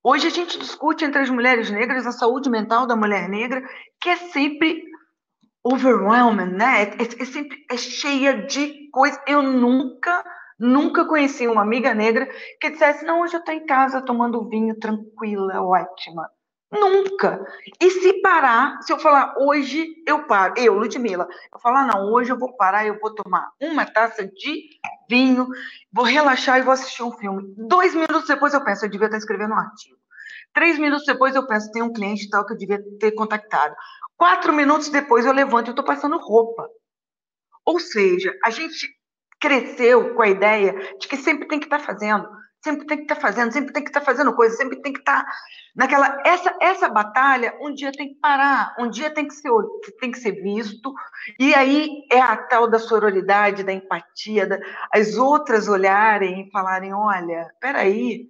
[0.02, 3.62] Hoje a gente discute entre as mulheres negras a saúde mental da mulher negra,
[4.00, 4.84] que é sempre
[5.62, 6.84] overwhelming, né?
[6.84, 9.20] É, é, sempre é cheia de coisa.
[9.26, 10.24] Eu nunca
[10.58, 12.26] Nunca conheci uma amiga negra
[12.60, 16.30] que dissesse: Não, hoje eu estou em casa tomando vinho tranquila, ótima.
[16.72, 17.46] Nunca.
[17.80, 22.32] E se parar, se eu falar hoje eu paro, eu, Ludmilla, eu falar, não, hoje
[22.32, 24.68] eu vou parar, eu vou tomar uma taça de
[25.08, 25.46] vinho,
[25.92, 27.54] vou relaxar e vou assistir um filme.
[27.56, 29.96] Dois minutos depois eu penso, eu devia estar escrevendo um artigo.
[30.52, 33.74] Três minutos depois eu penso, tem um cliente tal que eu devia ter contactado.
[34.16, 36.68] Quatro minutos depois eu levanto e estou passando roupa.
[37.64, 38.95] Ou seja, a gente
[39.40, 42.28] cresceu com a ideia de que sempre tem que estar tá fazendo,
[42.62, 44.92] sempre tem que estar tá fazendo, sempre tem que estar tá fazendo coisa, sempre tem
[44.92, 45.32] que estar tá
[45.74, 49.50] naquela essa essa batalha, um dia tem que parar, um dia tem que ser
[50.00, 50.92] tem que ser visto,
[51.38, 54.58] e aí é a tal da sororidade, da empatia, da,
[54.92, 58.28] as outras olharem e falarem, olha, peraí,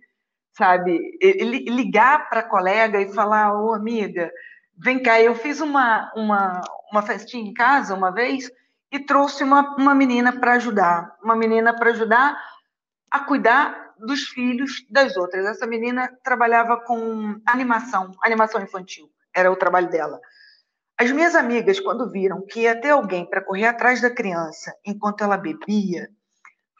[0.52, 4.30] sabe, ligar para a colega e falar, ô amiga,
[4.76, 6.60] vem cá, eu fiz uma, uma,
[6.90, 8.50] uma festinha em casa uma vez
[8.90, 12.40] e trouxe uma, uma menina para ajudar, uma menina para ajudar
[13.10, 15.46] a cuidar dos filhos das outras.
[15.46, 20.20] Essa menina trabalhava com animação, animação infantil, era o trabalho dela.
[20.98, 25.22] As minhas amigas, quando viram que ia ter alguém para correr atrás da criança enquanto
[25.22, 26.08] ela bebia,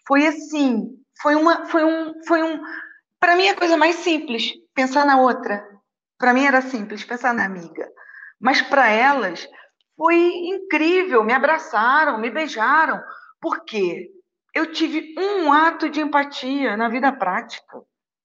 [0.07, 0.89] foi assim,
[1.21, 2.63] foi uma, foi um, foi um,
[3.21, 5.67] para mim a coisa mais simples, pensar na outra.
[6.19, 7.91] Para mim era simples pensar na amiga,
[8.41, 9.47] mas para elas
[9.97, 13.03] foi incrível, me abraçaram, me beijaram,
[13.41, 14.11] porque
[14.55, 17.83] eu tive um ato de empatia na vida prática.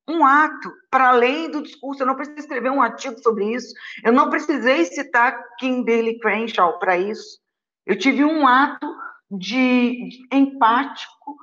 [0.08, 3.74] Um ato, para além do discurso, eu não precisei escrever um artigo sobre isso,
[4.04, 7.40] eu não precisei citar Kimberly Crenshaw para isso.
[7.86, 8.94] Eu tive um ato
[9.30, 11.38] de, empático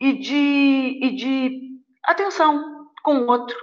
[0.00, 1.60] e de, e de
[2.04, 3.56] atenção com o outro,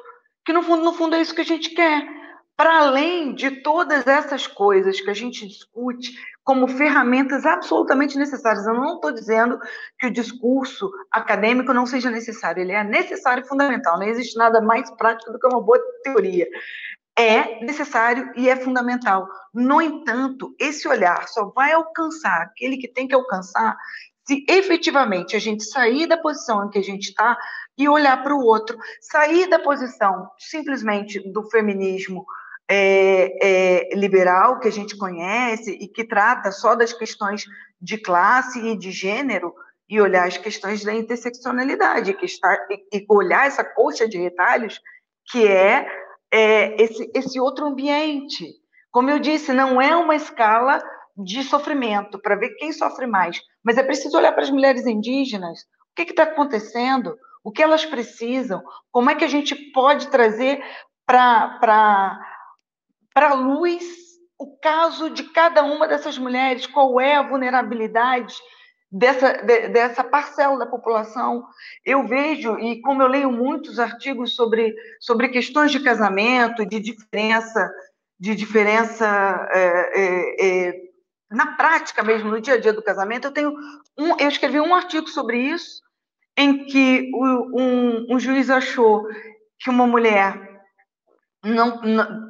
[0.46, 2.19] que no fundo, no fundo é isso que a gente quer
[2.60, 6.12] para além de todas essas coisas que a gente discute
[6.44, 8.68] como ferramentas absolutamente necessárias.
[8.68, 9.58] Eu não estou dizendo
[9.98, 13.98] que o discurso acadêmico não seja necessário, ele é necessário e fundamental.
[13.98, 16.50] Não existe nada mais prático do que uma boa teoria.
[17.18, 19.26] É necessário e é fundamental.
[19.54, 23.78] No entanto, esse olhar só vai alcançar aquele que tem que alcançar
[24.28, 27.38] se efetivamente a gente sair da posição em que a gente está
[27.78, 32.26] e olhar para o outro, sair da posição simplesmente do feminismo
[32.70, 37.46] é, é, liberal que a gente conhece e que trata só das questões
[37.82, 39.54] de classe e de gênero
[39.90, 44.80] e olhar as questões da interseccionalidade, que está, e, e olhar essa coxa de retalhos
[45.32, 45.88] que é,
[46.32, 48.54] é esse, esse outro ambiente.
[48.92, 50.80] Como eu disse, não é uma escala
[51.18, 55.62] de sofrimento para ver quem sofre mais, mas é preciso olhar para as mulheres indígenas,
[55.92, 60.64] o que está acontecendo, o que elas precisam, como é que a gente pode trazer
[61.06, 62.20] para
[63.20, 63.84] para a luz
[64.40, 68.34] o caso de cada uma dessas mulheres, qual é a vulnerabilidade
[68.90, 71.44] dessa, de, dessa parcela da população.
[71.84, 77.70] Eu vejo, e como eu leio muitos artigos sobre, sobre questões de casamento, de diferença,
[78.18, 79.06] de diferença
[79.52, 80.82] é, é, é,
[81.30, 83.54] na prática mesmo, no dia a dia do casamento, eu tenho
[83.98, 85.82] um, eu escrevi um artigo sobre isso,
[86.38, 89.06] em que um, um juiz achou
[89.60, 90.62] que uma mulher
[91.44, 92.29] não, não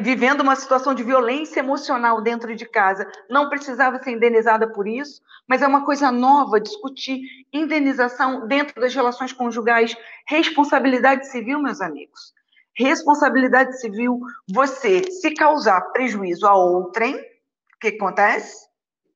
[0.00, 5.22] vivendo uma situação de violência emocional dentro de casa, não precisava ser indenizada por isso,
[5.48, 7.20] mas é uma coisa nova discutir
[7.52, 12.32] indenização dentro das relações conjugais, responsabilidade civil, meus amigos.
[12.76, 14.20] Responsabilidade civil,
[14.52, 18.66] você, se causar prejuízo a outrem, o que acontece?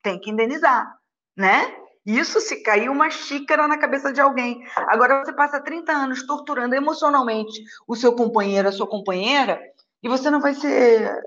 [0.01, 0.95] Tem que indenizar,
[1.35, 1.75] né?
[2.05, 4.65] Isso se caiu uma xícara na cabeça de alguém.
[4.87, 9.61] Agora você passa 30 anos torturando emocionalmente o seu companheiro, a sua companheira,
[10.01, 11.21] e você não vai ser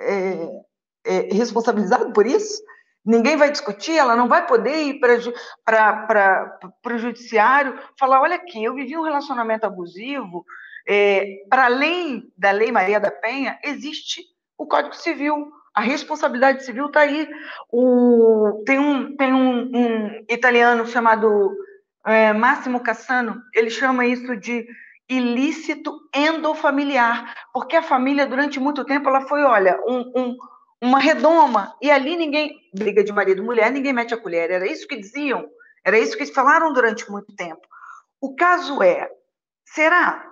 [0.00, 0.48] é,
[1.06, 2.62] é, responsabilizado por isso?
[3.04, 6.58] Ninguém vai discutir, ela não vai poder ir para
[6.94, 10.44] o judiciário falar: olha aqui, eu vivi um relacionamento abusivo.
[10.86, 14.22] É, para além da Lei Maria da Penha, existe
[14.56, 15.50] o Código Civil.
[15.74, 17.28] A responsabilidade civil está aí.
[17.70, 21.54] O, tem um, tem um, um italiano chamado
[22.08, 24.66] é, Máximo Cassano, ele chama isso de
[25.08, 30.36] ilícito endofamiliar, porque a família durante muito tempo ela foi, olha, um, um,
[30.82, 34.50] uma redoma e ali ninguém briga de marido e mulher, ninguém mete a colher.
[34.50, 35.48] Era isso que diziam,
[35.84, 37.62] era isso que falaram durante muito tempo.
[38.20, 39.08] O caso é,
[39.64, 40.24] será?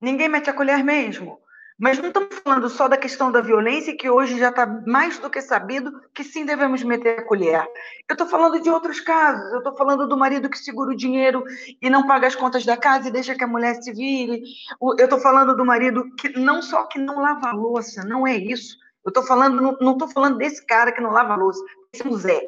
[0.00, 1.38] Ninguém mete a colher mesmo?
[1.76, 5.28] Mas não estamos falando só da questão da violência, que hoje já está mais do
[5.28, 7.66] que sabido que sim devemos meter a colher.
[8.08, 9.52] Eu estou falando de outros casos.
[9.52, 11.42] Eu estou falando do marido que segura o dinheiro
[11.82, 14.42] e não paga as contas da casa e deixa que a mulher se vire.
[14.80, 18.36] Eu estou falando do marido que não só que não lava a louça, não é
[18.36, 18.76] isso.
[19.04, 21.62] Eu estou falando, não estou falando desse cara que não lava a louça.
[21.92, 22.40] Esse é um Zé.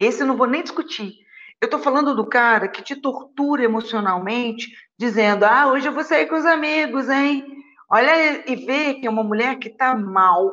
[0.00, 1.14] Esse eu não vou nem discutir.
[1.60, 6.26] Eu estou falando do cara que te tortura emocionalmente, dizendo: ah, hoje eu vou sair
[6.26, 7.61] com os amigos, hein?
[7.92, 10.50] Olha e vê que é uma mulher que está mal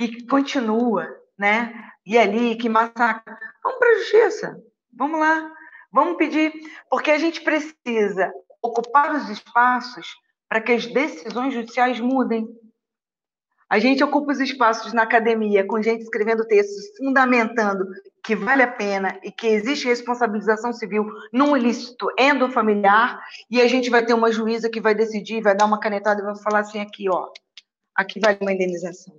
[0.00, 1.06] e que continua,
[1.38, 1.72] né?
[2.04, 3.38] E ali que massacra.
[3.62, 4.62] Vamos para a justiça.
[4.92, 5.52] Vamos lá.
[5.92, 6.52] Vamos pedir,
[6.90, 10.08] porque a gente precisa ocupar os espaços
[10.48, 12.48] para que as decisões judiciais mudem.
[13.68, 17.84] A gente ocupa os espaços na academia com gente escrevendo textos fundamentando
[18.22, 23.20] que vale a pena e que existe responsabilização civil num ilícito endofamiliar
[23.50, 26.24] e a gente vai ter uma juíza que vai decidir, vai dar uma canetada e
[26.24, 27.28] vai falar assim aqui, ó,
[27.94, 29.14] aqui vale uma indenização.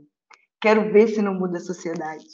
[0.61, 2.25] Quero ver se não muda a sociedade.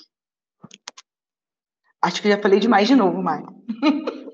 [2.02, 3.48] Acho que já falei demais de novo, Mário.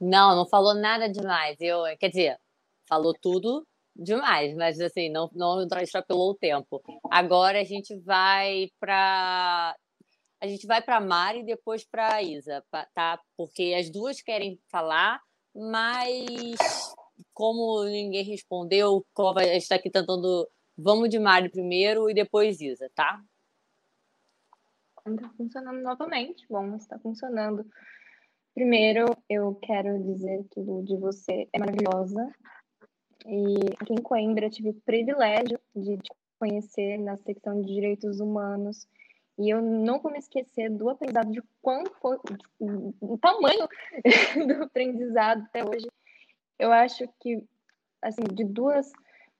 [0.00, 1.60] Não, não falou nada demais.
[1.60, 2.38] Eu, quer dizer,
[2.88, 6.80] falou tudo demais, mas assim, não, não extrapolou o tempo.
[7.10, 9.76] Agora a gente vai para
[10.40, 12.64] a gente vai para Mari e depois para Isa,
[12.94, 13.20] tá?
[13.36, 15.20] Porque as duas querem falar,
[15.54, 16.56] mas
[17.34, 19.04] como ninguém respondeu,
[19.36, 20.48] a gente está aqui tentando.
[20.78, 23.22] Vamos de Mari primeiro e depois Isa, tá?
[25.06, 26.46] Está funcionando novamente.
[26.48, 27.66] Bom, está funcionando.
[28.54, 32.32] Primeiro, eu quero dizer que de você é maravilhosa.
[33.26, 38.18] E aqui em Coimbra eu tive o privilégio de te conhecer na secção de direitos
[38.18, 38.88] humanos.
[39.38, 42.18] E eu não vou me esquecer do aprendizado, de quanto foi
[43.00, 43.68] o tamanho
[44.46, 45.86] do aprendizado até hoje.
[46.58, 47.42] Eu acho que,
[48.02, 48.90] assim, de duas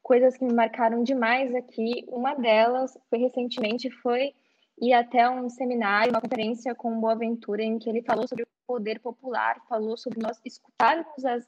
[0.02, 4.32] coisas que me marcaram demais aqui, uma delas foi recentemente, foi
[4.80, 8.48] ir até um seminário, uma conferência com o Boaventura, em que ele falou sobre o
[8.66, 11.46] poder popular, falou sobre nós escutarmos as,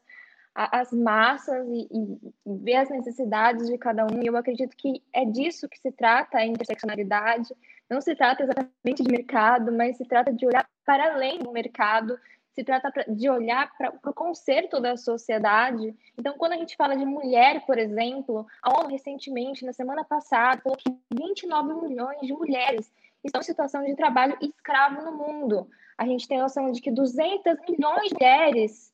[0.55, 4.23] as massas e, e, ver as necessidades de cada um.
[4.23, 7.55] E eu acredito que é disso que se trata a interseccionalidade.
[7.89, 12.19] Não se trata exatamente de mercado, mas se trata de olhar para além do mercado,
[12.55, 15.95] se trata de olhar para o conserto da sociedade.
[16.19, 20.61] Então, quando a gente fala de mulher, por exemplo, a ONU recentemente, na semana passada,
[20.61, 22.93] falou que 29 milhões de mulheres
[23.25, 25.69] estão em situação de trabalho escravo no mundo
[26.03, 28.93] a gente tem noção de que 200 milhões de mulheres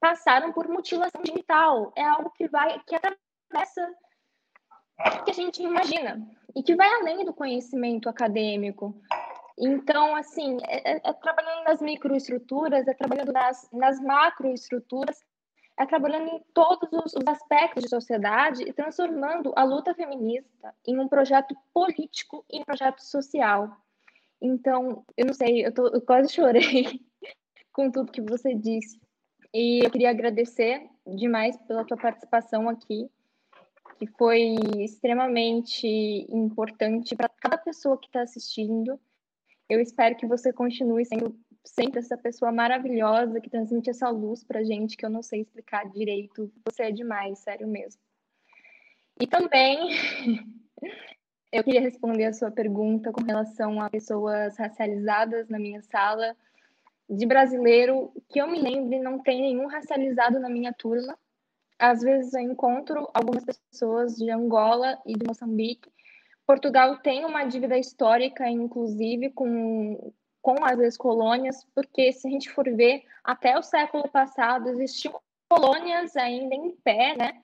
[0.00, 1.92] passaram por mutilação genital.
[1.96, 3.94] É algo que vai, que atravessa
[5.24, 6.20] que a gente imagina
[6.54, 8.94] e que vai além do conhecimento acadêmico.
[9.58, 15.24] Então, assim, é, é, é trabalhando nas microestruturas, é trabalhando nas, nas macroestruturas,
[15.78, 20.98] é trabalhando em todos os, os, aspectos de sociedade e transformando a luta feminista em
[20.98, 23.76] um projeto político e um projeto social.
[24.40, 27.00] Então, eu não sei, eu, tô, eu quase chorei
[27.72, 29.00] com tudo que você disse.
[29.54, 33.10] E eu queria agradecer demais pela tua participação aqui,
[33.98, 35.86] que foi extremamente
[36.28, 38.98] importante para cada pessoa que está assistindo.
[39.68, 44.64] Eu espero que você continue sendo sempre essa pessoa maravilhosa que transmite essa luz para
[44.64, 46.52] gente, que eu não sei explicar direito.
[46.64, 48.00] Você é demais, sério mesmo.
[49.20, 49.90] E também
[51.52, 56.34] Eu queria responder a sua pergunta com relação a pessoas racializadas na minha sala.
[57.06, 61.14] De brasileiro, que eu me lembre, não tem nenhum racializado na minha turma.
[61.78, 65.92] Às vezes eu encontro algumas pessoas de Angola e de Moçambique.
[66.46, 70.10] Portugal tem uma dívida histórica, inclusive, com,
[70.42, 76.16] com as ex-colônias, porque se a gente for ver, até o século passado existiam colônias
[76.16, 77.40] ainda em pé, né?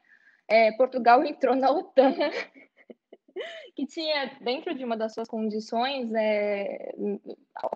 [0.49, 2.15] É, Portugal entrou na OTAN
[3.77, 7.21] que tinha, dentro de uma das suas condições, é, o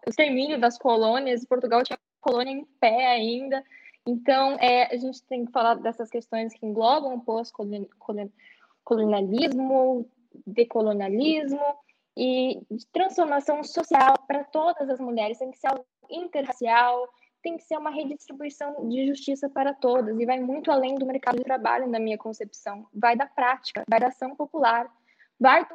[0.08, 3.64] extermínio das colônias, Portugal tinha colônia em pé ainda.
[4.04, 10.10] Então, é, a gente tem que falar dessas questões que englobam pós-colonialismo,
[10.44, 11.62] decolonialismo
[12.16, 15.38] e de transformação social para todas as mulheres.
[15.38, 17.08] Tem que ser algo interracial,
[17.42, 21.38] tem que ser uma redistribuição de justiça para todas e vai muito além do mercado
[21.38, 22.86] de trabalho, na minha concepção.
[22.92, 24.90] Vai da prática, vai da ação popular
[25.42, 25.66] vai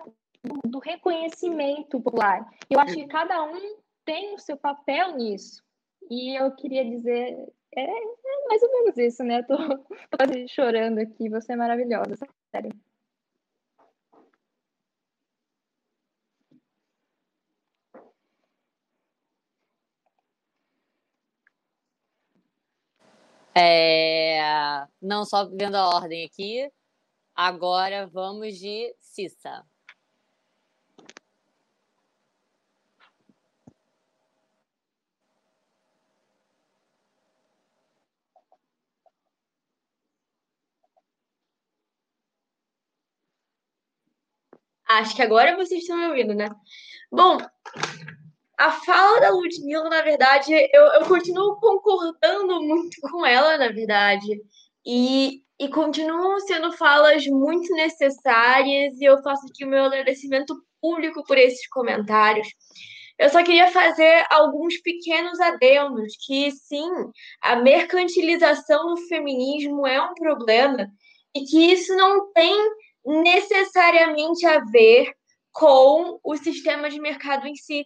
[0.44, 2.50] do, do reconhecimento popular.
[2.70, 5.62] Eu acho que cada um tem o seu papel nisso.
[6.10, 7.36] E eu queria dizer,
[7.76, 9.40] é, é mais ou menos isso, né?
[9.40, 9.58] Eu tô,
[10.18, 11.28] quase chorando aqui.
[11.28, 12.16] Você é maravilhosa,
[12.50, 12.72] sério.
[23.60, 24.86] É...
[25.02, 26.70] Não, só vendo a ordem aqui.
[27.36, 29.66] Agora vamos de Cissa.
[44.88, 46.50] Acho que agora vocês estão me ouvindo, né?
[47.12, 47.38] Bom,
[48.58, 54.42] a fala da Ludmilla, na verdade, eu, eu continuo concordando muito com ela, na verdade.
[54.86, 61.24] E, e continuam sendo falas muito necessárias, e eu faço aqui o meu agradecimento público
[61.24, 62.48] por esses comentários.
[63.20, 66.90] Eu só queria fazer alguns pequenos adendos, que sim,
[67.42, 70.88] a mercantilização do feminismo é um problema
[71.36, 72.56] e que isso não tem
[73.06, 75.12] necessariamente a ver
[75.52, 77.86] com o sistema de mercado em si.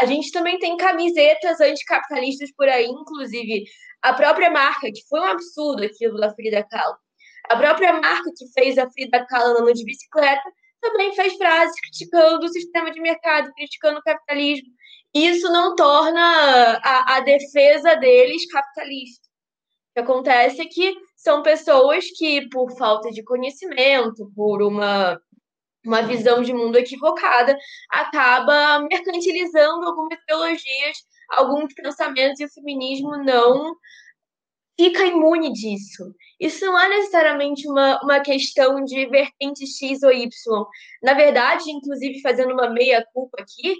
[0.00, 3.64] A gente também tem camisetas anticapitalistas por aí, inclusive
[4.00, 6.96] a própria marca, que foi um absurdo aquilo da Frida Kahlo.
[7.50, 10.42] A própria marca que fez a Frida Kahlo andando de bicicleta
[10.80, 14.68] também fez frases criticando o sistema de mercado, criticando o capitalismo.
[15.14, 19.28] Isso não torna a, a defesa deles capitalista.
[19.90, 25.20] O que acontece é que são pessoas que, por falta de conhecimento, por uma,
[25.84, 27.56] uma visão de mundo equivocada,
[27.90, 30.98] acaba mercantilizando algumas teologias,
[31.30, 33.74] alguns pensamentos, e o feminismo não
[34.78, 36.14] fica imune disso.
[36.38, 40.28] Isso não é necessariamente uma, uma questão de vertente X ou Y.
[41.02, 43.74] Na verdade, inclusive fazendo uma meia-culpa aqui,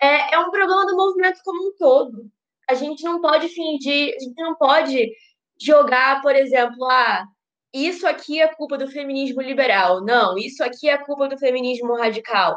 [0.00, 2.30] é, é um problema do movimento como um todo.
[2.68, 5.10] A gente não pode fingir, a gente não pode
[5.60, 7.24] jogar, por exemplo, ah,
[7.72, 10.02] isso aqui é culpa do feminismo liberal.
[10.04, 12.56] Não, isso aqui é culpa do feminismo radical.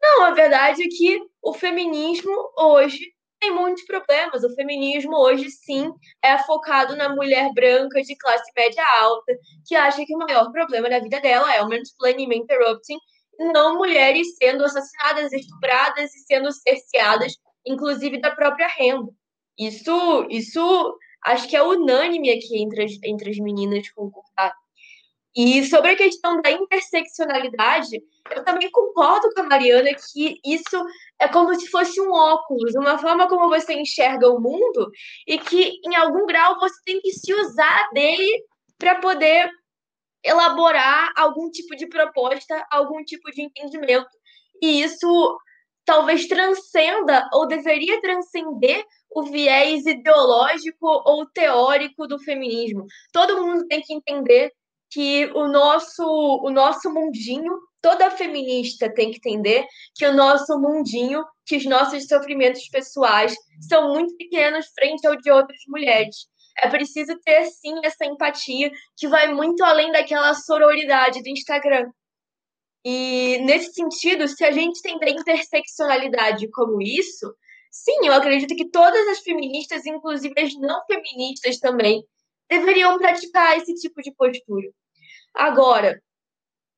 [0.00, 4.44] Não, a verdade é que o feminismo hoje tem muitos problemas.
[4.44, 5.90] O feminismo hoje, sim,
[6.22, 9.32] é focado na mulher branca de classe média alta,
[9.66, 12.98] que acha que o maior problema da vida dela é o mansplaining interrupting,
[13.52, 17.34] não mulheres sendo assassinadas, estupradas e sendo cerceadas,
[17.66, 19.10] inclusive da própria renda.
[19.58, 24.54] Isso, isso acho que é unânime aqui entre as, entre as meninas concordar.
[25.34, 30.84] E sobre a questão da interseccionalidade, eu também concordo com a Mariana que isso
[31.18, 34.90] é como se fosse um óculos, uma forma como você enxerga o mundo
[35.26, 38.44] e que, em algum grau, você tem que se usar dele
[38.78, 39.50] para poder
[40.22, 44.10] elaborar algum tipo de proposta, algum tipo de entendimento.
[44.60, 45.38] E isso
[45.84, 48.84] talvez transcenda ou deveria transcender
[49.14, 52.86] o viés ideológico ou teórico do feminismo.
[53.12, 54.50] Todo mundo tem que entender
[54.90, 59.64] que o nosso, o nosso mundinho, toda feminista tem que entender
[59.94, 63.34] que o nosso mundinho, que os nossos sofrimentos pessoais
[63.68, 66.26] são muito pequenos frente ao de outras mulheres.
[66.58, 71.90] É preciso ter, sim, essa empatia que vai muito além daquela sororidade do Instagram.
[72.84, 77.32] E, nesse sentido, se a gente entender interseccionalidade como isso,
[77.72, 82.04] sim, eu acredito que todas as feministas, inclusive as não feministas também,
[82.48, 84.68] deveriam praticar esse tipo de postura.
[85.34, 86.00] Agora,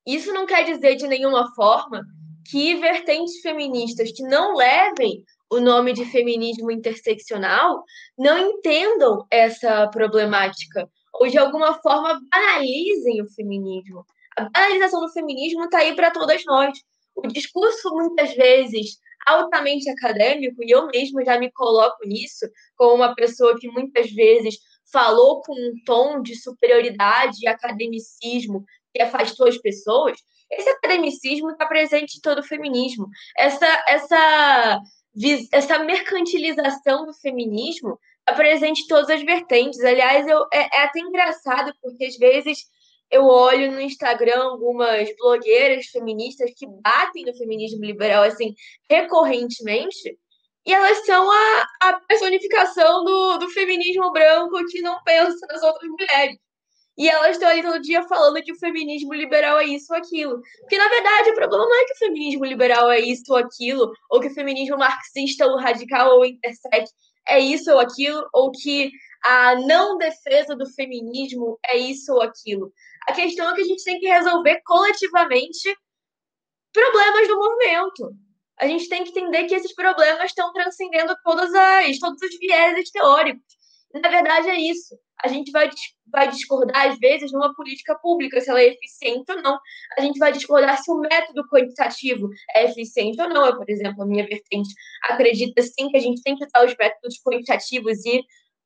[0.07, 2.03] isso não quer dizer de nenhuma forma
[2.49, 7.83] que vertentes feministas que não levem o nome de feminismo interseccional
[8.17, 14.05] não entendam essa problemática ou de alguma forma banalizem o feminismo.
[14.37, 16.77] A banalização do feminismo está aí para todas nós.
[17.15, 22.47] O discurso, muitas vezes, altamente acadêmico, e eu mesma já me coloco nisso,
[22.77, 24.57] como uma pessoa que muitas vezes
[24.93, 28.65] falou com um tom de superioridade e academicismo
[28.95, 30.17] que afastou as pessoas,
[30.51, 33.09] esse academicismo está presente em todo o feminismo.
[33.37, 34.81] Essa, essa,
[35.53, 39.81] essa mercantilização do feminismo está presente em todas as vertentes.
[39.81, 42.59] Aliás, eu, é, é até engraçado, porque às vezes
[43.11, 48.55] eu olho no Instagram algumas blogueiras feministas que batem no feminismo liberal assim
[48.91, 50.19] recorrentemente
[50.67, 55.91] e elas são a, a personificação do, do feminismo branco que não pensa nas outras
[55.91, 56.39] mulheres.
[56.97, 60.41] E elas estão ali todo dia falando que o feminismo liberal é isso ou aquilo.
[60.61, 63.93] Porque, na verdade, o problema não é que o feminismo liberal é isso ou aquilo,
[64.09, 66.91] ou que o feminismo marxista ou radical ou intersex
[67.29, 68.93] é isso ou aquilo, ou que
[69.25, 72.73] a não defesa do feminismo é isso ou aquilo.
[73.09, 75.77] A questão é que a gente tem que resolver coletivamente
[76.73, 78.25] problemas do movimento
[78.59, 82.91] a gente tem que entender que esses problemas estão transcendendo todas as, todos os vieses
[82.91, 83.43] teóricos.
[83.93, 84.97] Na verdade, é isso.
[85.23, 85.71] A gente vai,
[86.11, 89.59] vai discordar, às vezes, numa política pública, se ela é eficiente ou não.
[89.97, 93.47] A gente vai discordar se o método quantitativo é eficiente ou não.
[93.47, 94.69] Eu, por exemplo, a minha vertente
[95.05, 98.23] acredita, sim, que a gente tem que usar os métodos quantitativos e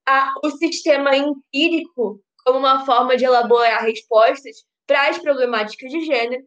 [0.07, 4.57] a, o sistema empírico como uma forma de elaborar respostas
[4.87, 6.43] para as problemáticas de gênero.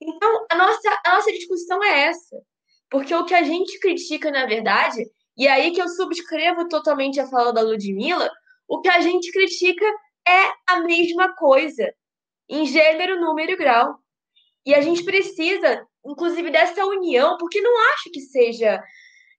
[0.00, 2.36] Então, a nossa, a nossa discussão é essa.
[2.90, 5.02] Porque o que a gente critica, na verdade,
[5.36, 8.30] e aí que eu subscrevo totalmente a fala da Ludmilla,
[8.68, 9.86] o que a gente critica
[10.28, 11.90] é a mesma coisa,
[12.48, 13.96] em gênero, número e grau.
[14.64, 18.80] E a gente precisa inclusive dessa união, porque não acho que seja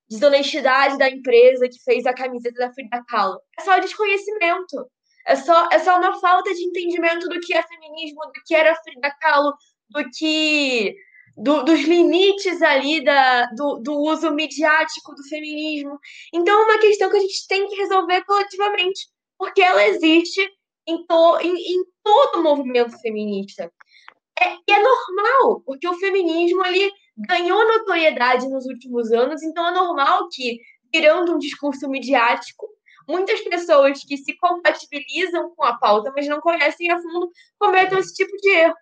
[0.09, 3.39] desonestidade da empresa que fez a camiseta da Frida Kahlo.
[3.57, 4.89] É só desconhecimento.
[5.27, 8.75] É só, é só uma falta de entendimento do que é feminismo, do que era
[8.75, 9.53] Frida Kahlo,
[9.89, 10.95] do que
[11.35, 15.99] do, dos limites ali da, do, do uso midiático do feminismo.
[16.33, 20.41] Então, é uma questão que a gente tem que resolver coletivamente, porque ela existe
[20.87, 23.71] em, to, em, em todo o movimento feminista.
[24.39, 29.71] É, e é normal, porque o feminismo ali ganhou notoriedade nos últimos anos, então é
[29.71, 30.59] normal que,
[30.93, 32.67] virando um discurso midiático,
[33.07, 38.13] muitas pessoas que se compatibilizam com a pauta, mas não conhecem a fundo, cometam esse
[38.13, 38.75] tipo de erro.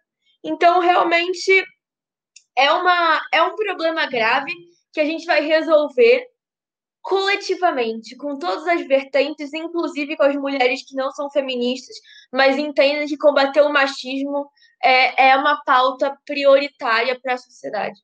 [0.44, 1.64] Então, realmente,
[2.58, 4.52] é, uma, é um problema grave
[4.94, 6.28] que a gente vai resolver
[7.02, 11.96] coletivamente, com todas as vertentes, inclusive com as mulheres que não são feministas,
[12.34, 14.50] mas entendem que combater o machismo
[14.84, 18.00] é, é uma pauta prioritária para a sociedade.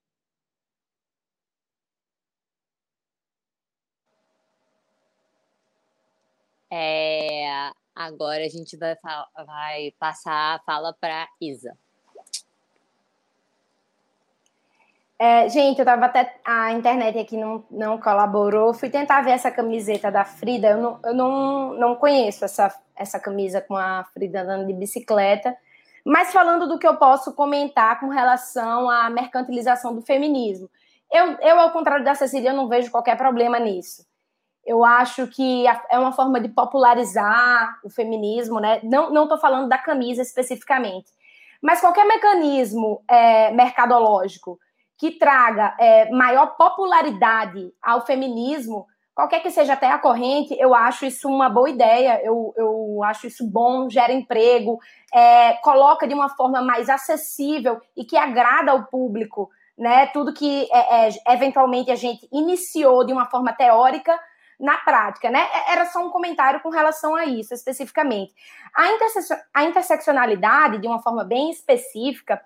[6.72, 8.95] É, agora a gente vai,
[9.45, 11.77] vai passar a fala para Isa.
[15.19, 16.35] É, gente, eu tava até.
[16.43, 18.73] A internet aqui não, não colaborou.
[18.73, 20.69] Fui tentar ver essa camiseta da Frida.
[20.69, 25.56] Eu não, eu não, não conheço essa, essa camisa com a Frida andando de bicicleta.
[26.03, 30.68] Mas falando do que eu posso comentar com relação à mercantilização do feminismo.
[31.11, 34.03] Eu, eu ao contrário da Cecília, eu não vejo qualquer problema nisso.
[34.65, 38.79] Eu acho que é uma forma de popularizar o feminismo, né?
[38.83, 41.09] Não estou falando da camisa especificamente.
[41.61, 44.59] Mas qualquer mecanismo é, mercadológico
[44.97, 48.85] que traga é, maior popularidade ao feminismo,
[49.15, 53.27] qualquer que seja até a corrente, eu acho isso uma boa ideia, eu, eu acho
[53.27, 54.79] isso bom, gera emprego,
[55.13, 60.07] é, coloca de uma forma mais acessível e que agrada ao público, né?
[60.07, 64.19] Tudo que é, é eventualmente a gente iniciou de uma forma teórica
[64.61, 65.47] na prática, né?
[65.51, 68.33] É, era só um comentário com relação a isso especificamente.
[68.73, 72.39] A, interse a interseccionalidade, de uma forma bem específica,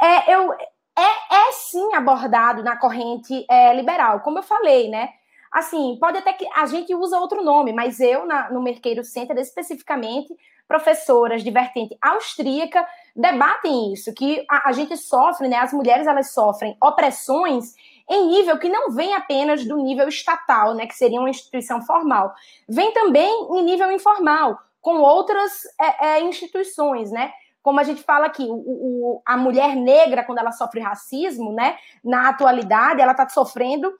[0.00, 0.58] é, eu, é,
[0.96, 5.10] é sim abordado na corrente é, liberal, como eu falei, né?
[5.52, 9.36] Assim, pode até que a gente usa outro nome, mas eu, na, no Merqueiro Center,
[9.36, 10.32] especificamente,
[10.68, 12.86] professoras de vertente austríaca
[13.16, 15.56] debatem isso, que a, a, gente sofre, né?
[15.56, 17.74] As mulheres elas sofrem opressões
[18.10, 20.86] em nível que não vem apenas do nível estatal, né?
[20.86, 22.34] Que seria uma instituição formal,
[22.68, 27.32] vem também em nível informal, com outras é, é, instituições, né?
[27.62, 31.76] como a gente fala aqui, o, o, a mulher negra, quando ela sofre racismo, né,
[32.02, 33.92] na atualidade, ela está sofrendo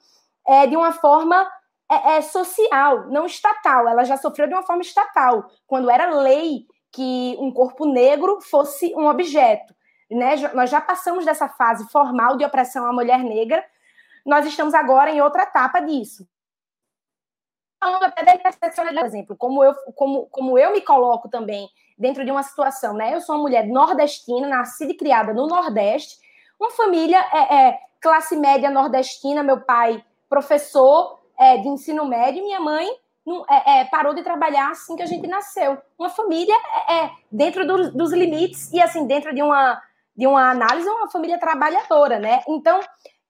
[0.47, 1.47] é, de uma forma
[1.89, 3.87] é, é, social, não estatal.
[3.87, 8.93] Ela já sofreu de uma forma estatal, quando era lei que um corpo negro fosse
[8.95, 9.73] um objeto.
[10.09, 10.35] Né?
[10.53, 13.63] Nós já passamos dessa fase formal de opressão à mulher negra,
[14.25, 16.27] nós estamos agora em outra etapa disso.
[17.79, 21.67] Falando até da interseccionalidade, por exemplo, como eu, como, como eu me coloco também
[21.97, 23.15] dentro de uma situação, né?
[23.15, 26.17] Eu sou uma mulher nordestina, nascida e criada no Nordeste,
[26.59, 32.59] uma família é, é classe média nordestina, meu pai professor é, de ensino médio, minha
[32.59, 32.87] mãe
[33.49, 35.77] é, é, parou de trabalhar assim que a gente nasceu.
[35.97, 36.55] Uma família
[36.87, 39.81] é, é, dentro do, dos limites e assim dentro de uma
[40.15, 42.43] de uma análise, uma família trabalhadora, né?
[42.47, 42.79] Então,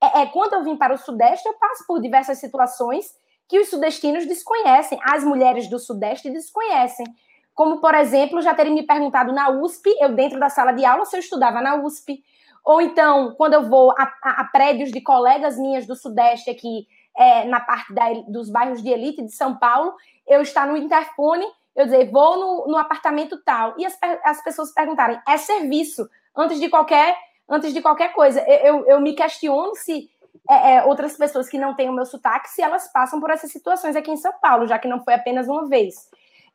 [0.02, 3.06] é, quando eu vim para o Sudeste, eu passo por diversas situações
[3.48, 7.06] que os sudestinos desconhecem, as mulheres do Sudeste desconhecem.
[7.54, 11.06] Como, por exemplo, já terem me perguntado na USP, eu dentro da sala de aula,
[11.06, 12.24] se eu estudava na USP.
[12.64, 16.88] Ou então, quando eu vou a, a, a prédios de colegas minhas do Sudeste aqui,
[17.18, 19.94] é, na parte da, dos bairros de elite de São Paulo,
[20.26, 21.46] eu estar no interfone,
[21.76, 23.76] eu dizer, vou no, no apartamento tal.
[23.78, 27.18] E as, as pessoas perguntarem, é serviço, antes de qualquer,
[27.50, 28.42] antes de qualquer coisa.
[28.48, 30.10] Eu, eu, eu me questiono se
[30.50, 33.52] é, é, outras pessoas que não têm o meu sotaque, se elas passam por essas
[33.52, 36.10] situações aqui em São Paulo, já que não foi apenas uma vez.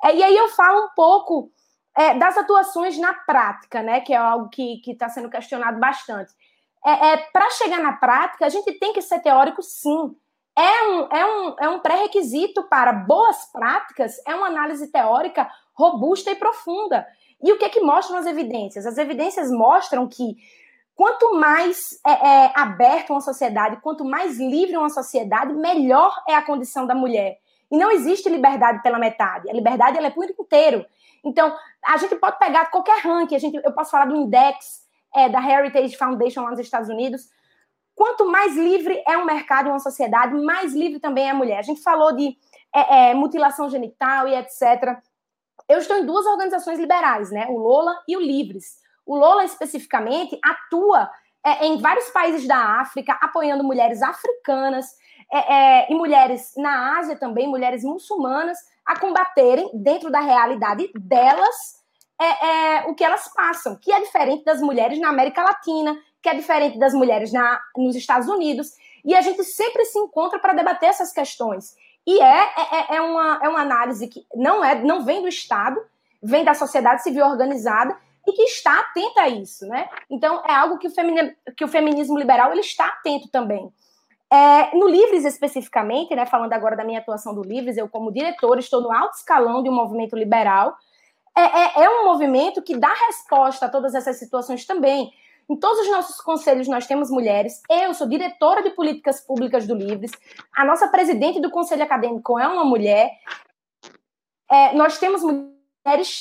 [0.04, 1.50] É, e aí eu falo um pouco
[1.96, 4.00] é, das atuações na prática, né?
[4.00, 6.32] Que é algo que está sendo questionado bastante.
[6.84, 10.14] É, é Para chegar na prática, a gente tem que ser teórico, sim.
[10.58, 16.30] É um, é um, é um pré-requisito para boas práticas, é uma análise teórica robusta
[16.30, 17.06] e profunda.
[17.42, 18.86] E o que, que mostram as evidências?
[18.86, 20.36] As evidências mostram que
[20.96, 26.42] quanto mais é, é, aberta uma sociedade, quanto mais livre uma sociedade, melhor é a
[26.42, 27.38] condição da mulher.
[27.70, 29.50] E não existe liberdade pela metade.
[29.50, 30.86] A liberdade ela é por inteiro.
[31.22, 31.54] Então,
[31.84, 33.36] a gente pode pegar qualquer ranking.
[33.36, 37.28] A gente, eu posso falar do index é, da Heritage Foundation lá nos Estados Unidos.
[37.94, 41.58] Quanto mais livre é um mercado uma sociedade, mais livre também é a mulher.
[41.58, 42.36] A gente falou de
[42.74, 44.98] é, é, mutilação genital e etc.
[45.68, 47.46] Eu estou em duas organizações liberais, né?
[47.48, 48.85] O Lola e o Livres.
[49.06, 51.08] O Lola, especificamente, atua
[51.44, 54.86] é, em vários países da África, apoiando mulheres africanas
[55.32, 61.76] é, é, e mulheres na Ásia também, mulheres muçulmanas, a combaterem dentro da realidade delas
[62.20, 66.28] é, é, o que elas passam, que é diferente das mulheres na América Latina, que
[66.28, 68.72] é diferente das mulheres na, nos Estados Unidos.
[69.04, 71.76] E a gente sempre se encontra para debater essas questões.
[72.06, 72.40] E é,
[72.90, 75.80] é, é, uma, é uma análise que não, é, não vem do Estado,
[76.22, 77.96] vem da sociedade civil organizada
[78.26, 79.88] e que está atenta a isso, né?
[80.10, 80.92] Então, é algo que o,
[81.56, 83.72] que o feminismo liberal ele está atento também.
[84.32, 88.58] É, no Livres, especificamente, né, falando agora da minha atuação do Livres, eu, como diretora,
[88.58, 90.76] estou no alto escalão de um movimento liberal.
[91.36, 95.12] É, é, é um movimento que dá resposta a todas essas situações também.
[95.48, 97.62] Em todos os nossos conselhos nós temos mulheres.
[97.70, 100.10] Eu sou diretora de políticas públicas do Livres.
[100.52, 103.10] A nossa presidente do conselho acadêmico é uma mulher.
[104.50, 105.55] É, nós temos mulheres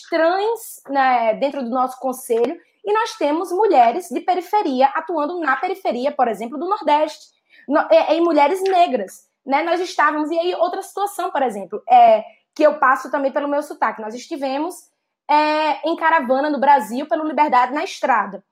[0.09, 6.11] trans né, dentro do nosso conselho e nós temos mulheres de periferia atuando na periferia,
[6.11, 7.27] por exemplo, do Nordeste,
[7.67, 9.27] no, é, em mulheres negras.
[9.43, 9.63] Né?
[9.63, 12.23] Nós estávamos, e aí outra situação, por exemplo, é,
[12.53, 14.01] que eu passo também pelo meu sotaque.
[14.01, 14.89] Nós estivemos
[15.27, 18.43] é, em caravana no Brasil pelo Liberdade na Estrada.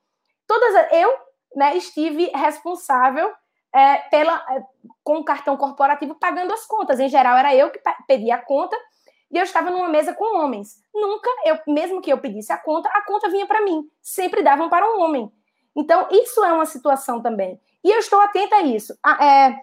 [0.47, 1.13] Todas eu
[1.55, 3.31] né, estive responsável
[3.71, 4.63] é, pela, é,
[5.03, 6.99] com o cartão corporativo pagando as contas.
[6.99, 8.75] Em geral, era eu que pedia a conta
[9.33, 10.79] e eu estava numa mesa com homens.
[10.93, 13.89] Nunca, eu, mesmo que eu pedisse a conta, a conta vinha para mim.
[13.99, 15.31] Sempre davam para um homem.
[15.75, 17.59] Então, isso é uma situação também.
[17.83, 18.95] E eu estou atenta a isso.
[19.19, 19.55] É,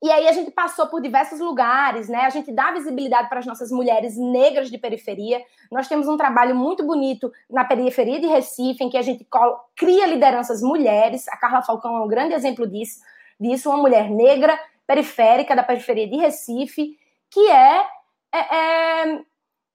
[0.00, 2.20] e aí a gente passou por diversos lugares, né?
[2.20, 5.42] A gente dá visibilidade para as nossas mulheres negras de periferia.
[5.72, 9.26] Nós temos um trabalho muito bonito na periferia de Recife, em que a gente
[9.74, 11.26] cria lideranças mulheres.
[11.26, 13.00] A Carla Falcão é um grande exemplo disso,
[13.40, 14.56] disso uma mulher negra
[14.86, 16.96] periférica da periferia de Recife,
[17.28, 17.84] que é,
[18.38, 19.20] é, é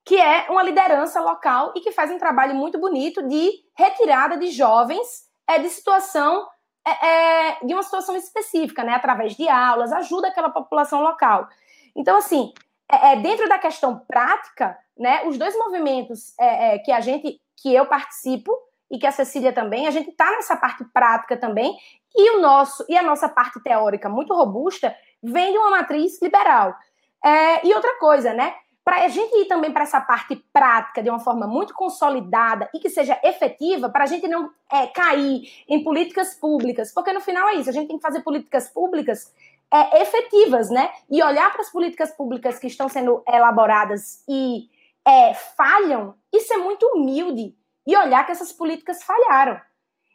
[0.06, 4.48] que é uma liderança local e que faz um trabalho muito bonito de retirada de
[4.48, 6.46] jovens é, de situação
[6.86, 8.94] é, é, de uma situação específica, né?
[8.94, 11.48] Através de aulas, ajuda aquela população local.
[11.96, 12.52] Então, assim,
[12.92, 15.26] é, é dentro da questão prática, né?
[15.26, 18.52] Os dois movimentos é, é, que a gente, que eu participo
[18.92, 21.76] e que a Cecília também, a gente está nessa parte prática também
[22.16, 26.76] e o nosso e a nossa parte teórica muito robusta vem de uma matriz liberal.
[27.24, 28.54] É, e outra coisa, né?
[28.84, 32.80] para a gente ir também para essa parte prática de uma forma muito consolidada e
[32.80, 37.48] que seja efetiva, para a gente não é, cair em políticas públicas, porque no final
[37.48, 39.34] é isso, a gente tem que fazer políticas públicas
[39.72, 40.92] é, efetivas, né?
[41.10, 44.70] E olhar para as políticas públicas que estão sendo elaboradas e
[45.08, 47.56] é, falham e ser muito humilde
[47.88, 49.60] e olhar que essas políticas falharam.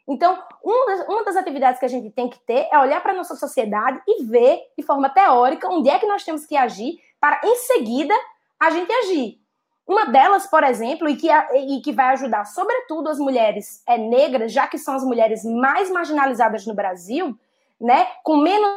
[0.09, 3.11] Então, uma das, uma das atividades que a gente tem que ter é olhar para
[3.11, 6.99] a nossa sociedade e ver de forma teórica onde é que nós temos que agir
[7.21, 8.13] para, em seguida,
[8.59, 9.39] a gente agir.
[9.87, 14.51] Uma delas, por exemplo, e que, e que vai ajudar, sobretudo, as mulheres é, negras,
[14.51, 17.37] já que são as mulheres mais marginalizadas no Brasil,
[17.79, 18.67] né, com menos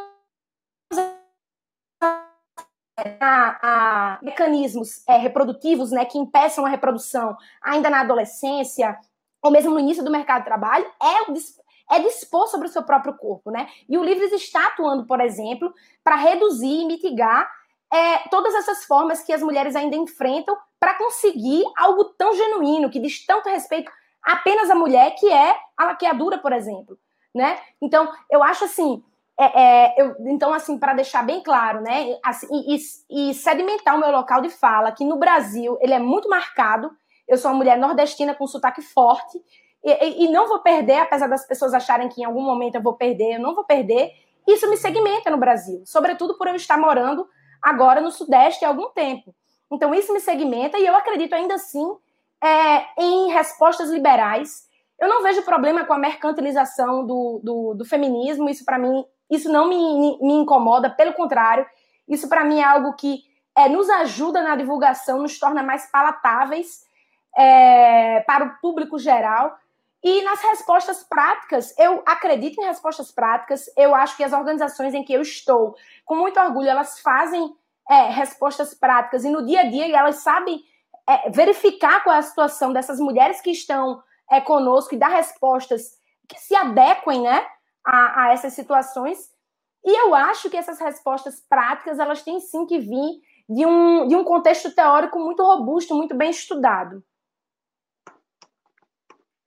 [3.19, 8.97] a, a mecanismos é, reprodutivos né, que impeçam a reprodução ainda na adolescência,
[9.43, 11.33] ou mesmo no início do mercado de trabalho, é, o,
[11.95, 13.51] é dispor sobre o seu próprio corpo.
[13.51, 13.67] Né?
[13.89, 17.51] E o Livres está atuando, por exemplo, para reduzir e mitigar
[17.93, 22.99] é, todas essas formas que as mulheres ainda enfrentam para conseguir algo tão genuíno, que
[22.99, 23.91] diz tanto respeito
[24.23, 26.97] apenas à mulher, que é a laqueadura, por exemplo.
[27.35, 27.59] Né?
[27.81, 29.03] Então, eu acho assim,
[29.39, 33.99] é, é, eu, então, assim, para deixar bem claro, né, assim, e, e, sedimentar o
[33.99, 36.91] meu local de fala, que no Brasil ele é muito marcado.
[37.27, 39.41] Eu sou uma mulher nordestina com sotaque forte,
[39.83, 42.93] e, e, não vou perder, apesar das pessoas acharem que em algum momento eu vou
[42.93, 44.11] perder, eu não vou perder.
[44.47, 47.27] Isso me segmenta no Brasil, sobretudo por eu estar morando
[47.61, 49.35] agora no Sudeste há algum tempo.
[49.69, 51.85] Então, isso me segmenta e eu acredito ainda assim
[52.41, 54.67] é, em respostas liberais.
[54.99, 59.51] Eu não vejo problema com a mercantilização do, do, do feminismo, isso para mim, isso
[59.51, 61.65] não me, me incomoda, pelo contrário,
[62.07, 63.23] isso para mim é algo que
[63.57, 66.85] é, nos ajuda na divulgação, nos torna mais palatáveis
[67.37, 69.57] é, para o público geral.
[70.03, 73.69] E nas respostas práticas, eu acredito em respostas práticas.
[73.77, 77.55] Eu acho que as organizações em que eu estou, com muito orgulho, elas fazem
[77.89, 80.63] é, respostas práticas e no dia a dia elas sabem
[81.07, 85.97] é, verificar qual é a situação dessas mulheres que estão é, conosco e dar respostas
[86.27, 87.45] que se adequem né,
[87.85, 89.31] a, a essas situações.
[89.85, 94.15] E eu acho que essas respostas práticas elas têm sim que vir de um, de
[94.15, 97.03] um contexto teórico muito robusto, muito bem estudado.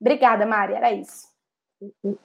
[0.01, 1.27] Obrigada, Mari, era isso.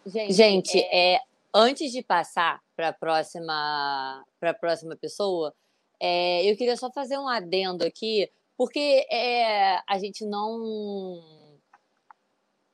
[0.06, 1.19] Gente, Gente é,
[1.53, 4.23] antes de passar para a próxima,
[4.60, 5.53] próxima pessoa,
[5.99, 11.40] é, eu queria só fazer um adendo aqui, porque é, a gente não é,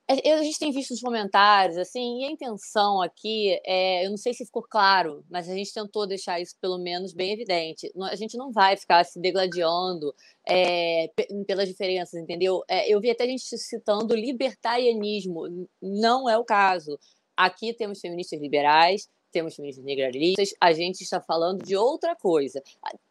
[0.09, 4.33] a gente tem visto os comentários, assim, e a intenção aqui, é, eu não sei
[4.33, 7.91] se ficou claro, mas a gente tentou deixar isso pelo menos bem evidente.
[8.03, 10.15] A gente não vai ficar se degladiando
[10.47, 11.11] é,
[11.45, 12.63] pelas diferenças, entendeu?
[12.69, 16.97] É, eu vi até a gente citando libertarianismo, não é o caso.
[17.35, 22.63] Aqui temos feministas liberais, temos feministas negralistas, a gente está falando de outra coisa.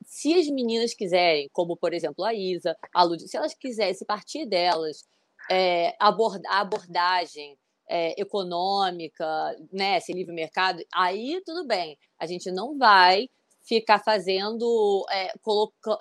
[0.02, 4.06] Se as meninas quiserem, como por exemplo a Isa, a Lud, se elas quiserem se
[4.06, 5.05] partir delas
[5.51, 6.12] é, a
[6.60, 7.56] abordagem
[7.89, 9.27] é, econômica,
[9.73, 11.98] né, esse livre mercado, aí tudo bem.
[12.18, 13.28] A gente não vai
[13.62, 15.98] ficar fazendo, é, coloca...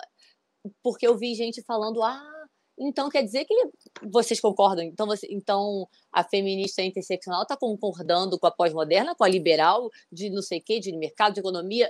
[0.82, 2.46] porque eu vi gente falando, ah,
[2.78, 3.54] então quer dizer que
[4.02, 4.84] vocês concordam?
[4.84, 10.28] Então, você, então a feminista interseccional está concordando com a pós-moderna, com a liberal, de
[10.30, 11.88] não sei o quê, de mercado, de economia?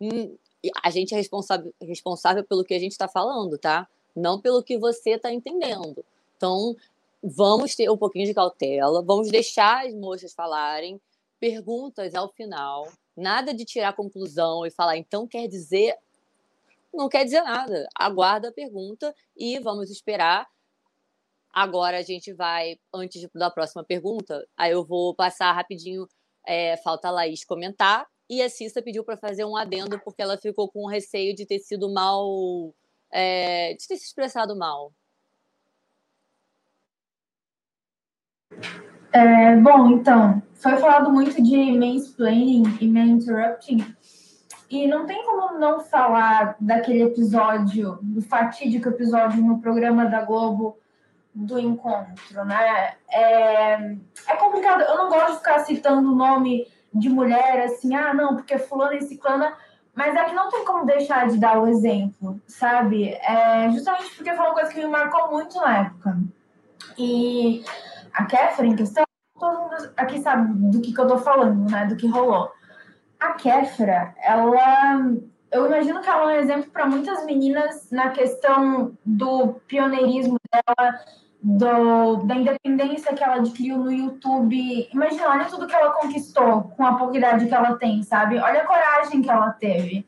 [0.00, 0.36] Hum,
[0.82, 3.86] a gente é responsável, responsável pelo que a gente está falando, tá?
[4.16, 6.04] Não pelo que você está entendendo.
[6.36, 6.74] Então,
[7.22, 11.00] vamos ter um pouquinho de cautela, vamos deixar as moças falarem,
[11.40, 12.86] perguntas ao final,
[13.16, 15.96] nada de tirar conclusão e falar, então quer dizer.
[16.92, 17.88] Não quer dizer nada.
[17.94, 20.46] Aguarda a pergunta e vamos esperar.
[21.52, 26.08] Agora a gente vai, antes da próxima pergunta, aí eu vou passar rapidinho.
[26.46, 28.06] É, falta a Laís comentar.
[28.28, 31.58] E a Cissa pediu para fazer um adendo porque ela ficou com receio de ter
[31.58, 32.72] sido mal.
[33.10, 34.92] É, de ter se expressado mal.
[39.12, 43.84] É, bom, então, foi falado muito de mansplaining e man-interrupting,
[44.70, 50.76] e não tem como não falar daquele episódio, do fatídico episódio no programa da Globo
[51.34, 52.94] do encontro, né?
[53.10, 58.14] É, é complicado, eu não gosto de ficar citando o nome de mulher assim, ah,
[58.14, 59.52] não, porque fulana e ciclana,
[59.94, 63.10] mas é que não tem como deixar de dar o exemplo, sabe?
[63.10, 66.18] É, justamente porque foi uma coisa que me marcou muito na época.
[66.98, 67.64] E
[68.14, 69.04] a Kéfera em questão,
[69.38, 71.86] todo mundo aqui sabe do que, que eu tô falando, né?
[71.86, 72.50] Do que rolou.
[73.18, 75.00] A Kéfera, ela.
[75.50, 81.00] Eu imagino que ela é um exemplo para muitas meninas na questão do pioneirismo dela,
[81.40, 84.88] do, da independência que ela adquiriu no YouTube.
[84.92, 88.38] Imagina, olha tudo que ela conquistou com a pouca idade que ela tem, sabe?
[88.38, 90.04] Olha a coragem que ela teve.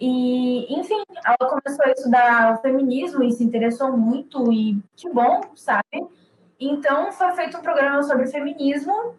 [0.00, 5.40] E, enfim, ela começou a estudar o feminismo e se interessou muito, e que bom,
[5.54, 6.06] sabe?
[6.58, 9.14] Então, foi feito um programa sobre feminismo,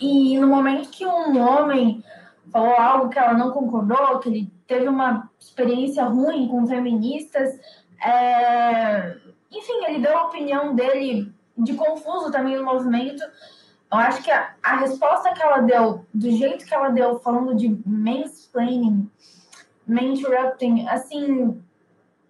[0.00, 2.02] e no momento que um homem
[2.50, 7.58] falou algo que ela não concordou, que ele teve uma experiência ruim com feministas,
[8.04, 9.16] é...
[9.50, 13.22] enfim, ele deu a opinião dele de confuso também no movimento.
[13.92, 17.54] Eu acho que a, a resposta que ela deu, do jeito que ela deu, falando
[17.54, 19.08] de mansplaining,
[19.88, 21.62] interrupting, assim,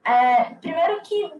[0.04, 1.32] é, primeiro que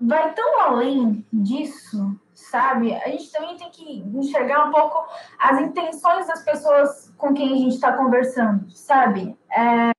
[0.00, 2.94] vai tão além disso, sabe?
[2.94, 5.06] A gente também tem que enxergar um pouco
[5.38, 9.36] as intenções das pessoas com quem a gente está conversando, sabe?
[9.50, 9.92] É,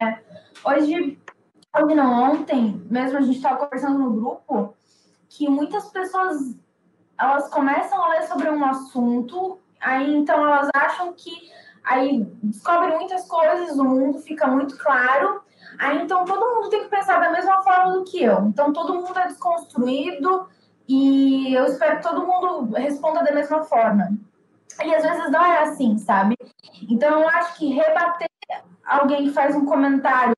[0.64, 1.20] hoje,
[1.76, 4.76] hoje não, ontem mesmo a gente estava conversando no grupo
[5.30, 6.56] que muitas pessoas
[7.20, 11.52] elas começam a ler sobre um assunto, aí então elas acham que
[11.84, 15.42] aí descobrem muitas coisas, o mundo fica muito claro,
[15.80, 18.46] Aí então todo mundo tem que pensar da mesma forma do que eu.
[18.48, 20.48] Então todo mundo é desconstruído
[20.88, 24.12] e eu espero que todo mundo responda da mesma forma.
[24.84, 26.36] E às vezes não é assim, sabe?
[26.90, 28.30] Então eu acho que rebater
[28.86, 30.36] alguém que faz um comentário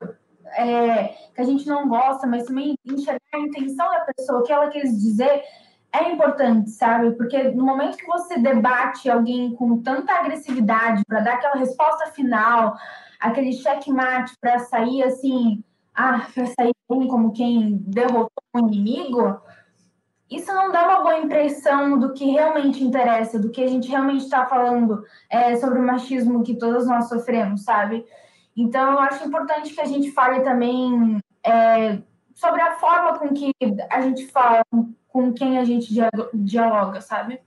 [0.53, 4.51] é, que a gente não gosta, mas também enxergar a intenção da pessoa, o que
[4.51, 5.43] ela quis dizer,
[5.91, 7.11] é importante, sabe?
[7.11, 12.75] Porque no momento que você debate alguém com tanta agressividade para dar aquela resposta final,
[13.19, 15.63] aquele checkmate para sair assim,
[15.93, 19.39] ah, para sair bem como quem derrotou o inimigo,
[20.29, 24.23] isso não dá uma boa impressão do que realmente interessa, do que a gente realmente
[24.23, 28.05] está falando é, sobre o machismo que todas nós sofremos, sabe?
[28.55, 31.99] Então, eu acho importante que a gente fale também é,
[32.35, 33.51] sobre a forma com que
[33.89, 34.63] a gente fala,
[35.07, 35.91] com quem a gente
[36.33, 37.41] dialoga, sabe?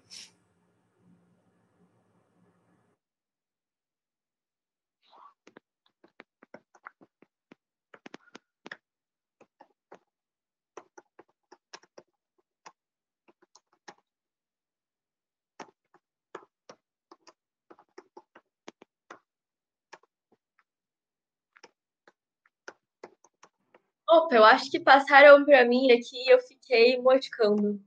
[24.13, 27.81] Opa, eu acho que passaram para mim aqui e eu fiquei moscando.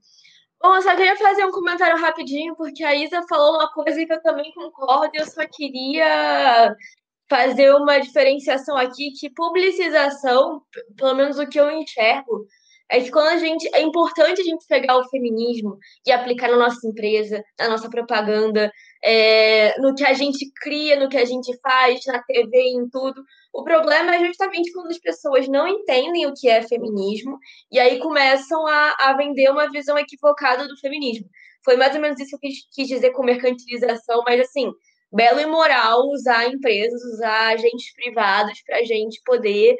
[0.60, 4.12] Bom, eu só queria fazer um comentário rapidinho, porque a Isa falou uma coisa que
[4.12, 6.74] eu também concordo, eu só queria
[7.30, 10.62] fazer uma diferenciação aqui, que publicização,
[10.96, 12.44] pelo menos o que eu enxergo,
[12.90, 13.68] é que quando a gente.
[13.72, 18.72] É importante a gente pegar o feminismo e aplicar na nossa empresa, na nossa propaganda,
[19.08, 23.22] é, no que a gente cria, no que a gente faz, na TV, em tudo.
[23.54, 27.38] O problema é justamente quando as pessoas não entendem o que é feminismo
[27.70, 31.28] e aí começam a, a vender uma visão equivocada do feminismo.
[31.64, 34.72] Foi mais ou menos isso que eu quis, dizer com mercantilização, mas assim,
[35.12, 39.76] belo e moral usar empresas, usar agentes privados para a gente poder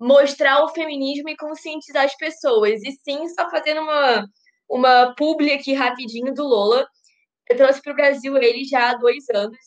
[0.00, 2.80] mostrar o feminismo e conscientizar as pessoas.
[2.82, 4.26] E sim, só fazendo uma,
[4.66, 6.86] uma publi aqui rapidinho do Lola.
[7.52, 9.58] Eu trouxe para o Brasil ele já há dois anos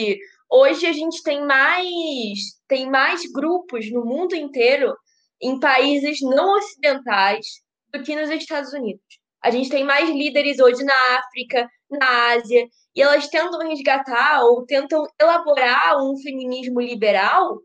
[0.00, 0.18] e
[0.50, 4.96] hoje a gente tem mais tem mais grupos no mundo inteiro
[5.42, 7.44] em países não ocidentais
[7.92, 9.04] do que nos Estados Unidos.
[9.44, 14.64] A gente tem mais líderes hoje na África, na Ásia, e elas tentam resgatar ou
[14.64, 17.58] tentam elaborar um feminismo liberal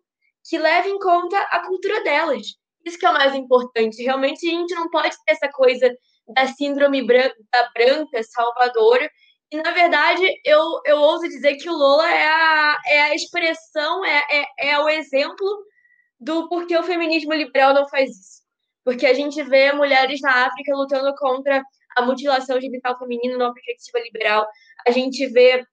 [0.49, 2.45] que leve em conta a cultura delas.
[2.85, 4.03] Isso que é o mais importante.
[4.03, 5.89] Realmente a gente não pode ter essa coisa
[6.34, 9.10] da síndrome branca, da branca salvadora.
[9.52, 14.06] E, na verdade, eu, eu ouso dizer que o Lola é a, é a expressão,
[14.06, 15.45] é, é, é o exemplo
[16.19, 18.41] do porquê o feminismo liberal não faz isso.
[18.84, 21.61] Porque a gente vê mulheres na África lutando contra
[21.98, 24.48] a mutilação genital feminina numa perspectiva liberal.
[24.88, 25.64] A gente vê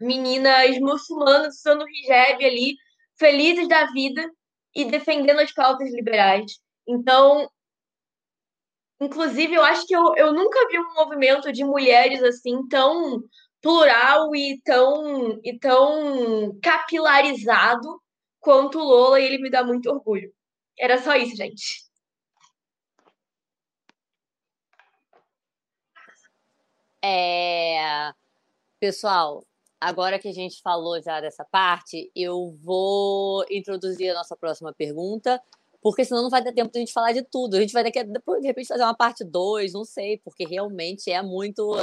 [0.00, 2.74] meninas muçulmanas usando hijab ali
[3.18, 4.30] felizes da vida
[4.74, 6.52] e defendendo as pautas liberais.
[6.86, 7.48] Então,
[9.00, 13.22] inclusive, eu acho que eu, eu nunca vi um movimento de mulheres assim tão
[13.60, 18.00] plural e tão, e tão capilarizado
[18.40, 20.32] quanto o Lola, e ele me dá muito orgulho.
[20.78, 21.84] Era só isso, gente.
[27.02, 28.12] É...
[28.78, 29.44] Pessoal,
[29.80, 35.42] agora que a gente falou já dessa parte, eu vou introduzir a nossa próxima pergunta,
[35.82, 37.56] porque senão não vai ter tempo de a gente falar de tudo.
[37.56, 41.10] A gente vai que, depois, de repente, fazer uma parte 2, não sei, porque realmente
[41.10, 41.74] é muito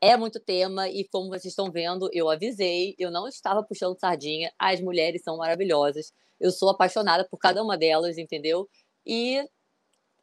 [0.00, 4.52] é muito tema e como vocês estão vendo, eu avisei, eu não estava puxando sardinha,
[4.58, 6.12] as mulheres são maravilhosas.
[6.38, 8.68] Eu sou apaixonada por cada uma delas, entendeu?
[9.06, 9.42] E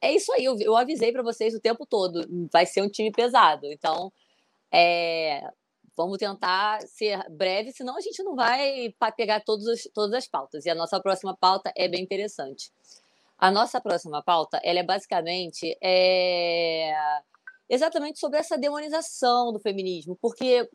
[0.02, 3.12] é isso aí, eu, eu avisei para vocês o tempo todo, vai ser um time
[3.12, 3.68] pesado.
[3.72, 4.12] Então,
[4.74, 5.42] é,
[5.96, 10.66] Vamos tentar ser breve, senão a gente não vai pegar todos os, todas as pautas.
[10.66, 12.72] E a nossa próxima pauta é bem interessante.
[13.42, 16.94] A nossa próxima pauta, ela é basicamente é,
[17.68, 20.70] exatamente sobre essa demonização do feminismo, porque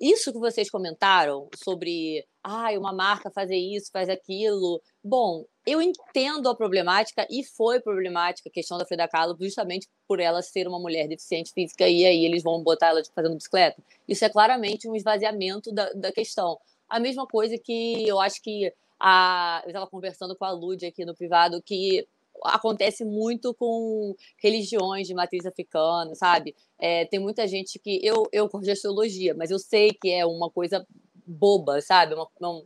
[0.00, 4.80] isso que vocês comentaram sobre ah, uma marca fazer isso, faz aquilo.
[5.04, 10.20] Bom, eu entendo a problemática e foi problemática a questão da Frida Kahlo justamente por
[10.20, 13.82] ela ser uma mulher deficiente física e aí eles vão botar ela fazendo bicicleta.
[14.08, 16.58] Isso é claramente um esvaziamento da, da questão.
[16.88, 18.72] A mesma coisa que eu acho que
[19.06, 22.08] a, eu estava conversando com a Lud aqui no privado que
[22.42, 26.54] acontece muito com religiões de matriz africana, sabe?
[26.78, 28.00] É, tem muita gente que.
[28.02, 30.86] Eu, eu corrijo teologia, mas eu sei que é uma coisa
[31.26, 32.14] boba, sabe?
[32.14, 32.62] Uma, uma,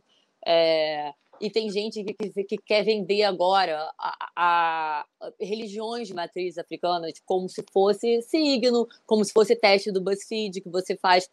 [0.47, 6.13] é, e tem gente que, que, que quer vender agora a, a, a, religiões de
[6.13, 11.27] matriz africana como se fosse signo, como se fosse teste do BuzzFeed que você faz.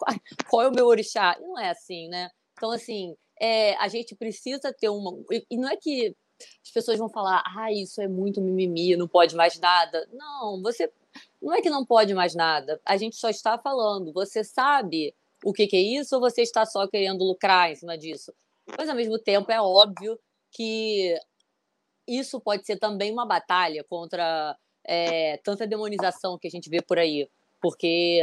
[0.51, 1.37] Qual, é o meu orixá?
[1.41, 2.29] Não é assim, né?
[2.55, 5.13] Então, assim, é, a gente precisa ter uma.
[5.51, 6.15] E não é que
[6.63, 10.09] as pessoas vão falar, ah, isso é muito mimimi, não pode mais nada.
[10.13, 10.91] Não, você.
[11.41, 12.81] Não é que não pode mais nada.
[12.85, 14.13] A gente só está falando.
[14.13, 15.15] Você sabe
[15.45, 18.33] o que, que é isso ou você está só querendo lucrar em cima disso?
[18.77, 20.19] Mas, ao mesmo tempo, é óbvio
[20.51, 21.19] que
[22.07, 26.99] isso pode ser também uma batalha contra é, tanta demonização que a gente vê por
[26.99, 27.29] aí.
[27.61, 28.21] Porque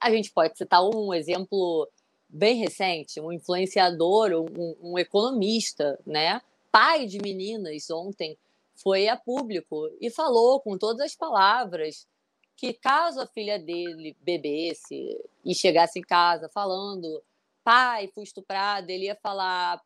[0.00, 1.88] a gente pode citar um exemplo
[2.32, 6.40] bem recente, um influenciador, um, um economista, né?
[6.70, 8.38] pai de meninas ontem
[8.74, 12.06] foi a público e falou com todas as palavras
[12.56, 17.22] que caso a filha dele bebesse e chegasse em casa falando
[17.64, 19.82] pai, fui estuprada, ele ia falar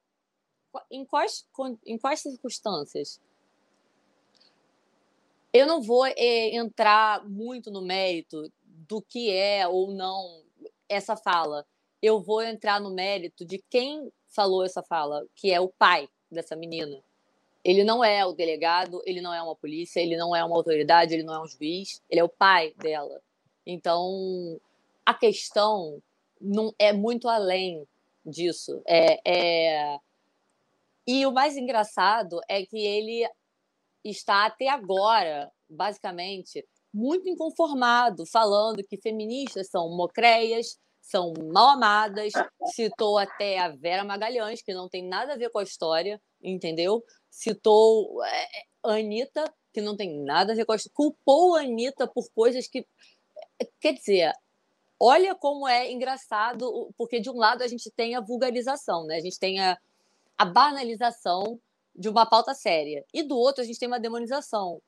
[0.91, 1.47] em quais,
[1.87, 3.21] em quais circunstâncias?
[5.53, 10.43] Eu não vou é, entrar muito no mérito do que é ou não
[10.89, 11.65] essa fala.
[12.05, 16.55] Eu vou entrar no mérito de quem falou essa fala, que é o pai dessa
[16.55, 17.03] menina.
[17.65, 21.15] Ele não é o delegado, ele não é uma polícia, ele não é uma autoridade,
[21.15, 23.23] ele não é um juiz, ele é o pai dela.
[23.67, 24.61] Então,
[25.07, 26.03] a questão
[26.39, 27.89] não é muito além
[28.23, 28.83] disso.
[28.87, 29.99] É, é...
[31.07, 33.27] E o mais engraçado é que ele
[34.05, 42.33] está até agora, basicamente, muito inconformado, falando que feministas são mocreias, são mal amadas.
[42.75, 47.05] Citou até a Vera Magalhães, que não tem nada a ver com a história, entendeu?
[47.31, 48.23] Citou
[48.83, 52.67] a Anitta, que não tem nada a ver com a culpou a Anitta por coisas
[52.67, 52.87] que.
[53.81, 54.33] Quer dizer,
[54.99, 59.17] olha como é engraçado, porque de um lado a gente tem a vulgarização, né?
[59.17, 59.79] A gente tem a,
[60.39, 61.61] a banalização
[61.95, 64.81] de uma pauta séria, e do outro a gente tem uma demonização.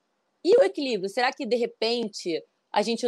[0.42, 1.10] E o equilíbrio?
[1.10, 3.06] Será que de repente a gente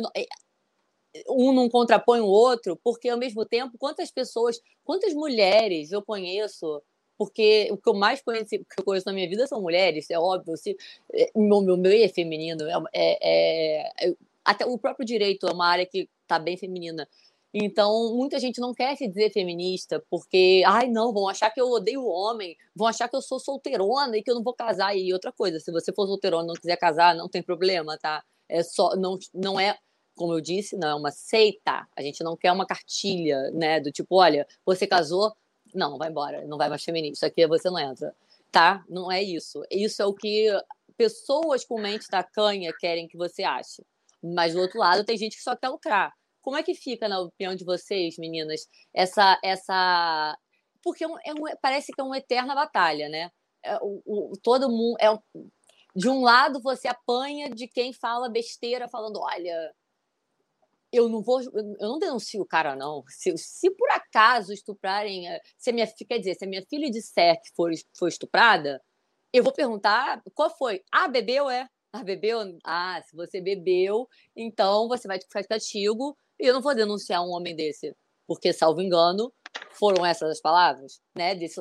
[1.28, 2.76] um não contrapõe o outro?
[2.82, 6.82] Porque ao mesmo tempo, quantas pessoas, quantas mulheres eu conheço
[7.18, 10.18] porque o que eu mais conheço, que eu conheço na minha vida são mulheres, é
[10.18, 10.56] óbvio.
[10.56, 10.76] Se,
[11.12, 14.14] é, meu, meu meio é feminino, é, é, é,
[14.44, 17.08] até o próprio direito é uma área que está bem feminina.
[17.52, 21.68] Então, muita gente não quer se dizer feminista, porque, ai, não, vão achar que eu
[21.68, 24.96] odeio o homem, vão achar que eu sou solteirona e que eu não vou casar.
[24.96, 28.22] E outra coisa, se você for solteirona e não quiser casar, não tem problema, tá?
[28.48, 29.76] É só, não, não é,
[30.18, 31.88] como eu disse, não é uma seita.
[31.96, 33.80] A gente não quer uma cartilha, né?
[33.80, 35.34] Do tipo, olha, você casou,
[35.74, 38.14] não, vai embora, não vai mais feminista, aqui você não entra.
[38.50, 38.84] Tá?
[38.88, 39.62] Não é isso.
[39.70, 40.48] Isso é o que
[40.96, 43.82] pessoas com mente tacanha querem que você ache.
[44.22, 46.12] Mas do outro lado, tem gente que só quer lucrar.
[46.42, 49.38] Como é que fica, na opinião de vocês, meninas, essa.
[49.44, 50.36] essa...
[50.82, 53.30] Porque é um, é um, parece que é uma eterna batalha, né?
[53.62, 54.96] É, o, o, todo mundo.
[55.00, 55.06] É,
[55.94, 59.74] de um lado, você apanha de quem fala besteira, falando: olha,
[60.92, 63.04] eu não vou, eu não denuncio o cara, não.
[63.08, 67.40] Se, se por acaso estuprarem, eh, se minha quer dizer, se a minha filha disser
[67.42, 68.82] que foi, foi estuprada,
[69.32, 70.82] eu vou perguntar qual foi.
[70.92, 71.68] Ah, bebeu, é?
[71.92, 72.40] Ah, bebeu?
[72.64, 77.22] Ah, se você bebeu, então você vai ficar de castigo e eu não vou denunciar
[77.22, 77.94] um homem desse.
[78.26, 79.32] Porque, salvo engano,
[79.72, 81.34] foram essas as palavras, né?
[81.34, 81.60] Desse,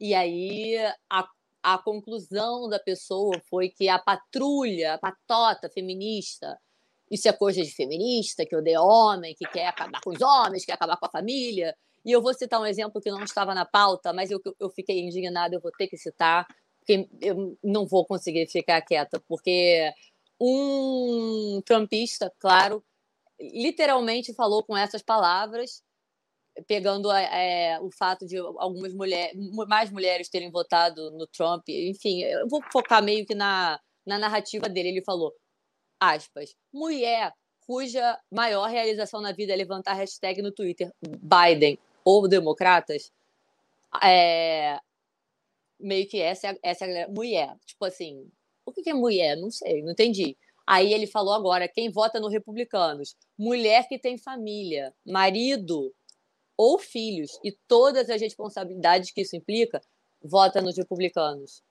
[0.00, 0.76] e aí
[1.10, 1.28] a,
[1.62, 6.58] a conclusão da pessoa foi que a patrulha, a patota feminista,
[7.10, 10.66] isso é coisa de feminista, que odeia homem, que quer acabar com os homens, que
[10.66, 11.76] quer acabar com a família.
[12.04, 15.00] E eu vou citar um exemplo que não estava na pauta, mas eu, eu fiquei
[15.00, 16.46] indignada, eu vou ter que citar,
[16.80, 19.90] porque eu não vou conseguir ficar quieta, porque
[20.40, 22.84] um trumpista, claro,
[23.40, 25.82] literalmente falou com essas palavras,
[26.66, 29.34] pegando é, o fato de algumas mulheres,
[29.68, 34.68] mais mulheres terem votado no Trump, enfim, eu vou focar meio que na, na narrativa
[34.68, 34.90] dele.
[34.90, 35.32] Ele falou:
[36.12, 37.32] aspas, mulher
[37.66, 43.10] cuja maior realização na vida é levantar hashtag no Twitter Biden ou democratas,
[44.02, 44.78] é,
[45.80, 47.56] meio que essa, é essa é mulher.
[47.64, 48.30] Tipo assim,
[48.66, 49.36] o que é mulher?
[49.36, 50.36] Não sei, não entendi.
[50.66, 53.16] Aí ele falou agora, quem vota no republicanos?
[53.38, 55.94] Mulher que tem família, marido
[56.56, 59.80] ou filhos e todas as responsabilidades que isso implica,
[60.22, 61.62] vota nos republicanos,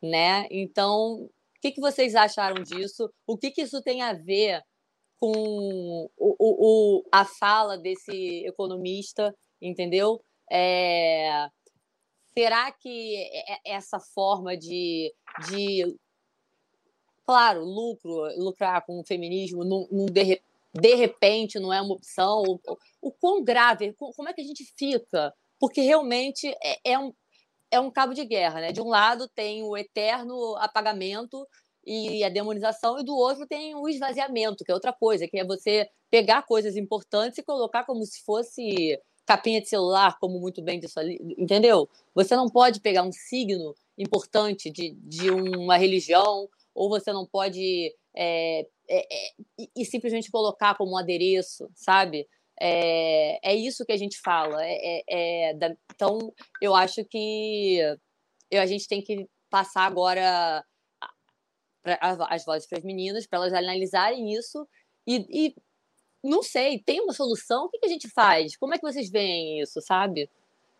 [0.00, 0.46] né?
[0.50, 1.28] Então,
[1.64, 3.10] que, que vocês acharam disso?
[3.26, 4.60] O que, que isso tem a ver
[5.18, 10.22] com o, o, o a fala desse economista, entendeu?
[10.52, 11.48] É,
[12.36, 13.30] será que
[13.64, 15.10] essa forma de,
[15.48, 15.96] de
[17.24, 20.42] claro, lucro, lucrar com o feminismo, não, não de,
[20.74, 22.42] de, repente não é uma opção?
[22.42, 22.60] O,
[23.00, 25.32] o quão grave, como é que a gente fica?
[25.58, 27.10] Porque realmente é, é um,
[27.74, 28.72] é um cabo de guerra, né?
[28.72, 31.46] De um lado tem o eterno apagamento
[31.86, 35.44] e a demonização, e do outro tem o esvaziamento, que é outra coisa, que é
[35.44, 40.78] você pegar coisas importantes e colocar como se fosse capinha de celular, como muito bem
[40.78, 41.88] disse ali, entendeu?
[42.14, 47.94] Você não pode pegar um signo importante de, de uma religião, ou você não pode
[48.14, 52.26] é, é, é, e simplesmente colocar como um adereço, sabe?
[52.60, 54.64] É, é isso que a gente fala.
[54.64, 57.78] É, é, é da, então, eu acho que
[58.50, 60.64] eu, a gente tem que passar agora
[61.82, 61.98] pra,
[62.30, 64.66] as vozes para as meninas, para elas analisarem isso
[65.06, 65.54] e, e,
[66.22, 67.66] não sei, tem uma solução?
[67.66, 68.56] O que, que, a gente faz?
[68.56, 70.30] Como é que vocês veem isso, sabe?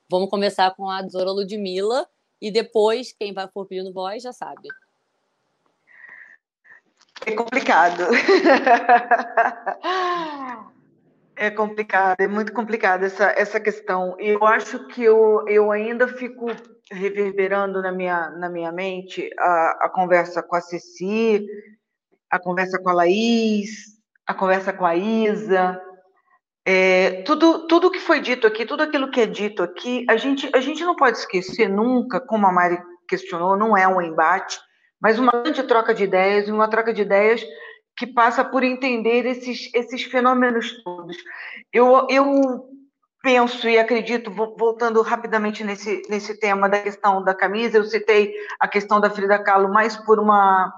[0.08, 2.08] Vamos começar com a Zora Ludmilla
[2.40, 4.68] e depois, quem vai for pedindo voz já sabe.
[7.26, 8.04] É complicado.
[11.36, 14.16] É complicado, é muito complicado essa, essa questão.
[14.20, 16.46] E eu acho que eu, eu ainda fico
[16.90, 21.44] reverberando na minha, na minha mente a, a conversa com a Ceci,
[22.30, 23.94] a conversa com a Laís,
[24.26, 25.80] a conversa com a Isa.
[26.66, 30.48] É, tudo, tudo que foi dito aqui, tudo aquilo que é dito aqui, a gente,
[30.54, 32.78] a gente não pode esquecer nunca, como a Mari
[33.08, 34.58] questionou, não é um embate,
[35.00, 37.44] mas uma grande troca de ideias, uma troca de ideias
[37.96, 41.16] que passa por entender esses, esses fenômenos todos.
[41.72, 42.68] Eu, eu
[43.22, 48.68] penso e acredito, voltando rapidamente nesse, nesse tema da questão da camisa, eu citei a
[48.68, 50.72] questão da Frida Kahlo mais por uma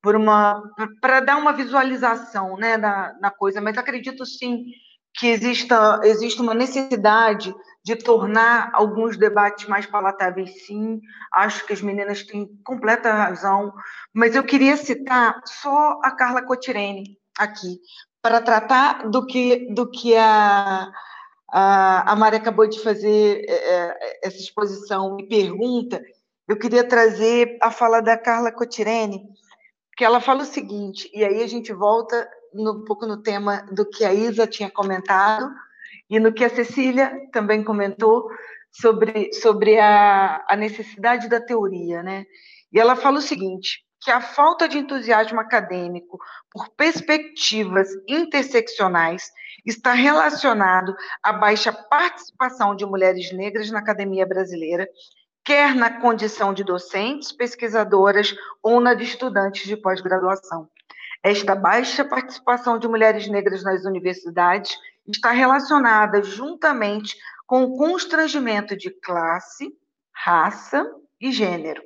[0.00, 0.62] por uma
[1.00, 4.64] para dar uma visualização né, na, na coisa, mas acredito sim
[5.14, 7.52] que exista, existe uma necessidade
[7.84, 11.00] de tornar alguns debates mais palatáveis, sim.
[11.32, 13.72] Acho que as meninas têm completa razão,
[14.12, 17.80] mas eu queria citar só a Carla Cotirene aqui,
[18.20, 20.90] para tratar do que, do que a,
[21.50, 26.02] a, a Mari acabou de fazer é, é, essa exposição e pergunta.
[26.46, 29.22] Eu queria trazer a fala da Carla Cotirene,
[29.96, 33.66] que ela fala o seguinte, e aí a gente volta no, um pouco no tema
[33.72, 35.50] do que a Isa tinha comentado
[36.08, 38.28] e no que a Cecília também comentou
[38.70, 42.24] sobre, sobre a, a necessidade da teoria, né?
[42.72, 46.18] E ela fala o seguinte, que a falta de entusiasmo acadêmico
[46.50, 49.30] por perspectivas interseccionais
[49.66, 54.88] está relacionado à baixa participação de mulheres negras na academia brasileira,
[55.44, 60.68] quer na condição de docentes, pesquisadoras ou na de estudantes de pós-graduação.
[61.22, 64.78] Esta baixa participação de mulheres negras nas universidades
[65.08, 67.16] está relacionada juntamente
[67.46, 69.72] com o constrangimento de classe,
[70.12, 70.86] raça
[71.20, 71.82] e gênero.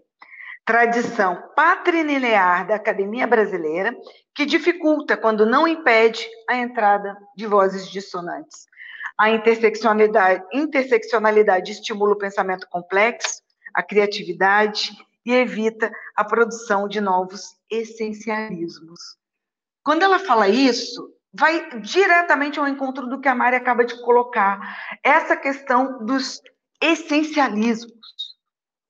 [0.64, 3.94] Tradição patrilinear da academia brasileira
[4.34, 8.66] que dificulta, quando não impede, a entrada de vozes dissonantes.
[9.18, 13.42] A interseccionalidade, interseccionalidade estimula o pensamento complexo,
[13.74, 14.92] a criatividade
[15.24, 19.16] e evita a produção de novos essencialismos.
[19.84, 24.60] Quando ela fala isso, vai diretamente ao encontro do que a Mari acaba de colocar,
[25.02, 26.42] essa questão dos
[26.80, 27.92] essencialismos.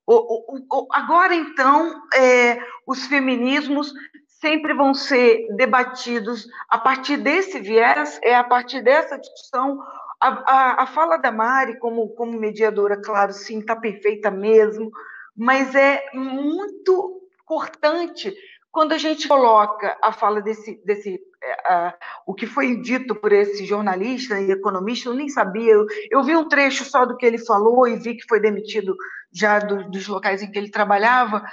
[0.05, 3.93] O, o, o, agora, então, é, os feminismos
[4.41, 9.81] sempre vão ser debatidos a partir desse viés, é a partir dessa discussão.
[10.21, 14.91] A, a, a fala da Mari, como, como mediadora, claro, sim, está perfeita mesmo,
[15.37, 18.35] mas é muito importante
[18.73, 21.93] quando a gente coloca a fala desse, desse uh,
[22.27, 26.35] o que foi dito por esse jornalista e economista, eu nem sabia, eu, eu, vi
[26.35, 28.97] um trecho só do que ele falou e vi que foi demitido
[29.31, 31.45] já do, dos locais em que ele trabalhava,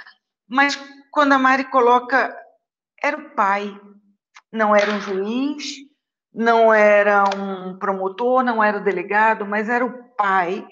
[0.48, 0.80] mas
[1.10, 2.34] quando a Mari coloca,
[3.02, 3.78] era o pai,
[4.50, 5.74] não era um juiz,
[6.32, 10.66] não era um promotor, não era o delegado, mas era o pai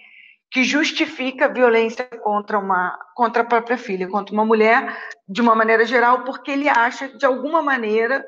[0.50, 4.96] que justifica a violência contra uma contra a própria filha, contra uma mulher,
[5.28, 8.24] de uma maneira geral, porque ele acha de alguma maneira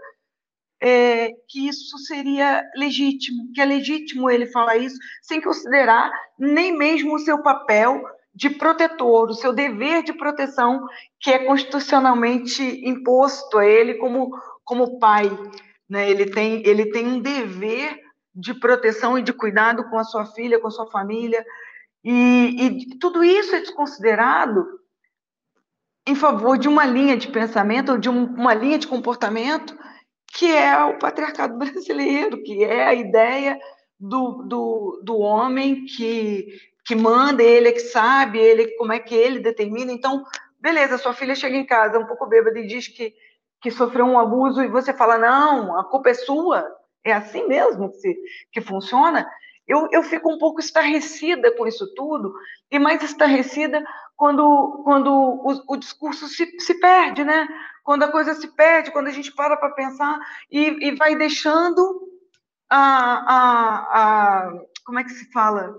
[0.83, 7.15] é, que isso seria legítimo, que é legítimo ele falar isso sem considerar nem mesmo
[7.15, 8.03] o seu papel
[8.35, 10.87] de protetor, o seu dever de proteção
[11.21, 14.31] que é constitucionalmente imposto a ele como
[14.65, 15.29] como pai,
[15.89, 16.09] né?
[16.11, 17.99] Ele tem ele tem um dever
[18.35, 21.45] de proteção e de cuidado com a sua filha, com a sua família,
[22.05, 24.65] e, e tudo isso é desconsiderado
[26.07, 29.79] em favor de uma linha de pensamento ou de um, uma linha de comportamento
[30.33, 33.59] que é o patriarcado brasileiro, que é a ideia
[33.99, 36.47] do, do, do homem que,
[36.87, 39.93] que manda, ele é que sabe, ele como é que ele determina.
[39.93, 40.25] Então,
[40.59, 43.15] beleza, sua filha chega em casa um pouco bêbada e diz que,
[43.61, 46.67] que sofreu um abuso e você fala, não, a culpa é sua,
[47.05, 48.17] é assim mesmo que, se,
[48.53, 49.29] que funciona
[49.71, 52.35] eu, eu fico um pouco estarrecida com isso tudo,
[52.69, 53.85] e mais estarrecida
[54.17, 57.47] quando, quando o, o discurso se, se perde, né?
[57.85, 60.19] Quando a coisa se perde, quando a gente para para pensar
[60.51, 62.03] e, e vai deixando
[62.69, 64.53] a, a, a.
[64.85, 65.77] Como é que se fala?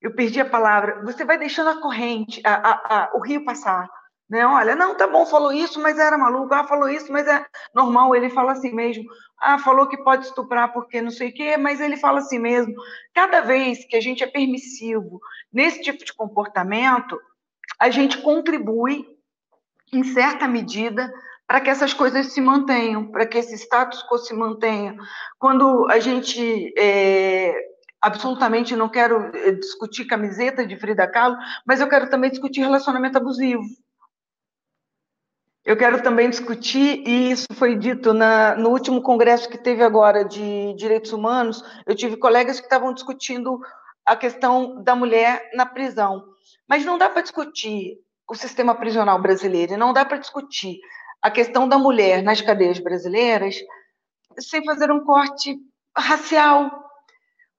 [0.00, 1.00] Eu perdi a palavra.
[1.04, 3.88] Você vai deixando a corrente, a, a, a, o rio passar.
[4.30, 4.46] Né?
[4.46, 6.54] Olha, não, tá bom, falou isso, mas era maluco.
[6.54, 7.44] Ah, falou isso, mas é
[7.74, 8.14] normal.
[8.14, 9.04] Ele fala assim mesmo.
[9.40, 12.72] Ah, falou que pode estuprar porque não sei o quê, mas ele fala assim mesmo.
[13.12, 15.20] Cada vez que a gente é permissivo
[15.52, 17.20] nesse tipo de comportamento,
[17.80, 19.04] a gente contribui,
[19.92, 21.12] em certa medida,
[21.44, 24.94] para que essas coisas se mantenham, para que esse status quo se mantenha.
[25.40, 27.52] Quando a gente é,
[28.00, 31.36] absolutamente não quero é, discutir camiseta de Frida Kahlo,
[31.66, 33.64] mas eu quero também discutir relacionamento abusivo.
[35.64, 40.24] Eu quero também discutir, e isso foi dito na, no último congresso que teve agora
[40.24, 43.60] de direitos humanos, eu tive colegas que estavam discutindo
[44.06, 46.24] a questão da mulher na prisão.
[46.66, 50.80] Mas não dá para discutir o sistema prisional brasileiro, e não dá para discutir
[51.20, 53.56] a questão da mulher nas cadeias brasileiras
[54.38, 55.58] sem fazer um corte
[55.96, 56.70] racial.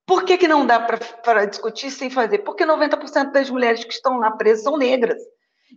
[0.07, 2.39] Por que, que não dá para discutir sem fazer?
[2.39, 5.21] Porque 90% das mulheres que estão lá presas são negras.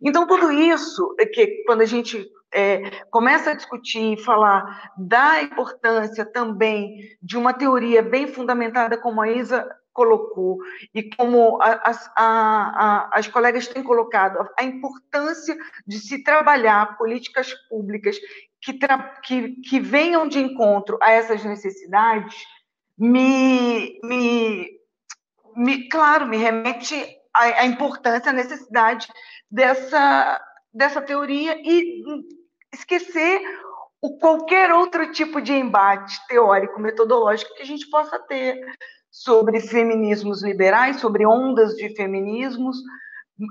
[0.03, 6.25] Então, tudo isso, que quando a gente é, começa a discutir e falar da importância
[6.25, 10.59] também de uma teoria bem fundamentada, como a Isa colocou,
[10.93, 11.81] e como a,
[12.16, 15.57] a, a, as colegas têm colocado, a importância
[15.87, 18.16] de se trabalhar políticas públicas
[18.61, 18.77] que,
[19.23, 22.35] que, que venham de encontro a essas necessidades,
[22.99, 24.85] me, me
[25.57, 26.95] me, claro, me remete
[27.33, 29.07] à, à importância, à necessidade
[29.55, 30.40] dessa,
[30.72, 32.02] dessa teoria e
[32.72, 33.40] esquecer
[34.02, 38.60] o qualquer outro tipo de embate teórico, metodológico que a gente possa ter
[39.10, 42.76] sobre feminismos liberais, sobre ondas de feminismos,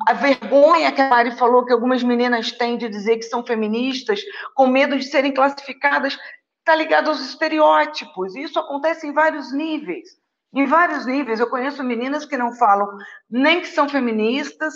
[0.05, 4.21] a vergonha que a Mari falou que algumas meninas têm de dizer que são feministas,
[4.55, 6.17] com medo de serem classificadas,
[6.59, 8.35] está ligado aos estereótipos.
[8.35, 10.09] Isso acontece em vários níveis.
[10.53, 11.39] Em vários níveis.
[11.39, 12.87] Eu conheço meninas que não falam
[13.29, 14.73] nem que são feministas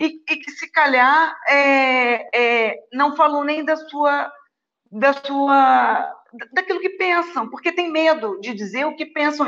[0.00, 4.32] e, e que, se calhar, é, é, não falam nem da sua,
[4.90, 6.12] da sua
[6.52, 9.46] daquilo que pensam, porque tem medo de dizer o que pensam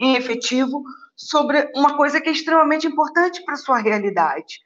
[0.00, 0.82] em efetivo
[1.14, 4.58] sobre uma coisa que é extremamente importante para a sua realidade.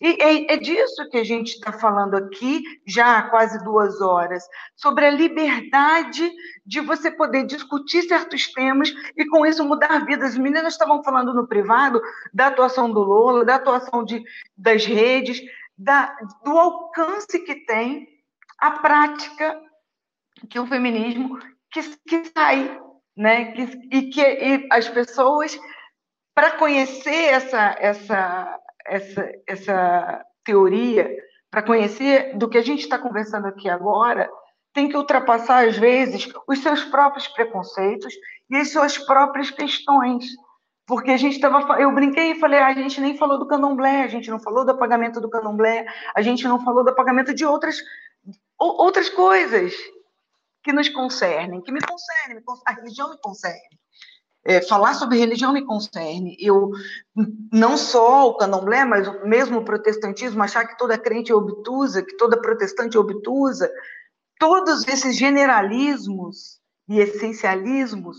[0.00, 4.44] E é, é disso que a gente está falando aqui, já há quase duas horas,
[4.76, 6.30] sobre a liberdade
[6.64, 10.32] de você poder discutir certos temas e, com isso, mudar vidas.
[10.32, 12.00] As meninas estavam falando no privado
[12.32, 14.22] da atuação do Lola, da atuação de,
[14.56, 15.40] das redes,
[15.76, 18.08] da, do alcance que tem
[18.58, 19.60] a prática
[20.48, 21.38] que o feminismo
[21.70, 22.80] que, que sai,
[23.16, 23.52] né?
[23.52, 23.62] Que,
[23.92, 25.58] e que e as pessoas,
[26.34, 31.08] para conhecer essa, essa, essa, essa teoria,
[31.50, 34.30] para conhecer do que a gente está conversando aqui agora,
[34.72, 38.14] tem que ultrapassar, às vezes, os seus próprios preconceitos
[38.50, 40.24] e as suas próprias questões.
[40.86, 41.80] Porque a gente estava.
[41.80, 44.64] Eu brinquei e falei, ah, a gente nem falou do candomblé, a gente não falou
[44.64, 47.78] do apagamento do candomblé, a gente não falou do apagamento de outras,
[48.58, 49.74] outras coisas
[50.62, 53.78] que nos concernem, que me concernem, a religião me concerne.
[54.44, 56.36] É, falar sobre religião me concerne.
[56.40, 56.70] Eu,
[57.52, 62.16] não só o candomblé, mas mesmo o protestantismo, achar que toda crente é obtusa, que
[62.16, 63.70] toda protestante é obtusa,
[64.38, 68.16] todos esses generalismos e essencialismos,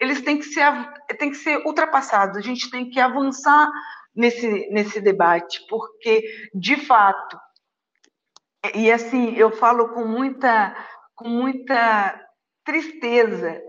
[0.00, 0.72] eles têm que ser,
[1.18, 2.36] têm que ser ultrapassados.
[2.36, 3.68] A gente tem que avançar
[4.14, 6.24] nesse, nesse debate, porque,
[6.54, 7.38] de fato,
[8.74, 10.74] e assim, eu falo com muita
[11.14, 12.28] com muita
[12.64, 13.60] tristeza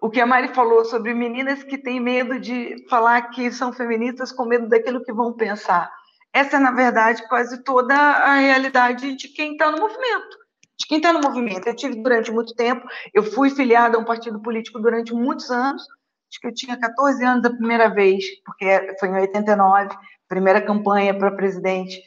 [0.00, 4.30] o que a Mari falou sobre meninas que têm medo de falar que são feministas
[4.30, 5.90] com medo daquilo que vão pensar.
[6.32, 10.36] Essa é, na verdade, quase toda a realidade de quem está no movimento.
[10.78, 11.66] De quem está no movimento.
[11.66, 15.82] Eu tive durante muito tempo, eu fui filiada a um partido político durante muitos anos,
[16.30, 19.96] acho que eu tinha 14 anos da primeira vez, porque foi em 89,
[20.28, 22.02] primeira campanha para presidente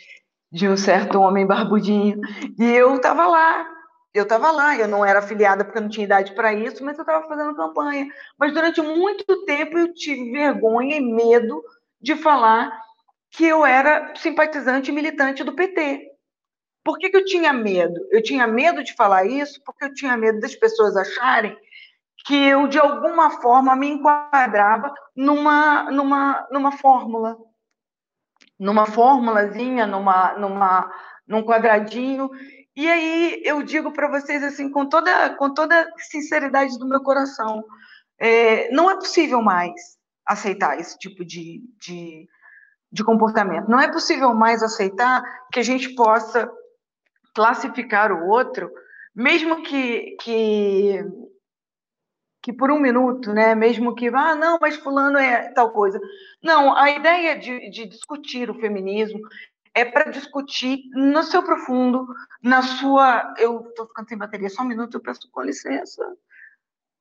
[0.51, 2.19] de um certo homem barbudinho,
[2.59, 3.78] e eu estava lá
[4.13, 6.97] eu estava lá, eu não era afiliada porque eu não tinha idade para isso, mas
[6.97, 8.07] eu estava fazendo campanha.
[8.37, 11.61] Mas durante muito tempo eu tive vergonha e medo
[12.01, 12.71] de falar
[13.31, 16.07] que eu era simpatizante e militante do PT.
[16.83, 17.99] Por que, que eu tinha medo?
[18.09, 21.55] Eu tinha medo de falar isso porque eu tinha medo das pessoas acharem
[22.25, 27.37] que eu, de alguma forma, me enquadrava numa, numa, numa fórmula.
[28.59, 30.91] Numa fórmulazinha, numa, numa,
[31.27, 32.29] num quadradinho
[32.75, 37.63] e aí eu digo para vocês assim com toda com toda sinceridade do meu coração,
[38.19, 39.73] é, não é possível mais
[40.25, 42.27] aceitar esse tipo de, de,
[42.91, 43.69] de comportamento.
[43.69, 46.49] Não é possível mais aceitar que a gente possa
[47.33, 48.69] classificar o outro,
[49.15, 51.03] mesmo que, que
[52.41, 55.99] que por um minuto, né, mesmo que, ah, não, mas fulano é tal coisa.
[56.41, 59.19] Não, a ideia de, de discutir o feminismo,
[59.79, 62.05] é para discutir no seu profundo,
[62.43, 63.33] na sua.
[63.37, 66.03] Eu estou ficando sem bateria, só um minuto, eu peço com licença.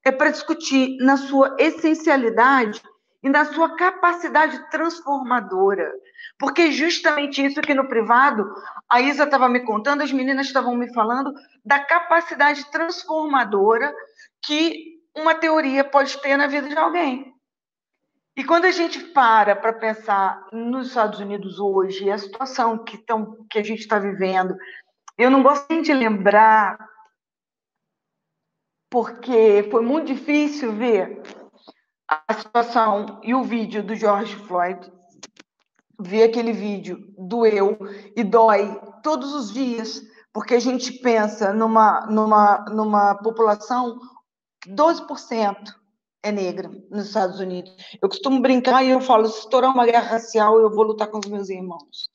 [0.05, 2.81] É para discutir na sua essencialidade
[3.21, 5.93] e na sua capacidade transformadora.
[6.39, 8.49] Porque justamente isso que no privado,
[8.89, 11.35] a Isa estava me contando, as meninas estavam me falando
[11.65, 13.93] da capacidade transformadora
[14.47, 17.35] que uma teoria pode ter na vida de alguém.
[18.39, 23.44] E quando a gente para para pensar nos Estados Unidos hoje, a situação que, tão,
[23.51, 24.56] que a gente está vivendo,
[25.19, 26.78] eu não gosto nem de lembrar,
[28.89, 31.20] porque foi muito difícil ver
[32.06, 34.89] a situação e o vídeo do George Floyd.
[35.98, 37.77] Ver aquele vídeo doeu
[38.15, 40.01] e dói todos os dias,
[40.32, 43.98] porque a gente pensa numa, numa, numa população
[44.65, 45.74] 12%
[46.23, 47.73] é negra nos Estados Unidos.
[48.03, 51.19] Eu costumo brincar e eu falo: se estourar uma guerra racial, eu vou lutar com
[51.19, 52.09] os meus irmãos.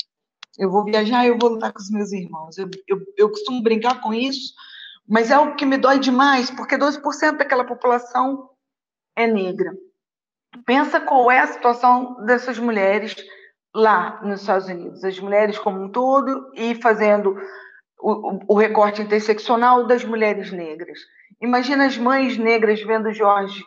[0.58, 2.58] Eu vou viajar e eu vou lutar com os meus irmãos.
[2.58, 4.54] Eu, eu, eu costumo brincar com isso,
[5.08, 8.50] mas é algo que me dói demais, porque 12% daquela população
[9.16, 9.72] é negra.
[10.66, 13.16] Pensa qual é a situação dessas mulheres
[13.74, 17.36] lá nos Estados Unidos, as mulheres como um todo e fazendo
[18.00, 21.00] o, o recorte interseccional das mulheres negras.
[21.42, 23.64] Imagina as mães negras vendo Jorge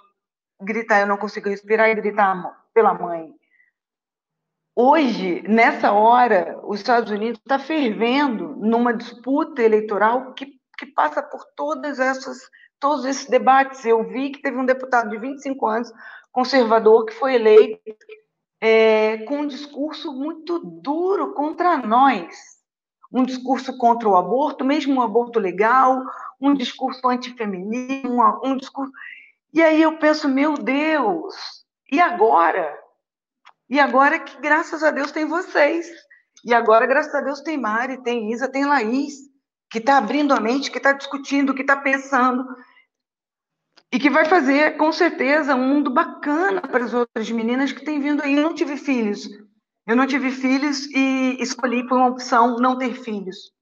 [0.61, 3.35] gritar, eu não consigo respirar, e gritar pela mãe.
[4.75, 10.47] Hoje, nessa hora, os Estados Unidos está fervendo numa disputa eleitoral que,
[10.79, 13.87] que passa por todas essas, todos esses debates.
[13.87, 15.91] Eu vi que teve um deputado de 25 anos,
[16.31, 17.81] conservador, que foi eleito
[18.61, 22.57] é, com um discurso muito duro contra nós.
[23.11, 26.03] Um discurso contra o aborto, mesmo um aborto legal,
[26.39, 28.93] um discurso antifeminino, um, um discurso.
[29.57, 31.35] E aí eu penso, meu Deus,
[31.91, 32.79] e agora?
[33.71, 35.89] E agora que, graças a Deus, tem vocês.
[36.45, 39.15] E agora, graças a Deus, tem Mari, tem Isa, tem Laís,
[39.71, 42.45] que está abrindo a mente, que está discutindo, que está pensando.
[43.91, 47.99] E que vai fazer, com certeza, um mundo bacana para as outras meninas que têm
[47.99, 48.37] vindo aí.
[48.37, 49.27] Eu não tive filhos.
[49.87, 53.56] Eu não tive filhos e escolhi por uma opção não ter filhos.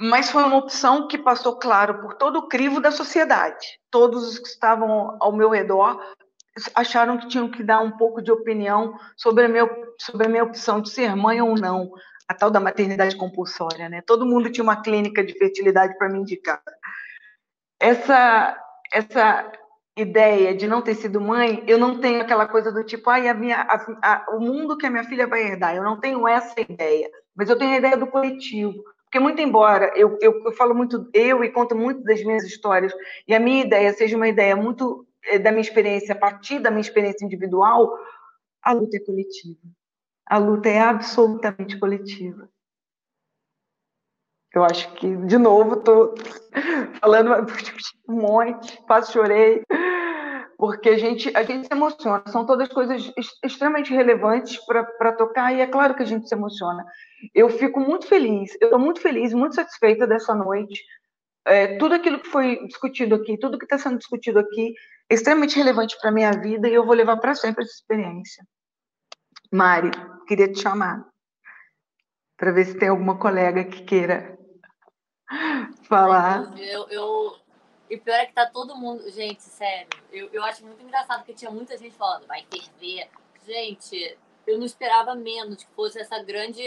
[0.00, 3.78] Mas foi uma opção que passou, claro, por todo o crivo da sociedade.
[3.90, 6.00] Todos os que estavam ao meu redor
[6.74, 9.68] acharam que tinham que dar um pouco de opinião sobre a minha,
[9.98, 11.92] sobre a minha opção de ser mãe ou não,
[12.26, 14.02] a tal da maternidade compulsória, né?
[14.06, 16.62] Todo mundo tinha uma clínica de fertilidade para me indicar.
[17.78, 18.56] Essa
[18.92, 19.52] essa
[19.96, 23.34] ideia de não ter sido mãe, eu não tenho aquela coisa do tipo, ai, a
[23.34, 25.76] minha, a, a, o mundo que a minha filha vai herdar.
[25.76, 28.82] Eu não tenho essa ideia, mas eu tenho a ideia do coletivo.
[29.10, 32.94] Porque, muito embora eu, eu, eu falo muito eu e conto muito das minhas histórias,
[33.26, 36.70] e a minha ideia seja uma ideia muito eh, da minha experiência, a partir da
[36.70, 37.92] minha experiência individual,
[38.62, 39.58] a luta é coletiva.
[40.26, 42.48] A luta é absolutamente coletiva.
[44.54, 46.14] Eu acho que, de novo, estou
[47.00, 47.30] falando
[48.08, 49.64] um monte, quase chorei,
[50.60, 52.22] porque a gente, a gente se emociona.
[52.26, 53.10] São todas coisas
[53.42, 56.84] extremamente relevantes para tocar, e é claro que a gente se emociona.
[57.34, 60.84] Eu fico muito feliz, eu estou muito feliz, muito satisfeita dessa noite.
[61.46, 64.74] É, tudo aquilo que foi discutido aqui, tudo que está sendo discutido aqui,
[65.08, 68.44] extremamente relevante para a minha vida e eu vou levar para sempre essa experiência.
[69.50, 69.90] Mari,
[70.28, 71.06] queria te chamar
[72.36, 74.38] para ver se tem alguma colega que queira
[75.88, 76.52] falar.
[76.58, 77.39] Eu, eu,
[77.90, 79.10] e pior é que tá todo mundo.
[79.10, 83.10] Gente, sério, eu, eu acho muito engraçado que tinha muita gente falando, vai ferver.
[83.44, 86.62] Gente, eu não esperava menos que fosse essa grande.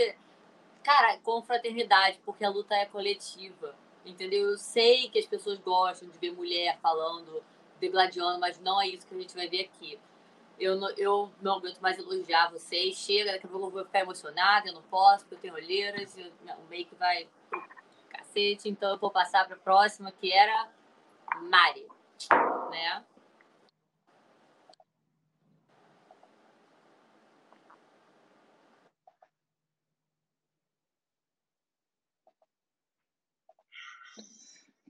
[0.84, 3.74] Cara, confraternidade, porque a luta é coletiva.
[4.06, 4.50] Entendeu?
[4.50, 7.42] Eu sei que as pessoas gostam de ver mulher falando
[7.80, 9.98] degladiando, mas não é isso que a gente vai ver aqui.
[10.60, 12.98] Eu não, eu não aguento mais elogiar vocês.
[12.98, 16.16] Chega, daqui a pouco eu vou ficar emocionada, eu não posso, porque eu tenho olheiras,
[16.16, 17.64] o make vai pro
[18.10, 20.70] cacete, então eu vou passar para a próxima, que era
[21.50, 21.88] Mari,
[22.72, 23.04] né?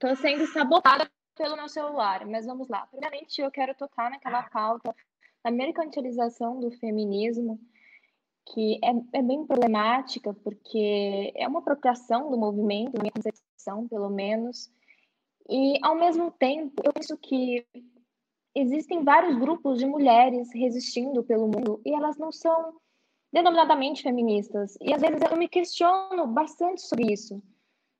[0.04, 2.86] Estou sendo sabotada pelo meu celular, mas vamos lá.
[2.88, 4.94] Primeiramente, eu quero tocar naquela pauta
[5.44, 7.60] da mercantilização do feminismo,
[8.46, 14.10] que é, é bem problemática, porque é uma apropriação do movimento, na minha concepção, pelo
[14.10, 14.70] menos.
[15.50, 17.66] E, ao mesmo tempo, eu penso que
[18.56, 22.76] existem vários grupos de mulheres resistindo pelo mundo e elas não são
[23.32, 24.78] denominadamente feministas.
[24.80, 27.42] E, às vezes, eu me questiono bastante sobre isso,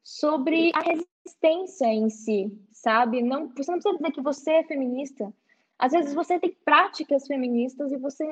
[0.04, 3.22] sobre a resistência em si, sabe?
[3.22, 5.34] Não, você não precisa dizer que você é feminista.
[5.80, 8.26] Às vezes você tem práticas feministas e você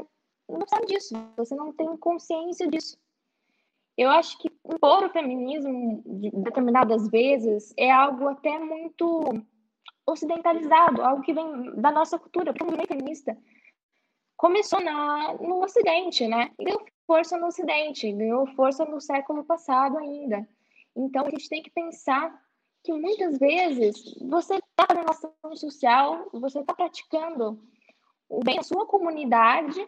[0.48, 2.98] não sabe disso, você não tem consciência disso.
[3.98, 6.04] Eu acho que impor o feminismo
[6.44, 9.44] determinadas vezes é algo até muito
[10.06, 13.38] ocidentalizado, algo que vem da nossa cultura, porque o movimento feminista
[14.38, 16.52] começou na, no Ocidente, né?
[16.60, 20.48] Deu força no Ocidente, ganhou força no século passado ainda.
[20.96, 22.34] Então a gente tem que pensar
[22.84, 27.62] que muitas vezes você está fazendo ação social, você está praticando
[28.28, 29.88] o bem da sua comunidade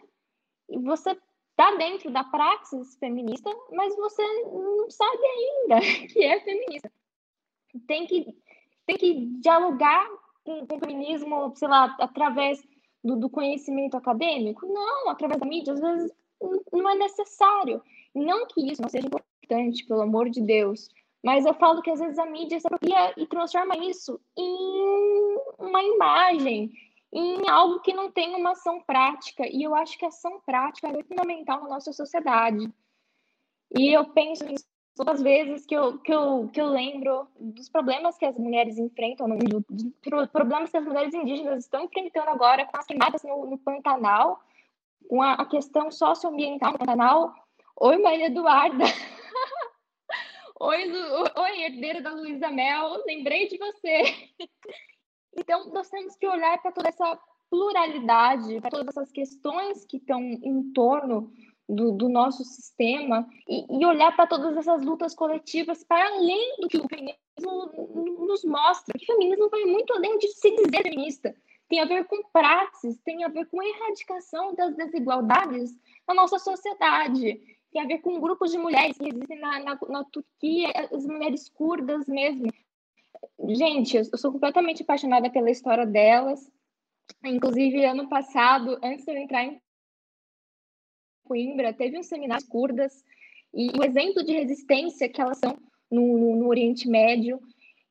[0.68, 1.18] e você
[1.54, 5.80] está dentro da praxis feminista, mas você não sabe ainda
[6.12, 6.92] que é feminista.
[7.86, 8.26] Tem que,
[8.86, 10.08] tem que dialogar
[10.42, 12.60] com, com o feminismo, sei lá, através
[13.02, 14.66] do, do conhecimento acadêmico?
[14.66, 16.12] Não, através da mídia, às vezes
[16.72, 17.80] não é necessário.
[18.14, 20.88] Não que isso não seja importante, pelo amor de Deus,
[21.22, 25.82] mas eu falo que às vezes a mídia se apropria e transforma isso em uma
[25.82, 26.72] imagem,
[27.14, 29.46] em algo que não tem uma ação prática.
[29.46, 32.68] E eu acho que a ação prática é fundamental na nossa sociedade.
[33.76, 34.66] E eu penso nisso
[34.96, 38.78] todas as vezes que eu, que eu, que eu lembro dos problemas que as mulheres
[38.78, 39.28] enfrentam
[39.68, 44.40] dos problemas que as mulheres indígenas estão enfrentando agora com as queimadas no, no Pantanal,
[45.08, 47.32] com a, a questão socioambiental no Pantanal.
[47.76, 48.84] Oi, Maria Eduarda!
[50.60, 51.24] Oi, Lu...
[51.36, 54.02] Oi, herdeira da Luísa Mel, lembrei de você.
[55.36, 57.18] Então, nós temos que olhar para toda essa
[57.50, 61.32] pluralidade, para todas essas questões que estão em torno
[61.68, 66.68] do, do nosso sistema e, e olhar para todas essas lutas coletivas para além do
[66.68, 67.16] que o feminismo
[68.26, 68.96] nos mostra.
[68.96, 71.34] O feminismo vai muito além de se dizer feminista.
[71.68, 75.74] Tem a ver com praxis, tem a ver com a erradicação das desigualdades
[76.06, 77.40] na nossa sociedade,
[77.72, 81.48] tem a ver com grupos de mulheres que existem na, na, na Turquia, as mulheres
[81.48, 82.52] curdas mesmo.
[83.48, 86.50] Gente, eu sou completamente apaixonada pela história delas.
[87.22, 89.60] Inclusive, ano passado, antes de eu entrar em
[91.24, 93.04] Coimbra, teve um seminário curdas
[93.52, 95.56] e o exemplo de resistência que elas são
[95.90, 97.40] no, no, no Oriente Médio.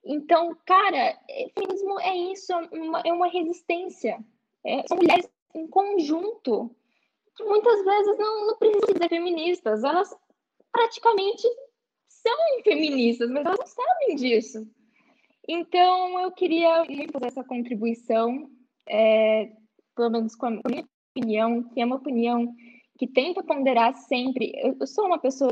[0.03, 1.17] Então, cara,
[1.55, 4.23] feminismo é isso, é uma, é uma resistência.
[4.63, 6.75] É, são mulheres em conjunto
[7.35, 10.15] que muitas vezes não, não precisam ser feministas, elas
[10.71, 11.47] praticamente
[12.07, 14.67] são feministas, mas elas não sabem disso.
[15.47, 18.49] Então, eu queria muito fazer essa contribuição,
[18.87, 19.51] é,
[19.95, 22.53] pelo menos com a minha opinião, que é uma opinião
[22.97, 24.53] que tenta ponderar sempre.
[24.55, 25.51] Eu, sou uma pessoa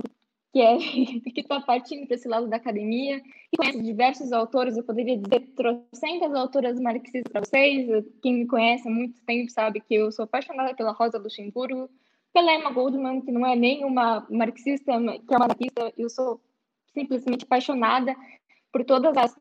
[0.54, 0.76] que é
[1.36, 6.34] está partindo para esse lado da academia, que conhece diversos autores, eu poderia dizer trocentas
[6.34, 8.06] autoras marxistas para vocês.
[8.22, 11.90] Quem me conhece há muito tempo sabe que eu sou apaixonada pela Rosa Luxemburgo,
[12.34, 14.94] pela Emma Goldman, que não é nem uma marxista,
[15.28, 16.42] que é uma anarquista, eu sou
[16.94, 18.16] simplesmente apaixonada
[18.72, 19.36] por todas as,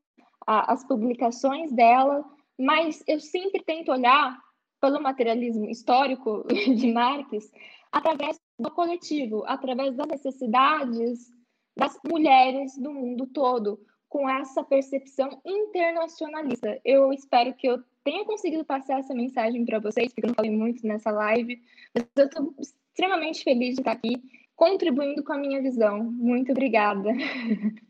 [0.47, 2.25] as publicações dela,
[2.59, 4.39] mas eu sempre tento olhar
[4.81, 7.51] pelo materialismo histórico de Marx
[7.93, 11.31] através do coletivo, através das necessidades
[11.77, 16.81] das mulheres do mundo todo, com essa percepção internacionalista.
[16.85, 20.51] Eu espero que eu tenha conseguido passar essa mensagem para vocês, porque eu não falei
[20.51, 21.61] muito nessa live,
[21.95, 24.21] mas eu estou extremamente feliz de estar aqui,
[24.57, 26.03] contribuindo com a minha visão.
[26.05, 27.11] Muito obrigada.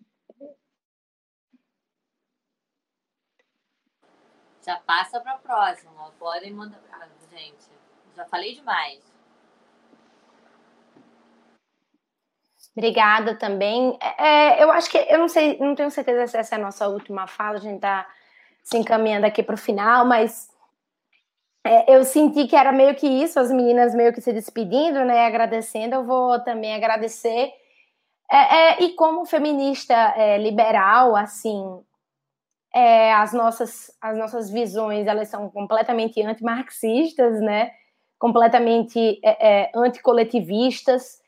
[4.64, 6.12] Já passa para próxima.
[6.18, 7.70] Podem mandar, gente.
[8.14, 9.00] Já falei demais.
[12.76, 13.98] Obrigada também.
[14.18, 16.88] É, eu acho que eu não sei, não tenho certeza se essa é a nossa
[16.88, 18.08] última fala, a gente está
[18.62, 20.48] se encaminhando aqui para o final, mas
[21.64, 25.26] é, eu senti que era meio que isso, as meninas meio que se despedindo, né?
[25.26, 27.52] Agradecendo, eu vou também agradecer.
[28.30, 31.84] É, é e como feminista é, liberal, assim,
[32.74, 37.70] é, as nossas as nossas visões elas são completamente antimarxistas, né?
[38.18, 39.20] Completamente
[39.74, 41.20] anticoletivistas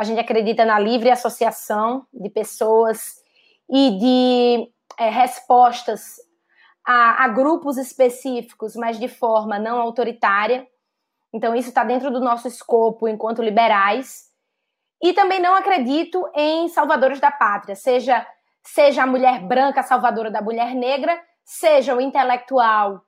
[0.00, 3.22] a gente acredita na livre associação de pessoas
[3.68, 6.16] e de é, respostas
[6.82, 10.66] a, a, grupos específicos, mas de forma não autoritária.
[11.34, 14.30] Então, isso está dentro do nosso escopo enquanto liberais.
[15.02, 18.26] E também não acredito em salvadores da pátria, seja,
[18.62, 23.02] seja a mulher branca salvadora da mulher negra, seja o intelectual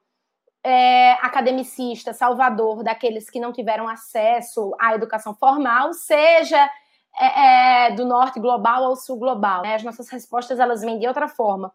[0.65, 6.71] é, academicista salvador daqueles que não tiveram acesso à educação formal, seja
[7.19, 9.63] é, é, do norte global ao sul global.
[9.63, 9.75] Né?
[9.75, 11.73] As nossas respostas elas vêm de outra forma.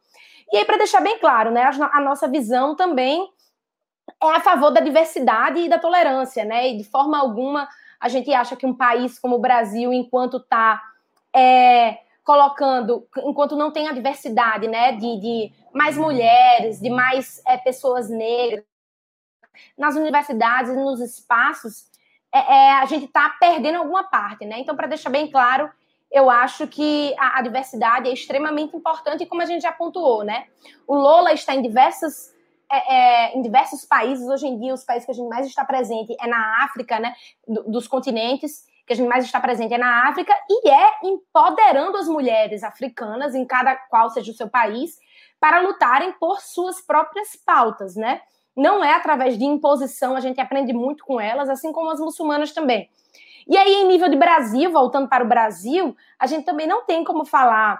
[0.51, 3.27] E aí, para deixar bem claro, né, a nossa visão também
[4.23, 6.69] é a favor da diversidade e da tolerância, né?
[6.69, 7.67] E de forma alguma
[7.99, 10.81] a gente acha que um país como o Brasil, enquanto está
[11.35, 11.97] é,
[12.27, 18.09] colocando, enquanto não tem a diversidade, né, de, de mais mulheres, de mais é, pessoas
[18.09, 18.65] negras
[19.77, 21.85] nas universidades nos espaços,
[22.33, 24.59] é, é, a gente está perdendo alguma parte, né?
[24.59, 25.71] Então, para deixar bem claro,
[26.11, 30.47] eu acho que a, a, diversidade é extremamente importante, como a gente já pontuou, né?
[30.85, 32.35] O Lola está em diversas.
[32.69, 35.63] É, é, em diversos países, hoje em dia, os países que a gente mais está
[35.63, 37.15] presente é na África, né?
[37.47, 41.97] Do, dos continentes que a gente mais está presente é na África, e é empoderando
[41.97, 44.97] as mulheres africanas, em cada qual seja o seu país,
[45.39, 48.22] para lutarem por suas próprias pautas, né?
[48.57, 52.51] não é através de imposição, a gente aprende muito com elas, assim como as muçulmanas
[52.51, 52.89] também.
[53.47, 57.03] E aí, em nível de Brasil, voltando para o Brasil, a gente também não tem
[57.03, 57.80] como falar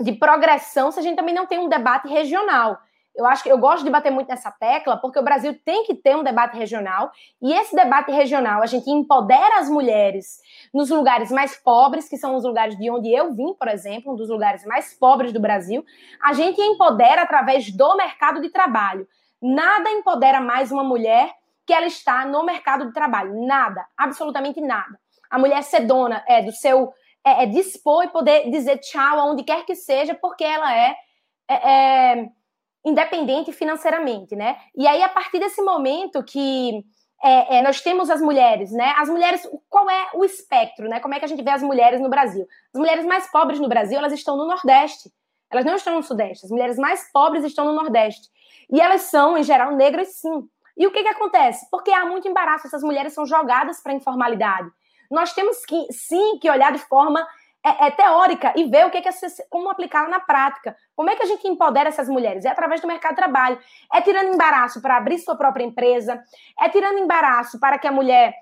[0.00, 2.78] de progressão se a gente também não tem um debate regional.
[3.18, 5.92] Eu acho que eu gosto de bater muito nessa tecla, porque o Brasil tem que
[5.92, 7.10] ter um debate regional,
[7.42, 10.40] e esse debate regional a gente empodera as mulheres
[10.72, 14.16] nos lugares mais pobres, que são os lugares de onde eu vim, por exemplo, um
[14.16, 15.84] dos lugares mais pobres do Brasil.
[16.22, 19.04] A gente empodera através do mercado de trabalho.
[19.42, 21.34] Nada empodera mais uma mulher
[21.66, 23.44] que ela está no mercado de trabalho.
[23.44, 24.96] Nada, absolutamente nada.
[25.28, 26.92] A mulher ser dona é, do seu.
[27.26, 30.94] É, é dispor e poder dizer tchau aonde quer que seja, porque ela é,
[31.48, 32.28] é, é
[32.84, 34.56] independente financeiramente, né?
[34.76, 36.84] E aí, a partir desse momento que
[37.22, 38.94] é, é, nós temos as mulheres, né?
[38.96, 41.00] As mulheres, qual é o espectro, né?
[41.00, 42.46] Como é que a gente vê as mulheres no Brasil?
[42.72, 45.10] As mulheres mais pobres no Brasil, elas estão no Nordeste.
[45.50, 46.44] Elas não estão no Sudeste.
[46.44, 48.28] As mulheres mais pobres estão no Nordeste.
[48.70, 50.48] E elas são, em geral, negras, sim.
[50.76, 51.66] E o que, que acontece?
[51.70, 54.70] Porque há muito embaraço, essas mulheres são jogadas para a informalidade.
[55.10, 57.26] Nós temos que, sim, que olhar de forma
[57.64, 59.12] é, é, teórica e ver o que, que é,
[59.50, 60.76] como aplicar na prática.
[60.94, 62.44] Como é que a gente empodera essas mulheres?
[62.44, 63.58] É através do mercado de trabalho.
[63.92, 66.22] É tirando embaraço para abrir sua própria empresa.
[66.60, 68.34] É tirando embaraço para que a mulher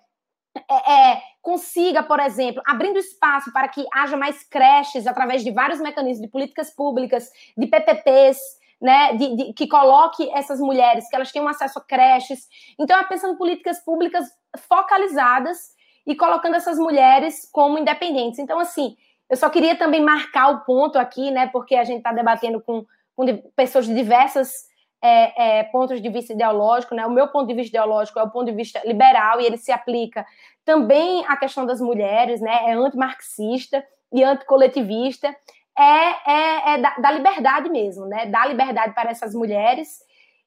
[0.71, 5.81] é, é, consiga, por exemplo, abrindo espaço para que haja mais creches através de vários
[5.81, 8.39] mecanismos de políticas públicas, de PPPs,
[8.81, 12.47] né, de, de, que coloque essas mulheres, que elas tenham acesso a creches.
[12.79, 14.27] Então, é pensando em políticas públicas
[14.69, 15.76] focalizadas
[16.07, 18.39] e colocando essas mulheres como independentes.
[18.39, 18.97] Então, assim,
[19.29, 22.85] eu só queria também marcar o ponto aqui, né, porque a gente está debatendo com,
[23.17, 23.25] com,
[23.57, 24.67] pessoas de diversas
[25.03, 27.07] é, é, pontos de vista ideológico, né?
[27.07, 29.71] O meu ponto de vista ideológico é o ponto de vista liberal e ele se
[29.71, 30.25] aplica
[30.65, 32.71] também à questão das mulheres, né?
[32.71, 35.35] É antimarxista e anticoletivista
[35.79, 38.27] é, é, é da, da, liberdade mesmo, né?
[38.27, 40.01] Da liberdade para essas mulheres.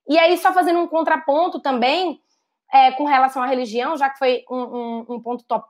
[0.07, 2.19] E aí, só fazendo um contraponto também
[2.73, 5.61] é, com relação à religião, já que foi um, um, um ponto to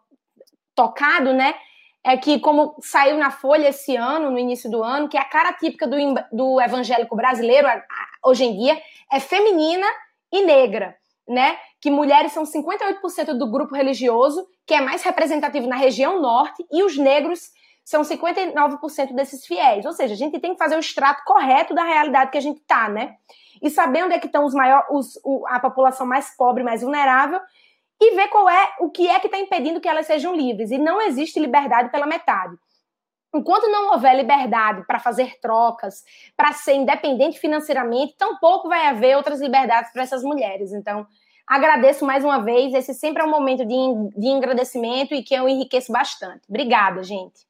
[0.76, 1.56] tocado, né?
[2.02, 5.52] É que, como saiu na Folha esse ano, no início do ano, que a cara
[5.52, 5.98] típica do,
[6.32, 7.68] do evangélico brasileiro,
[8.24, 8.82] hoje em dia,
[9.12, 9.86] é feminina
[10.32, 10.96] e negra,
[11.28, 11.58] né?
[11.82, 16.82] Que mulheres são 58% do grupo religioso, que é mais representativo na região norte, e
[16.82, 17.52] os negros
[17.84, 19.86] são 59% desses fiéis.
[19.86, 22.62] Ou seja, a gente tem que fazer o extrato correto da realidade que a gente
[22.62, 23.16] está, né?
[23.62, 26.82] E saber onde é que estão os maiores, os, o, a população mais pobre, mais
[26.82, 27.40] vulnerável,
[28.00, 30.72] e ver qual é o que é que está impedindo que elas sejam livres.
[30.72, 32.56] E não existe liberdade pela metade.
[33.34, 36.04] Enquanto não houver liberdade para fazer trocas,
[36.36, 40.74] para ser independente financeiramente, tampouco vai haver outras liberdades para essas mulheres.
[40.74, 41.06] Então,
[41.46, 42.74] agradeço mais uma vez.
[42.74, 43.76] Esse sempre é um momento de,
[44.18, 46.42] de agradecimento e que eu enriqueço bastante.
[46.50, 47.49] Obrigada, gente.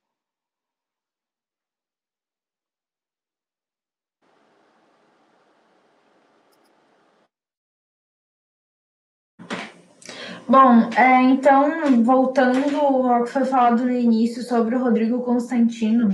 [10.49, 16.09] Bom, é, então, voltando ao que foi falado no início sobre o Rodrigo Constantino,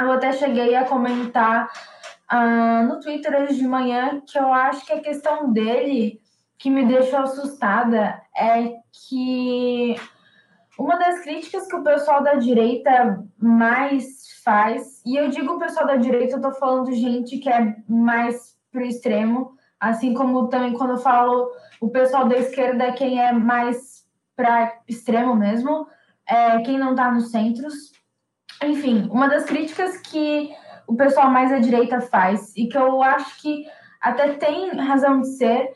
[0.00, 1.70] eu até cheguei a comentar
[2.32, 6.20] uh, no Twitter hoje de manhã que eu acho que a questão dele
[6.58, 8.74] que me deixou assustada é
[9.08, 9.94] que
[10.76, 15.86] uma das críticas que o pessoal da direita mais faz, e eu digo o pessoal
[15.86, 19.52] da direita, eu tô falando gente que é mais pro extremo,
[19.82, 21.50] assim como também quando eu falo
[21.80, 24.04] o pessoal da esquerda é quem é mais
[24.36, 25.88] para extremo mesmo,
[26.26, 27.90] é quem não está nos centros.
[28.62, 30.54] Enfim, uma das críticas que
[30.86, 33.66] o pessoal mais à direita faz e que eu acho que
[34.00, 35.72] até tem razão de ser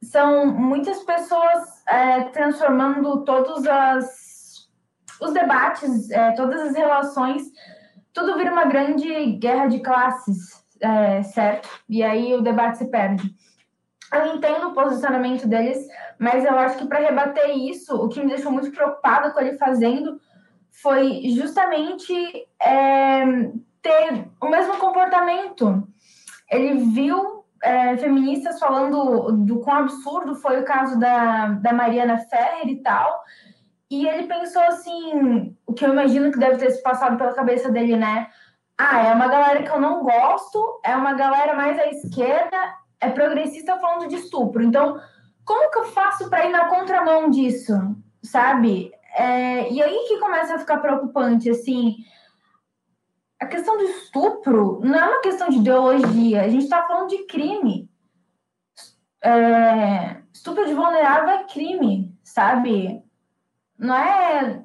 [0.00, 4.68] são muitas pessoas é, transformando todos as,
[5.20, 7.42] os debates, é, todas as relações,
[8.12, 11.68] tudo vira uma grande guerra de classes, é, certo?
[11.88, 13.34] E aí o debate se perde.
[14.12, 15.86] Eu entendo o posicionamento deles,
[16.18, 19.56] mas eu acho que para rebater isso, o que me deixou muito preocupada com ele
[19.56, 20.20] fazendo
[20.70, 22.12] foi justamente
[22.60, 23.24] é,
[23.80, 25.86] ter o mesmo comportamento.
[26.50, 32.68] Ele viu é, feministas falando do quão absurdo foi o caso da, da Mariana Ferrer
[32.68, 33.22] e tal,
[33.90, 37.70] e ele pensou assim, o que eu imagino que deve ter se passado pela cabeça
[37.72, 38.28] dele, né?
[38.82, 42.56] Ah, é uma galera que eu não gosto, é uma galera mais à esquerda,
[42.98, 44.62] é progressista falando de estupro.
[44.62, 44.98] Então,
[45.44, 47.74] como que eu faço para ir na contramão disso,
[48.22, 48.90] sabe?
[49.14, 51.96] É, e aí que começa a ficar preocupante, assim.
[53.38, 57.26] A questão do estupro não é uma questão de ideologia, a gente está falando de
[57.26, 57.86] crime.
[59.22, 63.02] É, estupro de vulnerável é crime, sabe?
[63.78, 64.64] Não é.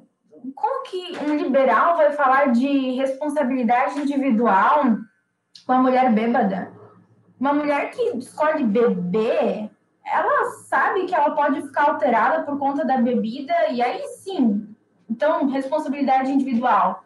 [0.53, 4.83] Como que um liberal vai falar de responsabilidade individual
[5.65, 6.71] com a mulher bêbada?
[7.39, 9.69] Uma mulher que escolhe beber,
[10.05, 14.75] ela sabe que ela pode ficar alterada por conta da bebida, e aí sim.
[15.09, 17.03] Então, responsabilidade individual.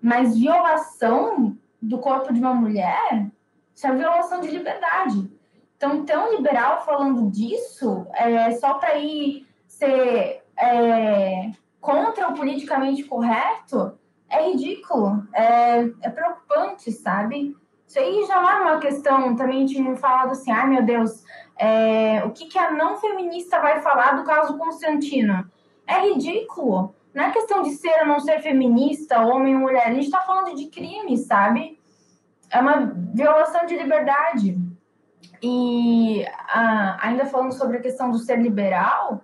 [0.00, 3.28] Mas violação do corpo de uma mulher,
[3.74, 5.30] isso é violação de liberdade.
[5.76, 11.50] Então, tão liberal falando disso, é, só para ir ser é,
[11.86, 13.96] contra o politicamente correto,
[14.28, 17.56] é ridículo, é, é preocupante, sabe?
[17.86, 21.22] Isso aí já é uma questão, também tinha falado assim, ai meu Deus,
[21.56, 25.48] é, o que, que a não feminista vai falar do caso Constantino?
[25.86, 26.92] É ridículo.
[27.14, 29.86] Não é questão de ser ou não ser feminista, homem ou mulher.
[29.86, 31.78] A gente está falando de crime, sabe?
[32.50, 34.58] É uma violação de liberdade.
[35.40, 39.22] E ah, ainda falando sobre a questão do ser liberal,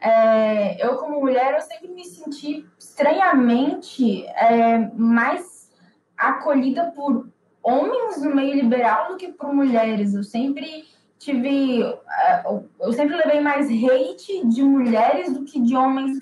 [0.00, 5.70] é, eu como mulher, eu sempre me senti estranhamente é, mais
[6.16, 7.28] acolhida por
[7.62, 10.14] homens no meio liberal do que por mulheres.
[10.14, 10.84] Eu sempre
[11.18, 11.82] tive.
[11.82, 12.44] É,
[12.80, 16.18] eu sempre levei mais hate de mulheres do que de homens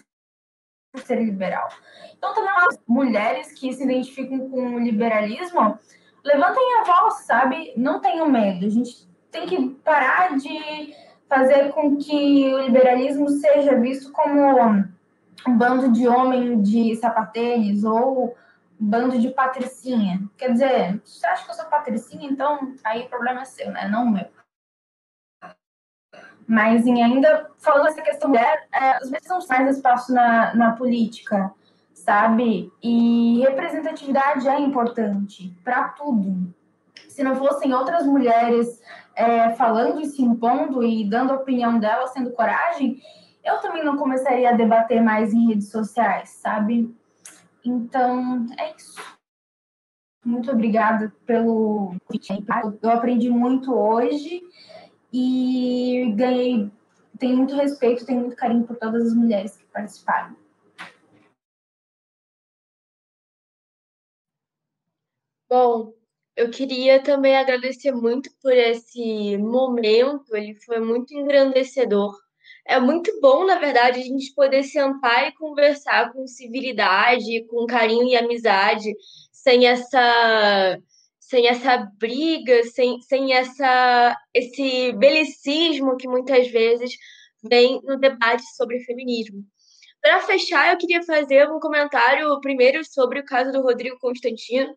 [0.92, 1.68] por ser liberal.
[2.16, 5.78] Então, também as mulheres que se identificam com o liberalismo,
[6.24, 7.74] levantem a voz, sabe?
[7.76, 8.64] Não tenham medo.
[8.64, 10.94] A gente tem que parar de
[11.28, 14.40] fazer com que o liberalismo seja visto como
[15.46, 18.36] um bando de homem de sapatênis ou
[18.80, 20.22] um bando de patricinha.
[20.36, 23.88] Quer dizer, você acha que eu sou patricinha, então aí o problema é seu, né?
[23.88, 24.26] Não meu.
[26.46, 30.72] Mas em ainda falando essa questão mulher, é, as mulheres não mais espaço na, na
[30.72, 31.52] política,
[31.92, 32.72] sabe?
[32.80, 36.54] E representatividade é importante para tudo.
[37.08, 38.80] Se não fossem outras mulheres
[39.16, 43.00] é, falando e se impondo e dando a opinião delas, sendo coragem,
[43.42, 46.94] eu também não começaria a debater mais em redes sociais, sabe?
[47.64, 49.00] Então, é isso.
[50.24, 51.94] Muito obrigada pelo
[52.82, 54.42] Eu aprendi muito hoje
[55.12, 56.70] e ganhei.
[57.18, 60.36] Tenho muito respeito, tenho muito carinho por todas as mulheres que participaram.
[65.48, 65.95] Bom,
[66.36, 72.14] eu queria também agradecer muito por esse momento, ele foi muito engrandecedor.
[72.66, 78.08] É muito bom, na verdade, a gente poder sentar e conversar com civilidade, com carinho
[78.08, 78.92] e amizade,
[79.32, 80.78] sem essa
[81.18, 86.92] sem essa briga, sem, sem essa, esse belicismo que muitas vezes
[87.42, 89.44] vem no debate sobre feminismo.
[90.00, 94.72] Para fechar, eu queria fazer um comentário primeiro sobre o caso do Rodrigo Constantino.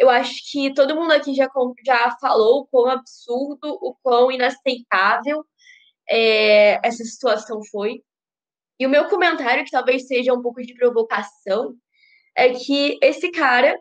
[0.00, 1.46] Eu acho que todo mundo aqui já,
[1.84, 5.44] já falou o quão absurdo, o quão inaceitável
[6.08, 8.02] é, essa situação foi.
[8.78, 11.74] E o meu comentário, que talvez seja um pouco de provocação,
[12.34, 13.78] é que esse cara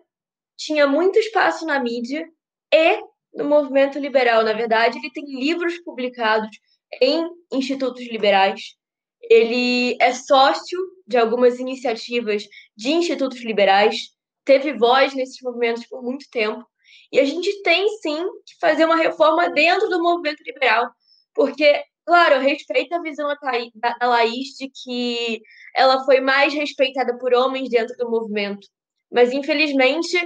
[0.57, 2.27] tinha muito espaço na mídia
[2.69, 2.99] e
[3.33, 4.43] no movimento liberal.
[4.43, 6.49] Na verdade, ele tem livros publicados
[7.01, 8.75] em institutos liberais.
[9.21, 10.77] Ele é sócio
[11.07, 12.43] de algumas iniciativas
[12.75, 14.09] de institutos liberais,
[14.45, 16.65] teve voz nesses movimentos por muito tempo.
[17.11, 20.89] E a gente tem sim que fazer uma reforma dentro do movimento liberal,
[21.33, 23.27] porque, claro, eu respeito a visão
[23.75, 25.41] da Laís de que
[25.75, 28.67] ela foi mais respeitada por homens dentro do movimento.
[29.11, 30.17] Mas, infelizmente,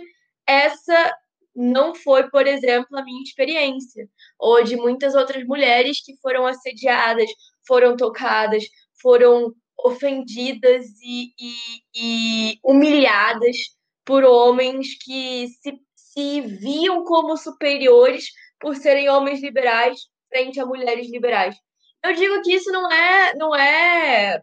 [0.48, 1.16] essa
[1.56, 4.08] não foi, por exemplo, a minha experiência,
[4.40, 7.30] ou de muitas outras mulheres que foram assediadas,
[7.68, 8.64] foram tocadas,
[9.02, 11.56] foram ofendidas e, e,
[11.96, 13.58] e humilhadas
[14.06, 18.26] por homens que se, se viam como superiores
[18.60, 20.00] por serem homens liberais
[20.30, 21.56] frente a mulheres liberais.
[22.04, 24.42] Eu digo que isso não é, não é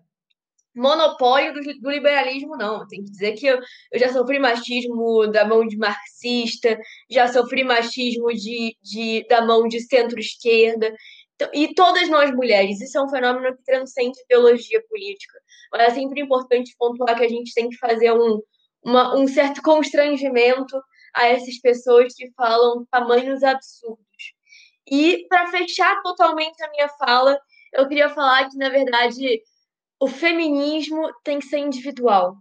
[0.74, 2.86] monopólio do, do, liberalismo, não.
[2.86, 3.58] Tem que dizer que eu,
[3.92, 6.78] eu, já sofri machismo da mão de marxista,
[7.10, 10.94] já sofri machismo de, de da mão de centro-esquerda.
[11.34, 15.38] Então, e todas nós mulheres, isso é um fenômeno que transcende ideologia política.
[15.72, 18.40] Mas é sempre importante pontuar que a gente tem que fazer um,
[18.84, 20.80] uma, um certo constrangimento
[21.14, 24.00] a essas pessoas que falam tamanhos absurdos.
[24.90, 27.38] E, para fechar totalmente a minha fala,
[27.72, 29.40] eu queria falar que, na verdade,
[30.00, 32.36] o feminismo tem que ser individual,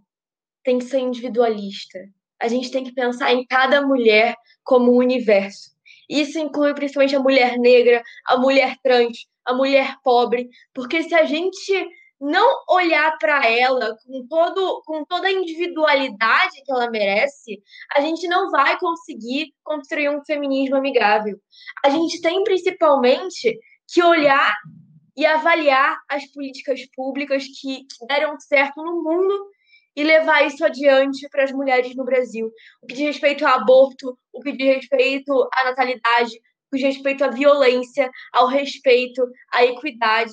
[0.64, 1.98] tem que ser individualista.
[2.40, 5.70] A gente tem que pensar em cada mulher como um universo.
[6.08, 11.24] Isso inclui principalmente a mulher negra, a mulher trans, a mulher pobre, porque se a
[11.24, 11.88] gente
[12.20, 17.62] não olhar para ela com, todo, com toda a individualidade que ela merece,
[17.96, 21.36] a gente não vai conseguir construir um feminismo amigável.
[21.84, 23.58] A gente tem principalmente
[23.88, 24.52] que olhar
[25.16, 29.50] e avaliar as políticas públicas que, deram certo no mundo
[29.96, 32.50] e levar isso adiante para as mulheres no Brasil.
[32.82, 36.96] O que diz respeito ao aborto, o que diz respeito à natalidade, o que diz
[36.96, 40.32] respeito à violência, ao respeito, à equidade.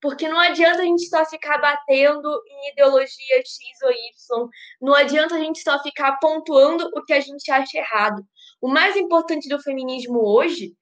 [0.00, 4.48] Porque não adianta a gente só ficar batendo em ideologia X ou Y,
[4.80, 8.22] não adianta a gente só ficar pontuando o que a gente acha errado.
[8.60, 10.74] O mais importante do feminismo hoje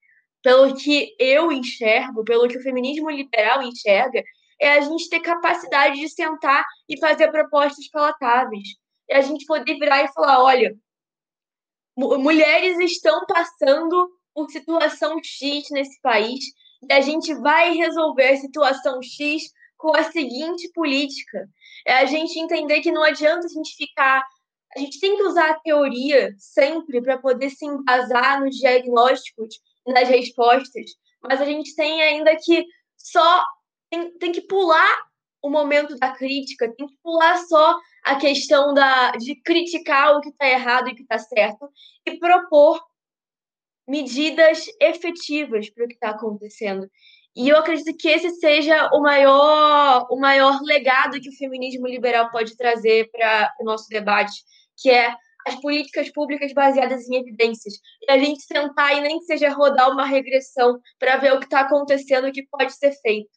[0.45, 4.23] pelo que eu enxergo, pelo que o feminismo liberal enxerga,
[4.61, 8.69] é a gente ter capacidade de sentar e fazer propostas palatáveis.
[9.09, 10.77] É a gente poder virar e falar: olha,
[11.97, 16.45] mulheres estão passando por situação X nesse país
[16.91, 19.45] a gente vai resolver a situação X
[19.77, 21.49] com a seguinte política.
[21.87, 24.25] É a gente entender que não adianta a gente ficar.
[24.75, 30.09] A gente tem que usar a teoria sempre para poder se embasar nos diagnósticos nas
[30.09, 32.65] respostas, mas a gente tem ainda que
[32.97, 33.45] só
[33.91, 34.97] tem, tem que pular
[35.43, 40.31] o momento da crítica, tem que pular só a questão da, de criticar o que
[40.31, 41.71] está errado e o que está certo
[42.07, 42.83] e propor
[43.87, 46.89] medidas efetivas para o que está acontecendo.
[47.37, 52.31] E eu acredito que esse seja o maior, o maior legado que o feminismo liberal
[52.31, 54.33] pode trazer para o nosso debate,
[54.77, 55.15] que é
[55.47, 57.75] as políticas públicas baseadas em evidências.
[58.03, 61.45] E a gente sentar e nem que seja rodar uma regressão para ver o que
[61.45, 63.31] está acontecendo o que pode ser feito.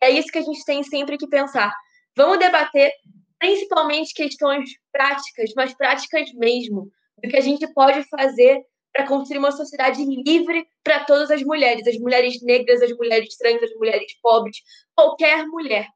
[0.00, 1.72] E é isso que a gente tem sempre que pensar.
[2.16, 2.92] Vamos debater
[3.38, 6.88] principalmente questões práticas, mas práticas mesmo,
[7.22, 8.62] do que a gente pode fazer
[8.92, 13.62] para construir uma sociedade livre para todas as mulheres, as mulheres negras, as mulheres trans,
[13.62, 14.56] as mulheres pobres,
[14.94, 15.86] qualquer mulher,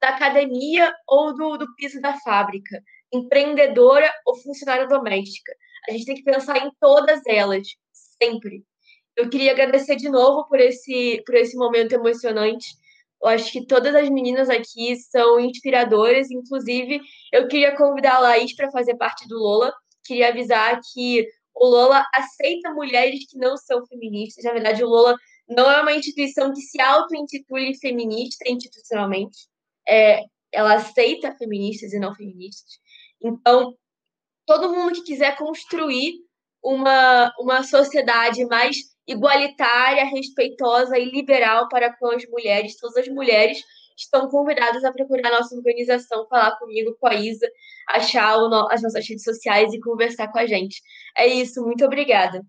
[0.00, 5.52] da academia ou do, do piso da fábrica, empreendedora ou funcionária doméstica.
[5.88, 8.64] A gente tem que pensar em todas elas, sempre.
[9.16, 12.66] Eu queria agradecer de novo por esse, por esse momento emocionante.
[13.22, 16.30] Eu acho que todas as meninas aqui são inspiradoras.
[16.30, 17.00] Inclusive,
[17.32, 19.72] eu queria convidar a Laís para fazer parte do Lola.
[20.04, 21.26] Queria avisar que
[21.56, 24.44] o Lola aceita mulheres que não são feministas.
[24.44, 25.16] Na verdade, o Lola
[25.48, 29.48] não é uma instituição que se auto-intitule feminista institucionalmente.
[29.88, 30.20] É,
[30.52, 32.78] ela aceita feministas e não feministas.
[33.22, 33.74] Então,
[34.44, 36.14] todo mundo que quiser construir
[36.62, 38.76] uma, uma sociedade mais
[39.06, 43.62] igualitária, respeitosa e liberal para com as mulheres, todas as mulheres
[43.96, 47.50] estão convidadas a procurar a nossa organização, falar comigo, com a Isa,
[47.88, 50.82] achar no, as nossas redes sociais e conversar com a gente.
[51.16, 52.44] É isso, muito obrigada.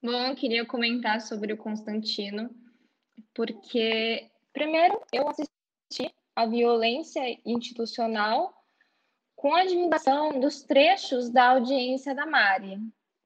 [0.00, 2.48] Bom, eu queria comentar sobre o Constantino,
[3.34, 8.54] porque, primeiro, eu assisti a violência institucional
[9.34, 12.78] com a admiração dos trechos da audiência da Mari.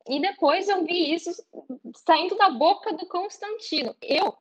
[0.08, 1.30] E depois eu vi isso
[1.96, 3.94] saindo da boca do Constantino.
[4.00, 4.34] Eu,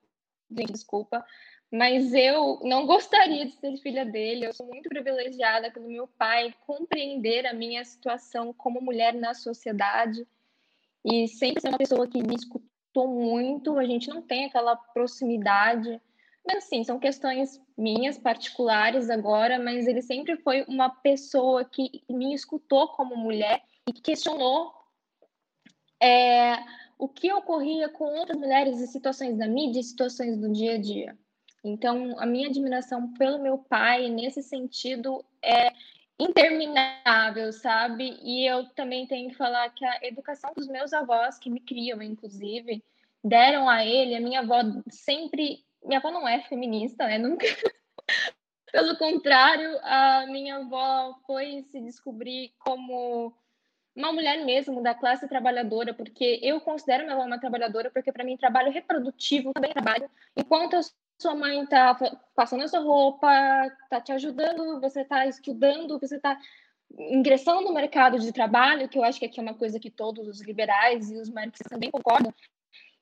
[0.50, 1.26] gente, desculpa,
[1.72, 4.46] mas eu não gostaria de ser filha dele.
[4.46, 10.28] Eu sou muito privilegiada pelo meu pai compreender a minha situação como mulher na sociedade
[11.04, 13.78] e sempre ser uma pessoa que me escutou muito.
[13.78, 16.02] A gente não tem aquela proximidade,
[16.46, 22.34] mas assim, são questões minhas particulares agora, mas ele sempre foi uma pessoa que me
[22.34, 24.74] escutou como mulher e questionou
[26.02, 26.58] é,
[27.02, 30.78] o que ocorria com outras mulheres em situações da mídia e situações do dia a
[30.78, 31.18] dia.
[31.64, 35.74] Então, a minha admiração pelo meu pai, nesse sentido, é
[36.20, 38.20] interminável, sabe?
[38.22, 42.04] E eu também tenho que falar que a educação dos meus avós, que me criam,
[42.04, 42.84] inclusive,
[43.24, 44.16] deram a ele.
[44.16, 45.66] A minha avó sempre.
[45.84, 47.18] Minha avó não é feminista, né?
[47.18, 47.48] Nunca.
[48.72, 53.36] Pelo contrário, a minha avó foi se descobrir como
[53.96, 58.24] uma mulher mesmo da classe trabalhadora, porque eu considero minha avó uma trabalhadora, porque para
[58.24, 60.10] mim trabalho reprodutivo também trabalho.
[60.36, 60.80] Enquanto
[61.20, 61.98] sua mãe está
[62.36, 63.30] passando a sua roupa,
[63.84, 66.38] está te ajudando, você está estudando, você está
[66.98, 70.28] ingressando no mercado de trabalho, que eu acho que aqui é uma coisa que todos
[70.28, 72.34] os liberais e os marxistas também concordam,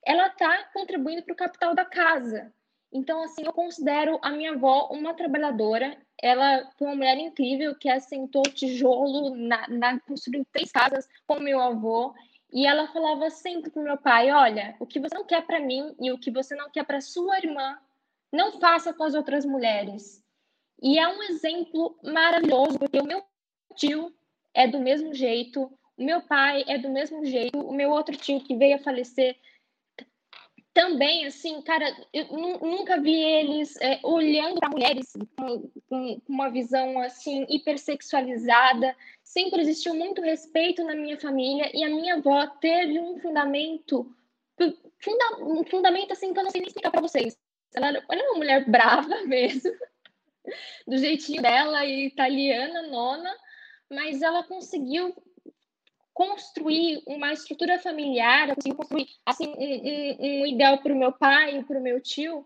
[0.06, 2.53] ela está contribuindo para o capital da casa.
[2.92, 5.98] Então, assim, eu considero a minha avó uma trabalhadora.
[6.22, 11.59] Ela foi uma mulher incrível que assentou tijolo na, na construiu três casas com meu
[11.59, 12.14] avô.
[12.51, 15.95] E ela falava sempre para meu pai: Olha, o que você não quer para mim
[16.01, 17.77] e o que você não quer para sua irmã,
[18.32, 20.24] não faça com as outras mulheres.
[20.82, 23.24] E é um exemplo maravilhoso, porque o meu
[23.76, 24.14] tio
[24.53, 28.42] é do mesmo jeito, o meu pai é do mesmo jeito, o meu outro tio
[28.42, 29.35] que veio a falecer
[30.73, 36.99] também, assim, cara, eu nunca vi eles é, olhando para mulheres com, com, uma visão,
[36.99, 38.95] assim, hipersexualizada.
[39.23, 44.15] Sempre existiu muito respeito na minha família e a minha avó teve um fundamento,
[44.99, 47.38] funda, um fundamento, assim, que eu não sei nem explicar para vocês.
[47.73, 49.72] Ela era, ela era uma mulher brava mesmo,
[50.88, 53.35] do jeitinho dela, italiana, nona,
[53.89, 55.15] mas ela conseguiu
[56.19, 61.64] construir uma estrutura familiar, conseguir construir assim, um, um, um ideal para o meu pai
[61.64, 62.45] para o meu tio,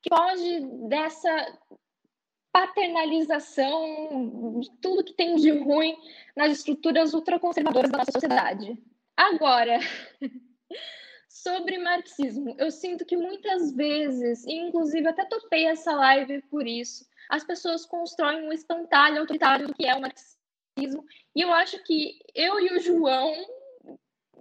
[0.00, 1.58] que pode dessa
[2.50, 5.94] paternalização de tudo que tem de ruim
[6.34, 8.82] nas estruturas ultraconservadoras da nossa sociedade.
[9.14, 9.78] Agora,
[11.28, 17.06] sobre marxismo, eu sinto que muitas vezes, e inclusive até topei essa live por isso,
[17.28, 20.39] as pessoas constroem um espantalho autoritário do que é o marxismo
[20.76, 23.32] e eu acho que eu e o João,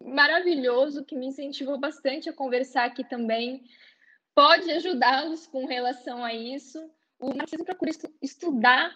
[0.02, 3.64] maravilhoso, que me incentivou bastante a conversar aqui também,
[4.34, 6.80] pode ajudá-los com relação a isso.
[7.20, 7.92] O marxismo procura
[8.22, 8.94] estudar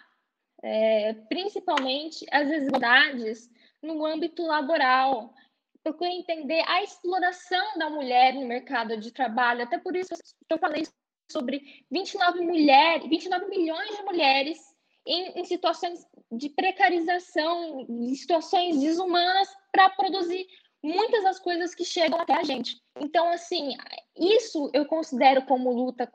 [0.62, 3.50] é, principalmente as desigualdades
[3.82, 5.34] no âmbito laboral,
[5.82, 9.62] procura entender a exploração da mulher no mercado de trabalho.
[9.62, 10.14] Até por isso
[10.48, 10.84] eu falei
[11.30, 14.73] sobre 29 mulheres, 29 milhões de mulheres
[15.06, 20.46] em, em situações de precarização, em situações desumanas para produzir
[20.82, 22.80] muitas das coisas que chegam até a gente.
[23.00, 23.76] Então, assim,
[24.16, 26.10] isso eu considero como luta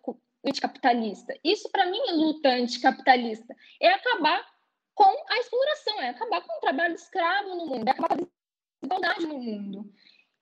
[0.46, 1.34] anticapitalista.
[1.44, 3.56] Isso, para mim, é luta anticapitalista.
[3.82, 4.46] É acabar
[4.94, 8.28] com a exploração, é acabar com o trabalho escravo no mundo, é acabar com a
[8.82, 9.92] desigualdade no mundo.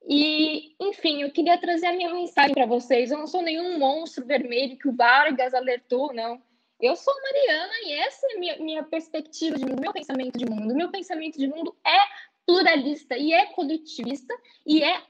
[0.10, 3.12] E, enfim, eu queria trazer a minha mensagem para vocês.
[3.12, 6.42] Eu não sou nenhum monstro vermelho que o Vargas alertou, não.
[6.80, 10.76] Eu sou Mariana e essa é minha, minha perspectiva de mundo, meu pensamento de mundo.
[10.76, 11.98] Meu pensamento de mundo é
[12.46, 14.34] pluralista e é coletivista
[14.66, 15.04] e é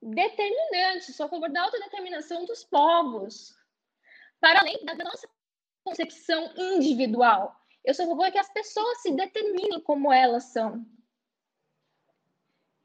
[0.00, 1.12] autodeterminante.
[1.12, 3.54] Sou a favor da autodeterminação dos povos,
[4.40, 5.28] para além da nossa
[5.82, 7.54] concepção individual.
[7.84, 10.86] Eu sou a favor que as pessoas se determinem como elas são.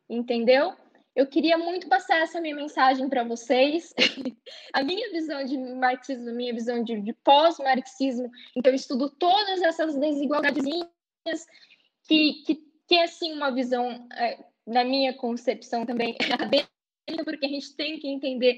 [0.10, 0.76] Entendeu?
[1.16, 3.94] Eu queria muito passar essa minha mensagem para vocês.
[4.74, 9.62] a minha visão de marxismo, a minha visão de, de pós-marxismo, então eu estudo todas
[9.62, 10.66] essas desigualdades
[12.08, 12.56] que, que,
[12.88, 16.18] que é, assim, uma visão, é, na minha concepção também,
[17.26, 18.58] porque a gente tem que entender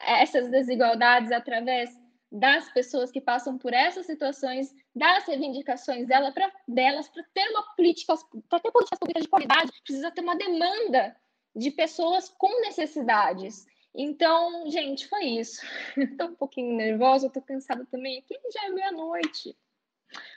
[0.00, 1.90] essas desigualdades através
[2.30, 7.62] das pessoas que passam por essas situações, das reivindicações dela pra, delas, para ter uma
[7.76, 8.14] política,
[8.48, 11.14] para ter políticas públicas de qualidade, precisa ter uma demanda
[11.54, 13.66] de pessoas com necessidades.
[13.94, 15.60] Então, gente, foi isso.
[15.96, 18.18] Estou um pouquinho nervosa, estou cansada também.
[18.18, 19.56] Aqui já é meia-noite.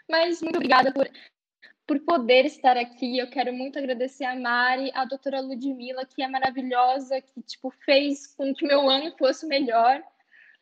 [0.10, 1.10] Mas muito obrigada por,
[1.88, 3.18] por poder estar aqui.
[3.18, 8.28] Eu quero muito agradecer a Mari, a doutora Ludmilla, que é maravilhosa, que tipo, fez
[8.36, 10.04] com que meu ano fosse melhor.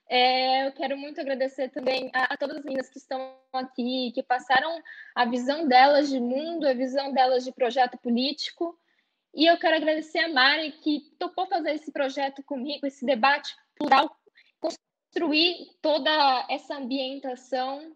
[0.10, 4.22] É, eu quero muito agradecer também a, a, todas as meninas que estão aqui, que
[4.22, 4.82] passaram
[5.16, 8.78] a visão delas de mundo, a visão delas de projeto político.
[9.34, 14.16] E eu quero agradecer a Mari, que topou fazer esse projeto comigo, esse debate plural,
[14.60, 17.96] construir toda essa ambientação.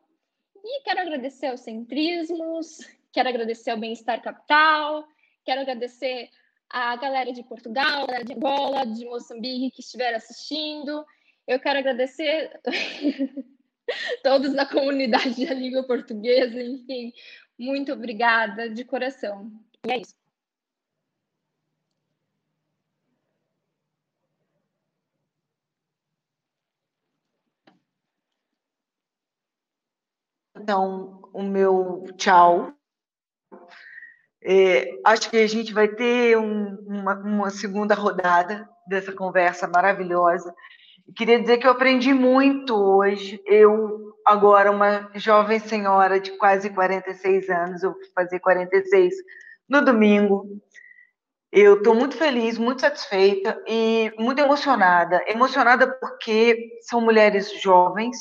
[0.64, 2.80] E quero agradecer aos centrismos,
[3.14, 5.08] quero agradecer ao Bem-Estar Capital,
[5.46, 6.30] quero agradecer
[6.70, 11.06] a galera de Portugal, galera de Angola, de Moçambique que estiveram assistindo.
[11.48, 12.60] Eu quero agradecer
[14.24, 17.14] todos da comunidade da língua portuguesa, enfim,
[17.58, 19.52] muito obrigada de coração.
[19.86, 20.17] E é isso.
[30.62, 32.74] Então, o meu tchau.
[34.44, 40.54] É, acho que a gente vai ter um, uma, uma, segunda rodada dessa conversa maravilhosa.
[41.16, 43.42] Queria dizer que eu aprendi muito hoje.
[43.46, 49.14] Eu, agora, uma jovem senhora de quase 46 anos, eu vou fazer 46
[49.70, 50.46] no domingo.
[51.52, 55.24] Eu estou muito feliz, muito satisfeita e muito emocionada.
[55.28, 58.18] Emocionada porque são mulheres jovens,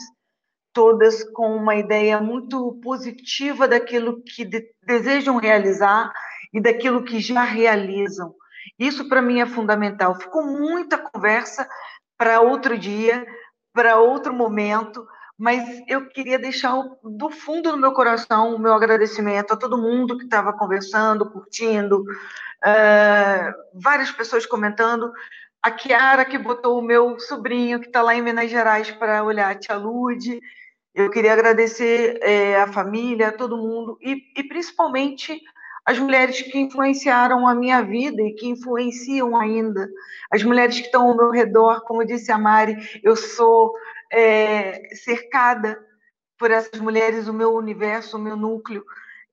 [0.76, 6.12] todas com uma ideia muito positiva daquilo que de, desejam realizar
[6.52, 8.34] e daquilo que já realizam.
[8.78, 10.14] Isso para mim é fundamental.
[10.20, 11.66] Ficou muita conversa
[12.18, 13.26] para outro dia,
[13.72, 15.06] para outro momento,
[15.38, 20.18] mas eu queria deixar do fundo do meu coração o meu agradecimento a todo mundo
[20.18, 25.10] que estava conversando, curtindo, uh, várias pessoas comentando.
[25.62, 29.50] A Kiara, que botou o meu sobrinho, que está lá em Minas Gerais, para olhar
[29.50, 30.38] a Tia Lude,
[30.96, 35.38] eu queria agradecer é, a família, a todo mundo, e, e principalmente
[35.84, 39.88] as mulheres que influenciaram a minha vida e que influenciam ainda.
[40.30, 43.74] As mulheres que estão ao meu redor, como disse a Mari, eu sou
[44.10, 45.78] é, cercada
[46.38, 48.82] por essas mulheres, o meu universo, o meu núcleo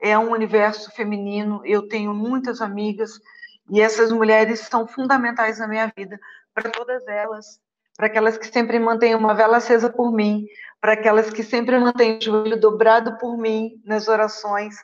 [0.01, 1.61] é um universo feminino.
[1.63, 3.21] Eu tenho muitas amigas
[3.69, 6.19] e essas mulheres são fundamentais na minha vida,
[6.53, 7.57] para todas elas,
[7.95, 10.45] para aquelas que sempre mantêm uma vela acesa por mim,
[10.81, 14.75] para aquelas que sempre mantêm o joelho dobrado por mim nas orações.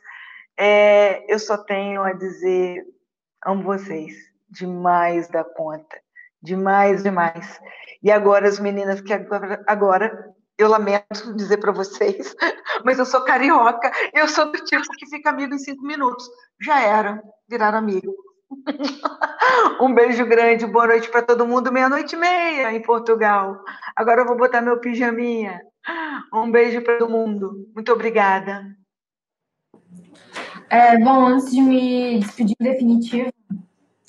[0.58, 2.86] É, eu só tenho a dizer,
[3.46, 4.14] amo vocês,
[4.50, 6.00] demais da conta,
[6.42, 7.60] demais, demais.
[8.02, 12.36] E agora as meninas que agora, agora eu lamento dizer para vocês,
[12.84, 16.30] mas eu sou carioca, eu sou do tipo que fica amigo em cinco minutos.
[16.62, 18.14] Já era, virar amigo.
[19.80, 23.64] um beijo grande, boa noite para todo mundo, meia-noite e meia em Portugal.
[23.96, 25.62] Agora eu vou botar meu pijaminha.
[26.34, 27.70] Um beijo para todo mundo.
[27.74, 28.66] Muito obrigada.
[30.70, 33.32] É, bom, antes de me despedir definitivo,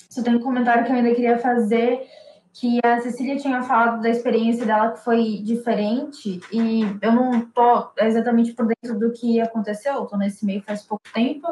[0.09, 2.05] só tem um comentário que eu ainda queria fazer,
[2.53, 7.91] que a Cecília tinha falado da experiência dela que foi diferente, e eu não estou
[7.97, 11.47] exatamente por dentro do que aconteceu, estou nesse meio faz pouco tempo,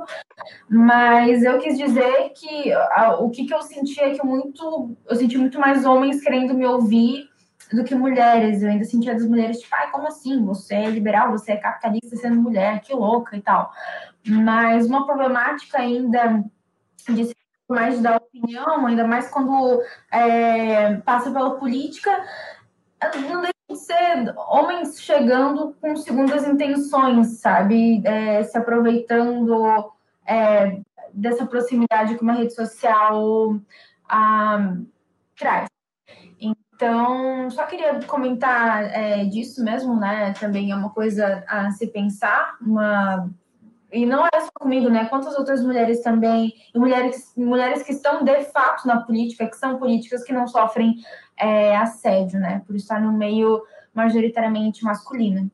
[0.67, 5.15] mas eu quis dizer que a, o que, que eu senti é que muito, eu
[5.15, 7.29] senti muito mais homens querendo me ouvir
[7.71, 8.61] do que mulheres.
[8.61, 10.43] Eu ainda sentia das mulheres, tipo, ai, como assim?
[10.45, 13.71] Você é liberal, você é capitalista sendo mulher, que louca e tal.
[14.25, 16.43] Mas uma problemática ainda
[17.07, 17.38] de
[17.69, 19.81] mais da opinião, ainda mais quando
[20.11, 22.09] é, passa pela política,
[23.30, 28.01] não deixa de ser homens chegando com segundas intenções, sabe?
[28.06, 29.93] É, se aproveitando
[30.25, 30.80] é,
[31.14, 33.56] dessa proximidade que uma rede social
[34.09, 34.75] ah,
[35.38, 35.67] traz.
[36.39, 40.33] Então, só queria comentar é, disso mesmo, né?
[40.39, 43.30] Também é uma coisa a se pensar, uma
[43.91, 45.05] e não é só comigo, né?
[45.05, 49.77] Quantas outras mulheres também, e mulheres, mulheres que estão de fato na política, que são
[49.77, 50.95] políticas que não sofrem
[51.37, 52.61] é, assédio, né?
[52.65, 55.49] Por estar no meio majoritariamente masculino.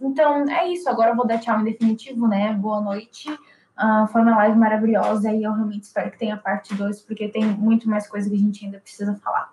[0.00, 0.88] Então, é isso.
[0.88, 2.52] Agora eu vou dar tchau em definitivo, né?
[2.54, 3.30] Boa noite.
[3.30, 7.44] Uh, foi uma live maravilhosa e eu realmente espero que tenha parte 2, porque tem
[7.44, 9.52] muito mais coisa que a gente ainda precisa falar.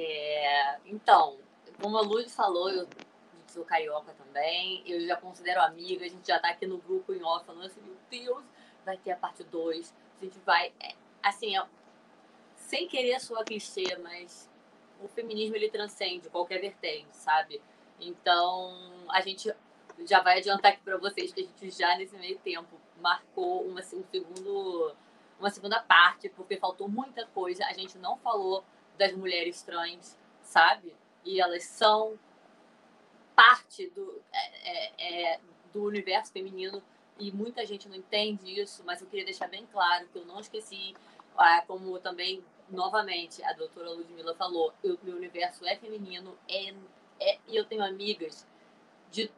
[0.00, 1.38] É, então,
[1.80, 2.86] como a Luz falou, eu
[3.48, 7.22] sou carioca também, eu já considero amiga, a gente já tá aqui no grupo em
[7.22, 8.44] off falando assim, meu Deus,
[8.84, 10.72] vai ter a parte 2, a gente vai.
[10.80, 11.66] É, assim, é,
[12.54, 14.48] sem querer soar clichê, mas
[15.02, 17.60] o feminismo ele transcende qualquer vertente, sabe?
[18.00, 19.52] Então, a gente
[20.06, 23.80] já vai adiantar aqui para vocês que a gente já nesse meio tempo marcou uma,
[23.80, 24.94] um segundo,
[25.38, 27.64] uma segunda parte, porque faltou muita coisa.
[27.66, 28.64] A gente não falou
[28.98, 30.94] das mulheres trans, sabe?
[31.24, 32.18] E elas são
[33.34, 35.40] parte do, é, é, é,
[35.72, 36.82] do universo feminino
[37.18, 40.40] e muita gente não entende isso, mas eu queria deixar bem claro que eu não
[40.40, 40.94] esqueci,
[41.36, 46.74] ah, como também, novamente, a doutora Ludmilla falou, o meu universo é feminino é,
[47.20, 48.46] é, e eu tenho amigas
[49.10, 49.30] de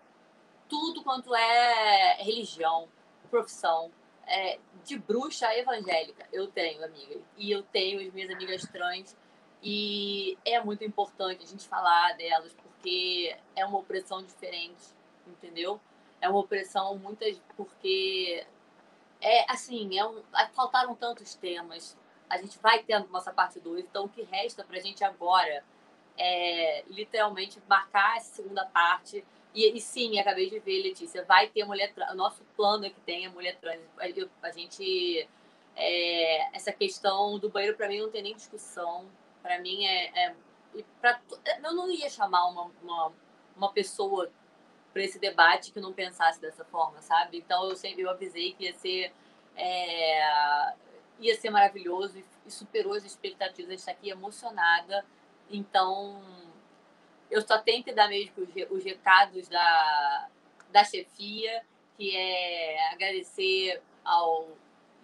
[0.69, 2.89] tudo quanto é religião,
[3.31, 3.91] profissão,
[4.27, 6.27] é, de bruxa evangélica.
[6.33, 7.23] Eu tenho amigas.
[7.37, 9.17] E eu tenho as minhas amigas trans
[9.63, 14.85] e é muito importante a gente falar delas, porque é uma opressão diferente,
[15.27, 15.79] entendeu?
[16.21, 18.47] É uma opressão muitas porque
[19.21, 20.23] é assim, é um,
[20.55, 21.97] faltaram tantos temas.
[22.29, 25.65] A gente vai tendo nossa parte 2, então o que resta pra gente agora
[26.17, 29.25] é literalmente marcar essa segunda parte.
[29.55, 32.13] E, e sim, acabei de ver, Letícia, vai ter mulher trans.
[32.13, 33.81] O nosso plano é que tenha mulher trans.
[33.99, 35.29] A, gente.
[35.77, 39.07] É, essa questão do banheiro, para mim, não tem nem discussão
[39.43, 40.35] para mim é, é
[41.01, 41.21] pra,
[41.63, 43.13] eu não ia chamar uma, uma,
[43.57, 44.31] uma pessoa
[44.93, 47.39] para esse debate que não pensasse dessa forma, sabe?
[47.39, 49.13] Então eu sempre eu avisei que ia ser
[49.57, 50.75] é,
[51.19, 53.75] ia ser maravilhoso e, e superou as expectativas.
[53.75, 55.05] Está aqui emocionada.
[55.49, 56.23] Então
[57.31, 60.29] eu só tenho que dar mesmo os, os recados da,
[60.71, 61.65] da chefia,
[61.97, 64.49] que é agradecer ao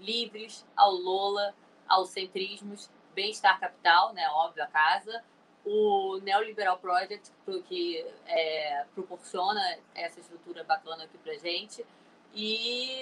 [0.00, 1.54] Livres, ao Lola,
[1.88, 5.24] aos Centrismos Bem-Estar Capital, né, óbvio, a casa,
[5.64, 7.32] o Neoliberal Project,
[7.66, 11.84] que é, proporciona essa estrutura bacana aqui pra gente,
[12.34, 12.94] e,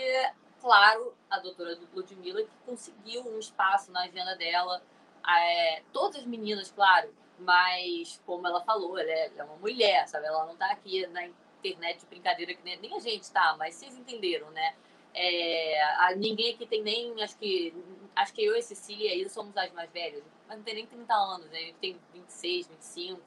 [0.61, 4.81] claro, a doutora Ludmilla, que conseguiu um espaço na agenda dela,
[5.29, 10.07] é, todas as meninas, claro, mas, como ela falou, ela é, ela é uma mulher,
[10.07, 10.27] sabe?
[10.27, 13.75] Ela não tá aqui na internet de brincadeira que nem, nem a gente tá, mas
[13.75, 14.77] vocês entenderam, né?
[15.15, 17.73] É, ninguém aqui tem nem, acho que,
[18.17, 21.15] acho que eu e Cecília aí somos as mais velhas, mas não tem nem 30
[21.15, 21.59] anos, né?
[21.59, 23.23] A gente tem 26, 25,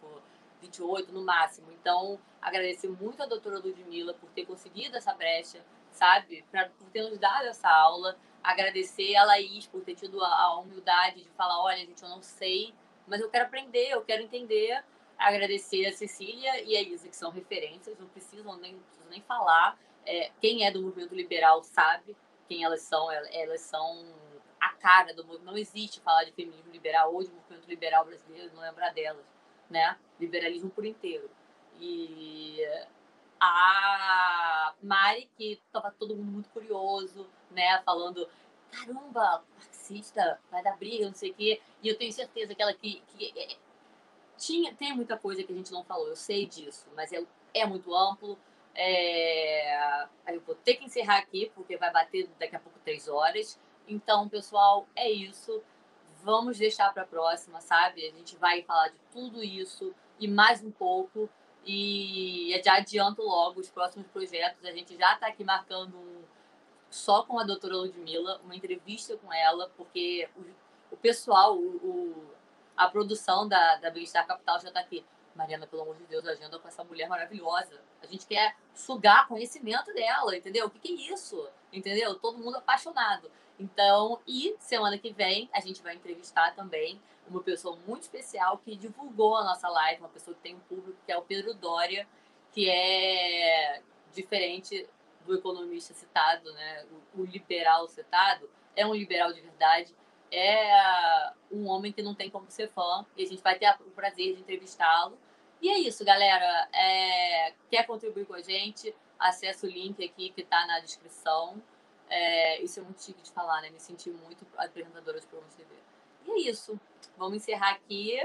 [0.62, 1.72] 28 no máximo.
[1.72, 6.44] Então, agradecer muito a doutora Ludmilla por ter conseguido essa brecha, sabe?
[6.52, 8.18] Pra, por ter nos dado essa aula.
[8.44, 12.22] Agradecer a Laís por ter tido a, a humildade de falar, olha, gente, eu não
[12.22, 12.74] sei,
[13.08, 14.84] mas eu quero aprender, eu quero entender.
[15.18, 19.22] Agradecer a Cecília e a Isa, que são referências, não precisam nem, não preciso nem
[19.22, 19.78] falar
[20.08, 22.16] é, quem é do movimento liberal sabe
[22.48, 23.12] quem elas são.
[23.12, 24.06] Elas são
[24.60, 25.46] a cara do movimento.
[25.46, 29.26] Não existe falar de feminismo liberal ou de movimento liberal brasileiro não lembrar delas,
[29.70, 29.98] né?
[30.20, 31.30] Liberalismo por inteiro.
[31.80, 32.58] E
[33.40, 37.82] a Mari, que estava todo mundo muito curioso, né?
[37.84, 38.28] Falando,
[38.72, 41.62] caramba, marxista, vai dar briga, não sei o quê.
[41.84, 43.58] E eu tenho certeza que ela que, que é,
[44.38, 47.66] tinha, tem muita coisa que a gente não falou, eu sei disso, mas é, é
[47.66, 48.38] muito amplo.
[48.78, 50.06] É...
[50.28, 53.60] Eu vou ter que encerrar aqui, porque vai bater daqui a pouco três horas.
[53.88, 55.62] Então, pessoal, é isso.
[56.24, 58.08] Vamos deixar para a próxima, sabe?
[58.08, 61.30] A gente vai falar de tudo isso e mais um pouco.
[61.66, 64.64] E já adianto logo os próximos projetos.
[64.64, 66.24] A gente já está aqui marcando um
[66.90, 72.32] só com a doutora Ludmilla, uma entrevista com ela, porque o, o pessoal, o, o,
[72.76, 75.06] a produção da, da Bem-Estar Capital já está aqui.
[75.38, 77.80] Mariana, pelo amor de Deus, agenda com essa mulher maravilhosa.
[78.02, 80.66] A gente quer sugar conhecimento dela, entendeu?
[80.66, 81.48] O que, que é isso?
[81.72, 82.16] entendeu?
[82.16, 83.30] Todo mundo apaixonado.
[83.60, 88.76] Então, e semana que vem a gente vai entrevistar também uma pessoa muito especial que
[88.76, 92.08] divulgou a nossa live, uma pessoa que tem um público, que é o Pedro Doria,
[92.54, 93.82] que é
[94.14, 94.88] diferente
[95.26, 96.86] do economista citado, né?
[97.16, 99.94] O, o liberal citado, é um liberal de verdade,
[100.32, 103.92] é um homem que não tem como ser fã, e a gente vai ter o
[103.92, 105.18] prazer de entrevistá-lo.
[105.62, 106.68] E é isso, galera.
[106.74, 108.94] É, quer contribuir com a gente?
[109.20, 111.62] Acesse o link aqui que está na descrição.
[112.10, 113.70] É, isso é muito chique de falar, né?
[113.70, 115.70] Me senti muito apresentadora de Programa TV.
[116.28, 116.80] E é isso.
[117.18, 118.18] Vamos encerrar aqui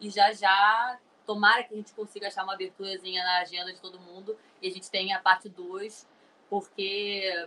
[0.00, 0.98] e já já.
[1.26, 4.70] Tomara que a gente consiga achar uma aberturazinha na agenda de todo mundo e a
[4.70, 6.08] gente tenha a parte 2,
[6.48, 7.46] porque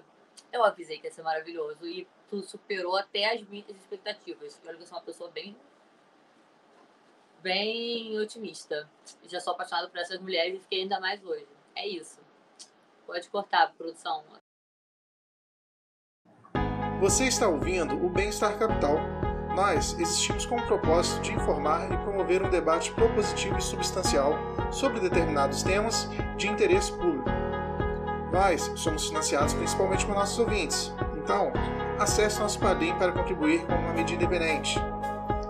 [0.54, 4.62] eu avisei que ia ser maravilhoso e tu superou até as minhas expectativas.
[4.64, 5.58] Eu que eu sou uma pessoa bem
[7.42, 8.90] bem otimista.
[9.28, 11.48] Já sou apaixonada por essas mulheres e fiquei ainda mais hoje.
[11.76, 12.20] É isso.
[13.06, 14.24] Pode cortar, produção.
[17.00, 18.98] Você está ouvindo o Bem-Estar Capital.
[19.56, 24.34] Nós existimos com o propósito de informar e promover um debate propositivo e substancial
[24.72, 27.30] sobre determinados temas de interesse público.
[28.32, 31.52] Nós somos financiados principalmente por nossos ouvintes, então
[32.00, 34.80] acesse nosso Padrim para contribuir com uma medida independente.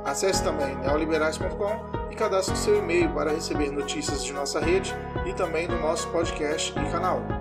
[0.06, 4.94] Acesse também neoliberais.com e cadastre seu e-mail para receber notícias de nossa rede
[5.26, 7.41] e também do nosso podcast e canal.